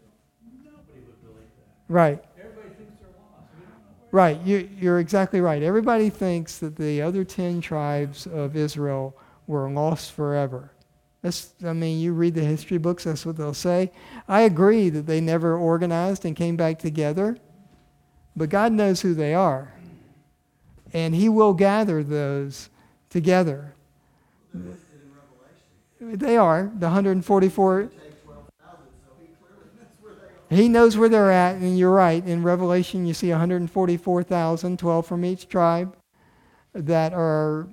nobody 0.65 1.01
would 1.01 1.21
believe 1.23 1.51
that. 1.59 1.93
Right. 1.93 2.25
Everybody 2.39 2.69
thinks 2.75 3.01
they're 3.01 3.09
lost. 3.19 3.49
We 3.57 3.63
don't 3.63 3.73
know. 3.73 4.07
Right, 4.13 4.41
you, 4.43 4.69
you're 4.81 5.01
exactly 5.01 5.41
right. 5.41 5.63
Everybody 5.63 6.09
thinks 6.09 6.59
that 6.59 6.77
the 6.77 7.03
other 7.03 7.25
10 7.25 7.61
tribes 7.61 8.27
of 8.29 8.55
Israel 8.55 9.17
were 9.49 9.69
lost 9.69 10.13
forever. 10.13 10.71
That's, 11.23 11.53
I 11.65 11.73
mean, 11.73 11.99
you 11.99 12.13
read 12.13 12.35
the 12.35 12.45
history 12.45 12.79
books, 12.79 13.03
that's 13.05 13.27
what 13.27 13.37
they'll 13.37 13.53
say. 13.53 13.91
I 14.29 14.43
agree 14.43 14.89
that 14.91 15.07
they 15.07 15.21
never 15.21 15.57
organized 15.57 16.25
and 16.25 16.37
came 16.37 16.57
back 16.57 16.79
together, 16.79 17.37
but 18.37 18.51
God 18.51 18.71
knows 18.73 19.01
who 19.01 19.15
they 19.15 19.35
are. 19.35 19.75
And 20.93 21.13
He 21.13 21.29
will 21.29 21.55
gather 21.55 22.05
those 22.05 22.71
together. 23.11 23.75
They're 24.55 24.63
listed 24.63 25.01
in 25.03 25.11
Revelation. 25.11 25.67
They 26.01 26.37
are, 26.37 26.71
the 26.79 26.87
144. 26.87 27.83
Take 27.83 28.25
twelve 28.25 28.45
thousand, 28.61 28.87
so 30.51 30.55
he 30.55 30.69
knows 30.69 30.97
where 30.97 31.09
they're 31.09 31.33
at, 31.33 31.57
and 31.57 31.79
you're 31.79 31.91
right. 31.91 32.25
In 32.25 32.43
Revelation, 32.43 33.07
you 33.07 33.15
see 33.15 33.31
144,000, 33.31 34.79
12 34.79 35.07
from 35.07 35.25
each 35.25 35.49
tribe, 35.49 35.97
that 36.73 37.13
are 37.13 37.65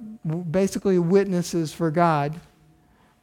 basically 0.49 0.99
witnesses 0.99 1.71
for 1.71 1.91
God. 1.91 2.39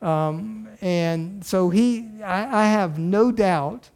Um, 0.00 0.68
and 0.80 1.44
so 1.44 1.70
he, 1.70 2.08
I, 2.22 2.64
I 2.64 2.66
have 2.66 2.98
no 2.98 3.30
doubt 3.30 3.90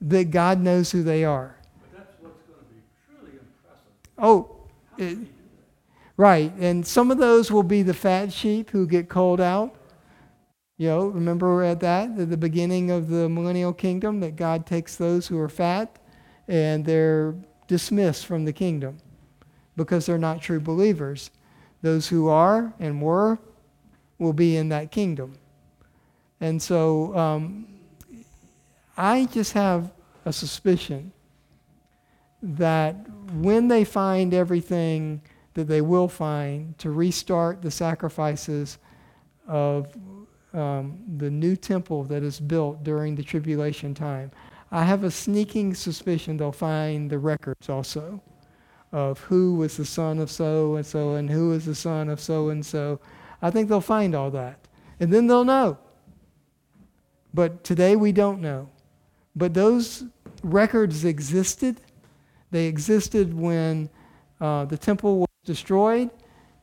that 0.00 0.30
God 0.30 0.60
knows 0.60 0.90
who 0.90 1.02
they 1.02 1.24
are. 1.24 1.56
But 1.92 1.98
that's 1.98 2.14
what's 2.20 2.40
going 2.42 2.60
to 2.60 2.74
be 2.74 2.80
truly 3.08 3.32
impressive. 3.32 3.84
Oh, 4.18 4.56
it, 4.98 5.18
right. 6.16 6.52
And 6.58 6.86
some 6.86 7.10
of 7.10 7.18
those 7.18 7.50
will 7.50 7.62
be 7.62 7.82
the 7.82 7.94
fat 7.94 8.32
sheep 8.32 8.70
who 8.70 8.86
get 8.86 9.08
called 9.08 9.40
out. 9.40 9.74
You 10.76 10.88
know, 10.88 11.06
remember 11.06 11.62
at 11.62 11.80
that, 11.80 12.18
at 12.18 12.30
the 12.30 12.36
beginning 12.36 12.90
of 12.90 13.08
the 13.08 13.28
millennial 13.28 13.72
kingdom, 13.72 14.20
that 14.20 14.34
God 14.34 14.66
takes 14.66 14.96
those 14.96 15.28
who 15.28 15.38
are 15.38 15.48
fat 15.48 15.98
and 16.48 16.84
they're 16.84 17.34
dismissed 17.68 18.26
from 18.26 18.44
the 18.44 18.52
kingdom 18.52 18.98
because 19.76 20.06
they're 20.06 20.18
not 20.18 20.42
true 20.42 20.60
believers. 20.60 21.30
Those 21.82 22.08
who 22.08 22.28
are 22.28 22.72
and 22.80 23.00
were 23.00 23.38
will 24.18 24.32
be 24.32 24.56
in 24.56 24.68
that 24.70 24.90
kingdom. 24.90 25.38
And 26.40 26.60
so 26.60 27.16
um, 27.16 27.66
I 28.96 29.26
just 29.26 29.52
have 29.52 29.92
a 30.24 30.32
suspicion 30.32 31.12
that 32.42 32.94
when 33.32 33.68
they 33.68 33.84
find 33.84 34.34
everything 34.34 35.22
that 35.54 35.64
they 35.64 35.80
will 35.80 36.08
find 36.08 36.76
to 36.78 36.90
restart 36.90 37.62
the 37.62 37.70
sacrifices 37.70 38.78
of 39.46 39.88
um, 40.54 40.98
the 41.16 41.30
new 41.30 41.56
temple 41.56 42.04
that 42.04 42.22
is 42.22 42.40
built 42.40 42.82
during 42.84 43.14
the 43.14 43.22
tribulation 43.22 43.94
time, 43.94 44.30
I 44.70 44.84
have 44.84 45.04
a 45.04 45.10
sneaking 45.10 45.74
suspicion 45.74 46.36
they'll 46.36 46.52
find 46.52 47.10
the 47.10 47.18
records 47.18 47.68
also 47.68 48.20
of 48.92 49.18
who 49.20 49.56
was 49.56 49.76
the 49.76 49.84
son 49.84 50.18
of 50.18 50.30
so 50.30 50.76
and 50.76 50.86
so 50.86 51.14
and 51.14 51.28
who 51.28 51.52
is 51.52 51.66
the 51.66 51.74
son 51.74 52.08
of 52.08 52.20
so 52.20 52.48
and 52.48 52.64
so. 52.64 53.00
I 53.42 53.50
think 53.50 53.68
they'll 53.68 53.80
find 53.80 54.14
all 54.14 54.30
that. 54.30 54.58
And 55.00 55.12
then 55.12 55.26
they'll 55.26 55.44
know. 55.44 55.78
But 57.34 57.64
today 57.64 57.96
we 57.96 58.12
don't 58.12 58.40
know. 58.40 58.68
But 59.34 59.52
those 59.52 60.04
records 60.42 61.04
existed. 61.04 61.80
They 62.52 62.66
existed 62.66 63.34
when 63.34 63.90
uh, 64.40 64.66
the 64.66 64.78
temple 64.78 65.20
was 65.20 65.28
destroyed, 65.44 66.10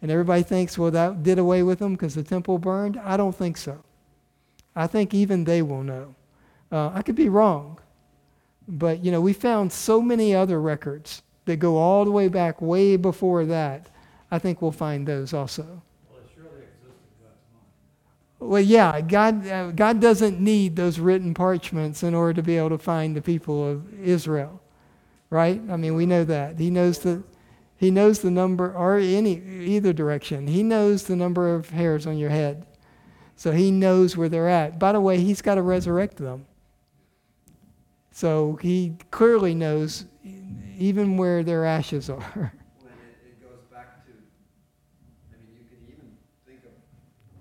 and 0.02 0.10
everybody 0.10 0.44
thinks, 0.44 0.78
well, 0.78 0.92
that 0.92 1.24
did 1.24 1.38
away 1.38 1.64
with 1.64 1.80
them 1.80 1.94
because 1.94 2.16
the 2.16 2.24
temple 2.24 2.58
burned. 2.58 2.98
I 2.98 3.18
don't 3.18 3.36
think 3.36 3.58
so. 3.58 3.84
I 4.76 4.88
think 4.88 5.14
even 5.14 5.44
they 5.44 5.62
will 5.62 5.84
know. 5.84 6.16
Uh, 6.72 6.90
I 6.94 7.02
could 7.02 7.16
be 7.16 7.30
wrong, 7.30 7.80
but 8.68 9.04
you 9.04 9.12
know, 9.12 9.22
we 9.22 9.34
found 9.34 9.72
so 9.72 10.02
many 10.02 10.34
other 10.34 10.62
records 10.62 11.22
that 11.46 11.58
go 11.58 11.78
all 11.78 12.06
the 12.06 12.12
way 12.12 12.30
back, 12.30 12.62
way 12.62 12.96
before 12.96 13.46
that. 13.46 13.88
I 14.32 14.40
think 14.40 14.62
we'll 14.62 14.72
find 14.72 15.08
those 15.08 15.34
also. 15.34 15.82
Well, 18.42 18.62
yeah, 18.62 19.02
God, 19.02 19.48
uh, 19.48 19.70
God 19.70 20.02
doesn't 20.02 20.40
need 20.40 20.76
those 20.76 21.00
written 21.00 21.36
parchments 21.36 22.02
in 22.02 22.16
order 22.16 22.34
to 22.34 22.42
be 22.42 22.58
able 22.58 22.70
to 22.70 22.80
find 22.80 23.16
the 23.16 23.22
people 23.22 23.70
of 23.70 24.02
Israel, 24.02 24.60
right? 25.30 25.62
I 25.70 25.78
mean, 25.78 25.94
we 25.94 26.08
know 26.08 26.24
that. 26.24 26.58
He 26.58 26.72
knows 26.72 26.98
the, 26.98 27.22
he 27.82 27.90
knows 27.90 28.20
the 28.20 28.30
number, 28.30 28.72
or 28.72 28.98
any 28.98 29.42
either 29.42 29.92
direction. 29.92 30.46
He 30.46 30.62
knows 30.62 31.06
the 31.06 31.16
number 31.16 31.56
of 31.56 31.72
hairs 31.72 32.06
on 32.06 32.16
your 32.16 32.30
head, 32.30 32.68
so 33.36 33.52
he 33.52 33.72
knows 33.72 34.16
where 34.16 34.30
they're 34.30 34.48
at. 34.48 34.78
By 34.78 34.92
the 34.92 35.02
way, 35.02 35.18
he's 35.20 35.42
got 35.42 35.56
to 35.56 35.64
resurrect 35.64 36.18
them, 36.18 36.46
so 38.12 38.60
he 38.62 38.98
clearly 39.10 39.56
knows 39.56 40.06
even 40.78 41.18
where 41.18 41.42
their 41.42 41.66
ashes 41.66 42.08
are. 42.12 42.54
When 42.82 42.94
it, 42.94 43.18
it 43.26 43.42
goes 43.42 43.66
back 43.74 44.06
to, 44.06 44.12
I 45.34 45.42
mean, 45.42 45.50
you 45.58 45.66
can 45.66 45.82
even 45.90 46.14
think 46.46 46.62
of 46.62 46.78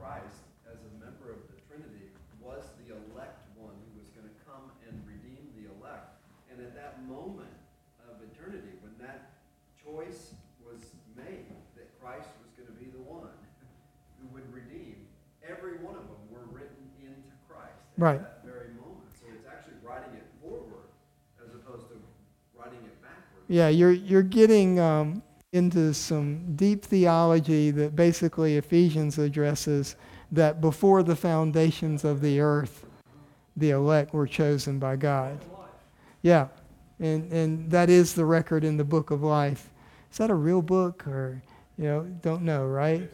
Christ 0.01 0.41
as 0.65 0.81
a 0.81 1.05
member 1.05 1.37
of 1.37 1.45
the 1.53 1.61
Trinity, 1.69 2.09
was 2.41 2.65
the 2.81 2.97
elect 2.97 3.45
one 3.61 3.77
who 3.93 4.01
was 4.01 4.09
gonna 4.17 4.33
come 4.49 4.73
and 4.89 4.97
redeem 5.05 5.53
the 5.53 5.69
elect. 5.69 6.17
And 6.49 6.65
at 6.65 6.73
that 6.81 7.05
moment 7.05 7.53
of 8.09 8.17
eternity, 8.25 8.81
when 8.81 8.97
that 9.05 9.37
choice 9.85 10.33
was 10.65 10.95
made, 11.17 11.51
that 11.75 11.89
Christ 12.01 12.29
was 12.39 12.51
gonna 12.55 12.77
be 12.79 12.87
the 12.95 13.03
one 13.03 13.35
who 14.21 14.27
would 14.35 14.47
redeem, 14.55 14.97
every 15.43 15.79
one 15.83 15.97
of 15.97 16.07
them 16.07 16.23
were 16.31 16.47
written 16.55 16.87
into 17.03 17.33
Christ. 17.49 17.90
Right. 18.01 18.19
That 18.19 18.45
very 18.47 18.69
moment. 18.69 19.05
So 19.21 19.27
it's 19.35 19.47
actually 19.47 19.75
writing 19.85 20.15
it 20.15 20.27
forward 20.41 20.89
as 21.39 21.55
opposed 21.55 21.89
to 21.89 21.97
writing 22.59 22.79
it 22.79 23.03
backward. 23.03 23.45
Yeah, 23.49 23.69
you're 23.69 23.93
you're 23.93 24.23
getting 24.23 24.81
um, 24.81 25.23
into 25.53 25.93
some 25.93 26.57
deep 26.57 26.83
theology 26.83 27.71
that 27.73 27.95
basically 27.95 28.57
Ephesians 28.57 29.19
addresses. 29.19 29.97
That 30.33 30.61
before 30.63 31.03
the 31.03 31.17
foundations 31.17 32.05
of 32.05 32.23
the 32.23 32.41
earth, 32.41 32.87
the 33.57 33.71
elect 33.71 34.15
were 34.15 34.29
chosen 34.29 34.79
by 34.79 34.97
God. 34.97 35.39
Yeah, 36.23 36.49
and 37.01 37.31
and 37.31 37.71
that 37.71 37.91
is 37.91 38.15
the 38.15 38.25
record 38.25 38.65
in 38.65 38.79
the 38.79 38.85
book 38.85 39.11
of 39.11 39.23
life. 39.23 39.69
Is 40.11 40.17
that 40.17 40.31
a 40.31 40.35
real 40.35 40.63
book 40.63 41.07
or 41.07 41.43
you 41.77 41.85
know? 41.85 42.05
Don't 42.23 42.43
know, 42.43 42.65
right? 42.65 43.11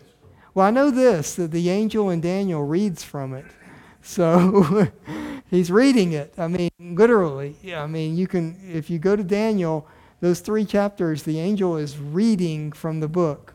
Well, 0.55 0.67
I 0.67 0.71
know 0.71 0.91
this 0.93 1.35
that 1.35 1.51
the 1.51 1.71
angel 1.71 2.11
in 2.11 2.21
Daniel 2.21 2.63
reads 2.63 3.03
from 3.03 3.35
it, 3.35 3.47
so 4.07 4.89
he's 5.51 5.71
reading 5.71 6.13
it. 6.13 6.33
I 6.39 6.49
mean, 6.49 6.71
literally. 6.79 7.57
Yeah, 7.63 7.83
I 7.83 7.87
mean, 7.87 8.17
you 8.17 8.27
can 8.27 8.57
if 8.73 8.89
you 8.89 8.99
go 8.99 9.17
to 9.17 9.25
Daniel 9.25 9.87
those 10.21 10.41
three 10.41 10.65
chapters, 10.65 11.23
the 11.23 11.39
angel 11.39 11.77
is 11.77 11.99
reading 11.99 12.73
from 12.73 13.01
the 13.01 13.09
book. 13.09 13.55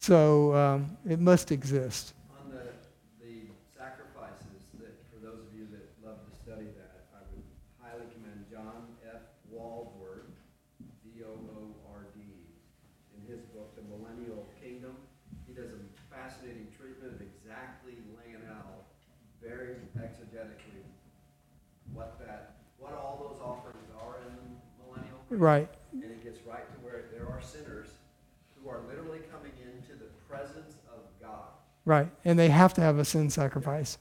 So 0.00 0.54
um, 0.54 0.96
it 1.08 1.18
must 1.18 1.50
exist. 1.50 2.14
On 2.38 2.50
the, 2.50 2.70
the 3.18 3.50
sacrifices, 3.76 4.62
that, 4.78 4.94
for 5.10 5.18
those 5.18 5.42
of 5.42 5.50
you 5.58 5.66
that 5.74 5.90
love 6.06 6.22
to 6.22 6.32
study 6.38 6.70
that, 6.78 7.10
I 7.10 7.26
would 7.34 7.42
highly 7.82 8.06
commend 8.14 8.46
John 8.46 8.86
F. 9.10 9.26
Walvoord, 9.50 10.30
D-O-O-R-D, 11.02 12.20
in 12.22 13.20
his 13.26 13.42
book, 13.50 13.74
The 13.74 13.82
Millennial 13.90 14.46
Kingdom. 14.62 14.94
He 15.50 15.52
does 15.52 15.74
a 15.74 15.82
fascinating 16.14 16.70
treatment 16.78 17.18
of 17.18 17.20
exactly 17.20 17.98
laying 18.14 18.46
out, 18.46 18.86
very 19.42 19.82
exegetically, 19.98 20.86
what 21.92 22.22
that, 22.22 22.54
what 22.78 22.94
all 22.94 23.28
those 23.28 23.42
offerings 23.42 23.90
are 23.98 24.22
in 24.22 24.30
the 24.30 24.46
millennial. 24.86 25.18
Right. 25.38 25.68
And 25.92 26.02
it 26.02 26.24
gets 26.24 26.40
right 26.44 26.68
to 26.72 26.78
where 26.84 27.04
there 27.12 27.28
are 27.28 27.40
sinners 27.40 27.86
who 28.56 28.68
are 28.68 28.80
literally 28.88 29.20
coming 29.30 29.52
into 29.62 29.92
the 29.92 30.10
presence 30.28 30.74
of 30.92 30.98
God. 31.22 31.46
Right. 31.84 32.08
And 32.24 32.36
they 32.36 32.48
have 32.48 32.74
to 32.74 32.80
have 32.80 32.98
a 32.98 33.04
sin 33.04 33.30
sacrifice. 33.30 33.98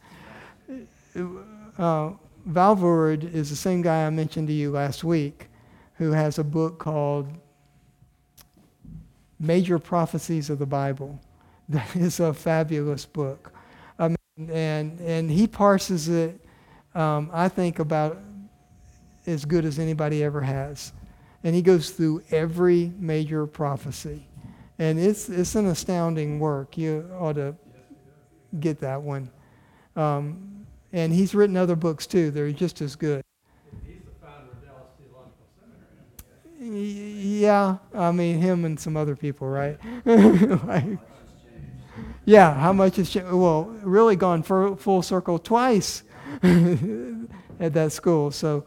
Uh, 1.77 2.13
is 2.49 3.49
the 3.49 3.55
same 3.55 3.83
guy 3.83 4.07
I 4.07 4.09
mentioned 4.09 4.47
to 4.47 4.53
you 4.53 4.71
last 4.71 5.03
week 5.03 5.47
who 5.95 6.11
has 6.11 6.39
a 6.39 6.43
book 6.43 6.79
called 6.79 7.27
Major 9.39 9.77
Prophecies 9.77 10.49
of 10.49 10.59
the 10.59 10.65
Bible. 10.65 11.19
That 11.69 11.97
is 11.97 12.21
a 12.21 12.33
fabulous 12.33 13.05
book. 13.05 13.51
I 13.99 14.07
mean, 14.07 14.49
and, 14.49 15.01
and 15.01 15.29
he 15.29 15.47
parses 15.47 16.07
it, 16.07 16.39
um, 16.95 17.29
I 17.33 17.49
think, 17.49 17.79
about 17.79 18.21
as 19.25 19.43
good 19.43 19.65
as 19.65 19.77
anybody 19.77 20.23
ever 20.23 20.39
has. 20.39 20.93
And 21.43 21.55
he 21.55 21.61
goes 21.61 21.91
through 21.91 22.23
every 22.31 22.91
major 22.97 23.45
prophecy. 23.45 24.27
And 24.79 24.99
it's, 24.99 25.29
it's 25.29 25.55
an 25.55 25.67
astounding 25.67 26.39
work. 26.39 26.77
You 26.77 27.09
ought 27.19 27.33
to 27.33 27.55
get 28.59 28.79
that 28.81 29.01
one. 29.01 29.29
Um, 29.95 30.65
and 30.93 31.11
he's 31.11 31.35
written 31.35 31.57
other 31.57 31.75
books 31.75 32.07
too. 32.07 32.31
They're 32.31 32.51
just 32.51 32.81
as 32.81 32.95
good. 32.95 33.23
He's 33.85 34.01
the 34.03 34.25
founder 34.25 34.51
of 34.51 34.63
Dallas 34.63 34.91
Theological 34.99 35.47
Seminary. 36.59 37.41
Yeah, 37.41 37.77
I 37.93 38.11
mean 38.11 38.39
him 38.39 38.65
and 38.65 38.79
some 38.79 38.95
other 38.95 39.15
people, 39.15 39.47
right? 39.47 39.77
like, 40.05 40.97
Yeah, 42.25 42.53
how 42.53 42.73
much 42.73 42.97
has 42.97 43.09
cha- 43.09 43.35
well 43.35 43.65
really 43.83 44.15
gone 44.15 44.43
for 44.43 44.75
full 44.75 45.01
circle 45.01 45.39
twice 45.39 46.03
at 46.43 47.73
that 47.73 47.91
school. 47.91 48.31
So, 48.31 48.65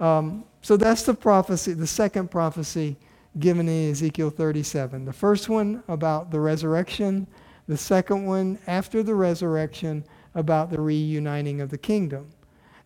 um, 0.00 0.44
so 0.64 0.78
that's 0.78 1.02
the 1.02 1.12
prophecy, 1.12 1.74
the 1.74 1.86
second 1.86 2.30
prophecy 2.30 2.96
given 3.38 3.68
in 3.68 3.90
Ezekiel 3.90 4.30
37. 4.30 5.04
The 5.04 5.12
first 5.12 5.50
one 5.50 5.82
about 5.88 6.30
the 6.30 6.40
resurrection, 6.40 7.26
the 7.68 7.76
second 7.76 8.24
one 8.24 8.58
after 8.66 9.02
the 9.02 9.14
resurrection 9.14 10.06
about 10.34 10.70
the 10.70 10.80
reuniting 10.80 11.60
of 11.60 11.68
the 11.68 11.76
kingdom. 11.76 12.30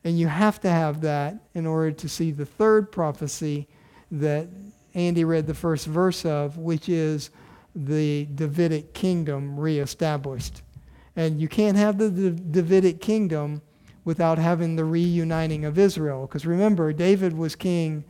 And 0.03 0.19
you 0.19 0.27
have 0.27 0.59
to 0.63 0.69
have 0.69 1.03
that 1.03 1.37
in 1.55 1.69
order 1.69 1.93
to 1.93 2.09
see 2.09 2.33
the 2.33 2.45
third 2.45 2.91
prophecy 2.91 3.69
that 4.11 4.49
Andy 4.95 5.23
read 5.23 5.47
the 5.47 5.55
first 5.55 5.87
verse 5.87 6.25
of, 6.25 6.59
which 6.59 6.89
is 6.89 7.31
the 7.77 8.27
Davidic 8.35 8.93
kingdom 8.93 9.57
reestablished. 9.57 10.63
And 11.15 11.41
you 11.41 11.47
can't 11.47 11.77
have 11.77 11.97
the 11.97 12.11
Da- 12.11 12.43
Davidic 12.51 13.01
kingdom 13.01 13.63
without 14.09 14.39
having 14.39 14.75
the 14.75 14.87
reuniting 14.87 15.67
of 15.67 15.79
Israel. 15.79 16.23
Because 16.23 16.47
remember, 16.47 16.95
David 16.95 17.37
was 17.37 17.55
king 17.55 18.03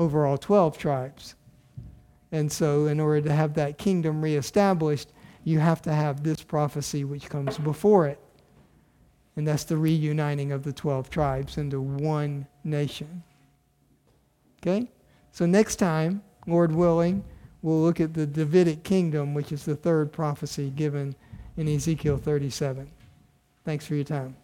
over 0.00 0.26
all 0.26 0.36
12 0.36 0.76
tribes. 0.76 1.36
And 2.32 2.50
so, 2.50 2.86
in 2.86 2.98
order 2.98 3.20
to 3.20 3.32
have 3.32 3.54
that 3.54 3.78
kingdom 3.78 4.20
reestablished, 4.20 5.12
you 5.44 5.60
have 5.60 5.80
to 5.82 5.92
have 5.92 6.24
this 6.24 6.42
prophecy 6.42 7.04
which 7.04 7.28
comes 7.28 7.56
before 7.56 8.08
it. 8.08 8.18
And 9.36 9.46
that's 9.46 9.62
the 9.62 9.76
reuniting 9.76 10.50
of 10.50 10.64
the 10.64 10.72
12 10.72 11.08
tribes 11.08 11.56
into 11.56 11.80
one 11.80 12.48
nation. 12.64 13.22
Okay? 14.60 14.90
So, 15.30 15.46
next 15.46 15.76
time, 15.76 16.20
Lord 16.48 16.72
willing, 16.72 17.22
we'll 17.62 17.80
look 17.80 18.00
at 18.00 18.12
the 18.12 18.26
Davidic 18.26 18.82
kingdom, 18.82 19.34
which 19.34 19.52
is 19.52 19.64
the 19.64 19.76
third 19.76 20.10
prophecy 20.10 20.70
given 20.70 21.14
in 21.56 21.68
Ezekiel 21.68 22.16
37. 22.16 22.90
Thanks 23.64 23.86
for 23.86 23.94
your 23.94 24.02
time. 24.02 24.34